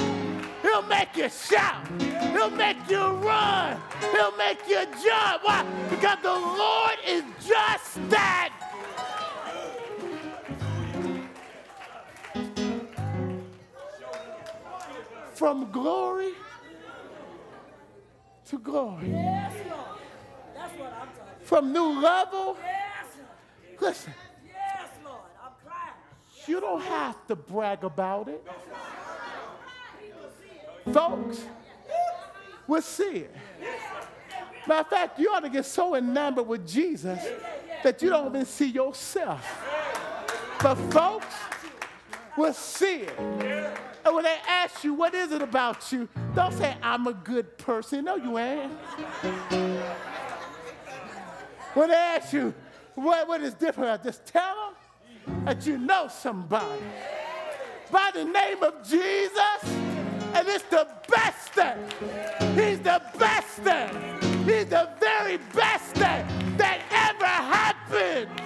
he'll 0.63 0.83
make 0.83 1.17
you 1.17 1.29
shout, 1.29 1.85
he'll 2.33 2.51
make 2.51 2.77
you 2.89 3.03
run, 3.03 3.81
he'll 4.13 4.37
make 4.37 4.61
you 4.69 4.85
jump. 5.05 5.43
Why? 5.43 5.67
Because 5.91 6.19
the 6.23 6.31
Lord 6.31 6.97
is 7.05 7.25
just 7.45 8.09
that 8.11 8.54
from 15.35 15.71
glory 15.71 16.33
to 18.49 18.59
glory. 18.59 19.09
Yes, 19.11 19.53
Lord. 19.69 19.85
That's 20.55 20.79
what 20.79 20.93
I'm 20.93 21.09
talking 21.09 21.23
about. 21.23 21.43
From 21.47 21.73
new 21.73 22.01
level, 22.01 22.57
Yes, 22.63 23.07
listen, 23.81 24.15
yes, 24.47 24.89
Lord. 25.05 25.19
I'm 25.43 25.53
crying. 25.67 25.95
you 26.47 26.61
don't 26.61 26.83
have 26.83 27.27
to 27.27 27.37
brag 27.37 27.85
about 27.85 28.29
it. 28.29 28.47
Folks 30.93 31.45
We'll 32.67 32.81
see 32.83 33.05
it. 33.27 33.35
Matter 34.67 34.81
of 34.81 34.89
fact, 34.89 35.19
you 35.19 35.29
ought 35.31 35.41
to 35.41 35.51
get 35.51 35.67
so 35.67 35.95
enamored 35.95 36.47
with 36.47 36.67
Jesus 36.67 37.21
that 37.83 38.01
you 38.01 38.09
don't 38.09 38.29
even 38.29 38.47
see 38.47 38.69
yourself. 38.71 39.45
But 40.63 40.77
folks 40.91 41.27
see 42.53 43.03
it. 43.03 43.19
And 44.05 44.15
when 44.15 44.25
they 44.25 44.37
ask 44.47 44.85
you, 44.85 44.93
what 44.95 45.15
is 45.15 45.33
it 45.33 45.41
about 45.41 45.91
you? 45.93 46.09
Don't 46.35 46.53
say, 46.53 46.77
I'm 46.83 47.07
a 47.07 47.15
good 47.15 47.57
person. 47.57 48.05
No, 48.05 48.17
you 48.17 48.39
ain't. 48.39 48.73
When 51.75 51.89
they 51.89 51.95
ask 51.95 52.33
you, 52.33 52.55
what, 52.95 53.27
what 53.29 53.41
is 53.41 53.55
different, 53.55 54.03
just 54.03 54.27
tell 54.27 54.75
them 55.27 55.45
that 55.45 55.67
you 55.67 55.79
know 55.79 56.09
somebody. 56.09 56.83
By 57.91 58.11
the 58.13 58.25
name 58.25 58.63
of 58.63 58.87
Jesus, 58.89 59.65
and 60.35 60.49
it's 60.49 60.65
the 60.65 60.87
best 61.09 61.51
thing. 61.51 61.79
He's 62.55 62.79
the 62.81 63.01
best 63.19 63.49
thing. 63.59 63.89
He's 64.45 64.67
the 64.67 64.89
very 65.01 65.39
best 65.55 65.95
thing 65.95 66.27
that 66.57 66.81
ever 66.91 67.25
happened 67.25 68.44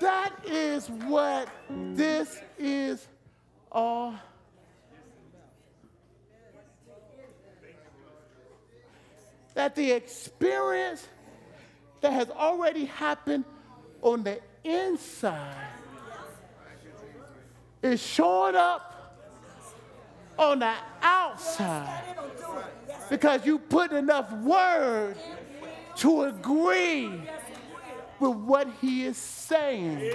That 0.00 0.32
is 0.44 0.88
what 0.88 1.48
this 1.70 2.40
is 2.58 3.06
all 3.72 4.14
that 9.54 9.74
the 9.74 9.90
experience 9.90 11.06
that 12.02 12.12
has 12.12 12.28
already 12.30 12.84
happened 12.84 13.44
on 14.02 14.22
the 14.22 14.38
inside 14.64 15.68
is 17.82 18.00
showing 18.00 18.54
up 18.54 19.16
on 20.38 20.58
the 20.58 20.74
outside. 21.00 22.02
Because 23.08 23.46
you 23.46 23.58
put 23.58 23.92
enough 23.92 24.30
word 24.32 25.16
to 25.96 26.22
agree 26.24 27.22
with 28.20 28.36
what 28.36 28.68
he 28.80 29.04
is 29.04 29.16
saying. 29.16 30.12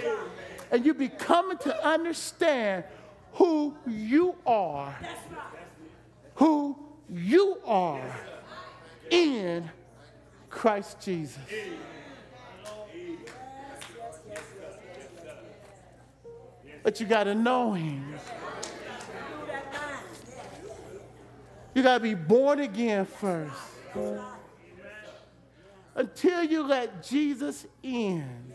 And 0.70 0.84
you 0.84 0.94
be 0.94 1.08
coming 1.08 1.58
to 1.58 1.86
understand 1.86 2.84
who 3.32 3.74
you 3.86 4.34
are, 4.46 4.96
who 6.36 6.76
you 7.10 7.58
are 7.64 8.02
in 9.10 9.70
Christ 10.48 11.00
Jesus. 11.00 11.38
But 16.82 17.00
you 17.00 17.06
got 17.06 17.24
to 17.24 17.34
know 17.34 17.72
him. 17.72 18.14
You 21.74 21.82
got 21.82 21.98
to 21.98 22.00
be 22.00 22.14
born 22.14 22.60
again 22.60 23.06
first. 23.06 23.54
Until 25.94 26.42
you 26.42 26.62
let 26.62 27.02
Jesus 27.02 27.66
in, 27.82 28.52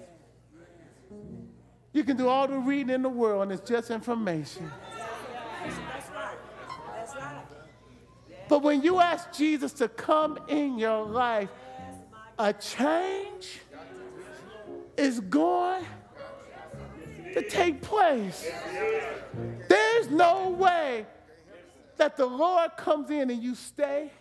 you 1.93 2.03
can 2.03 2.17
do 2.17 2.27
all 2.27 2.47
the 2.47 2.57
reading 2.57 2.93
in 2.93 3.01
the 3.03 3.09
world 3.09 3.43
and 3.43 3.51
it's 3.51 3.67
just 3.67 3.91
information. 3.91 4.71
But 8.49 8.63
when 8.63 8.81
you 8.81 8.99
ask 8.99 9.31
Jesus 9.33 9.73
to 9.73 9.87
come 9.87 10.39
in 10.47 10.79
your 10.79 11.05
life, 11.05 11.49
a 12.39 12.53
change 12.53 13.59
is 14.95 15.19
going 15.19 15.85
to 17.33 17.41
take 17.49 17.81
place. 17.81 18.49
There's 19.67 20.09
no 20.09 20.49
way 20.49 21.05
that 21.97 22.15
the 22.15 22.25
Lord 22.25 22.71
comes 22.77 23.09
in 23.09 23.29
and 23.29 23.43
you 23.43 23.55
stay. 23.55 24.11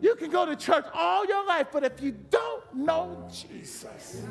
You 0.00 0.14
can 0.14 0.30
go 0.30 0.46
to 0.46 0.56
church 0.56 0.86
all 0.94 1.26
your 1.26 1.46
life, 1.46 1.68
but 1.72 1.84
if 1.84 2.00
you 2.00 2.12
don't 2.30 2.74
know 2.74 3.28
Jesus, 3.30 4.22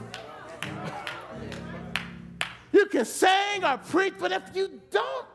you 2.72 2.86
can 2.88 3.06
sing 3.06 3.64
or 3.64 3.78
preach, 3.78 4.16
but 4.18 4.32
if 4.32 4.44
you 4.56 4.82
don't 4.90 5.28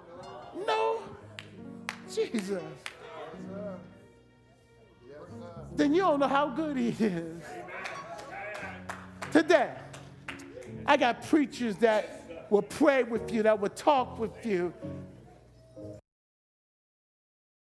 know 0.66 1.02
Jesus, 2.12 2.62
then 5.76 5.94
you 5.94 6.02
don't 6.02 6.20
know 6.20 6.28
how 6.28 6.48
good 6.48 6.76
He 6.76 6.88
is. 6.88 7.42
Today, 9.30 9.70
I 10.86 10.96
got 10.96 11.24
preachers 11.26 11.76
that 11.76 12.46
will 12.50 12.62
pray 12.62 13.04
with 13.04 13.32
you, 13.32 13.42
that 13.44 13.58
will 13.58 13.70
talk 13.70 14.18
with 14.18 14.44
you, 14.44 14.72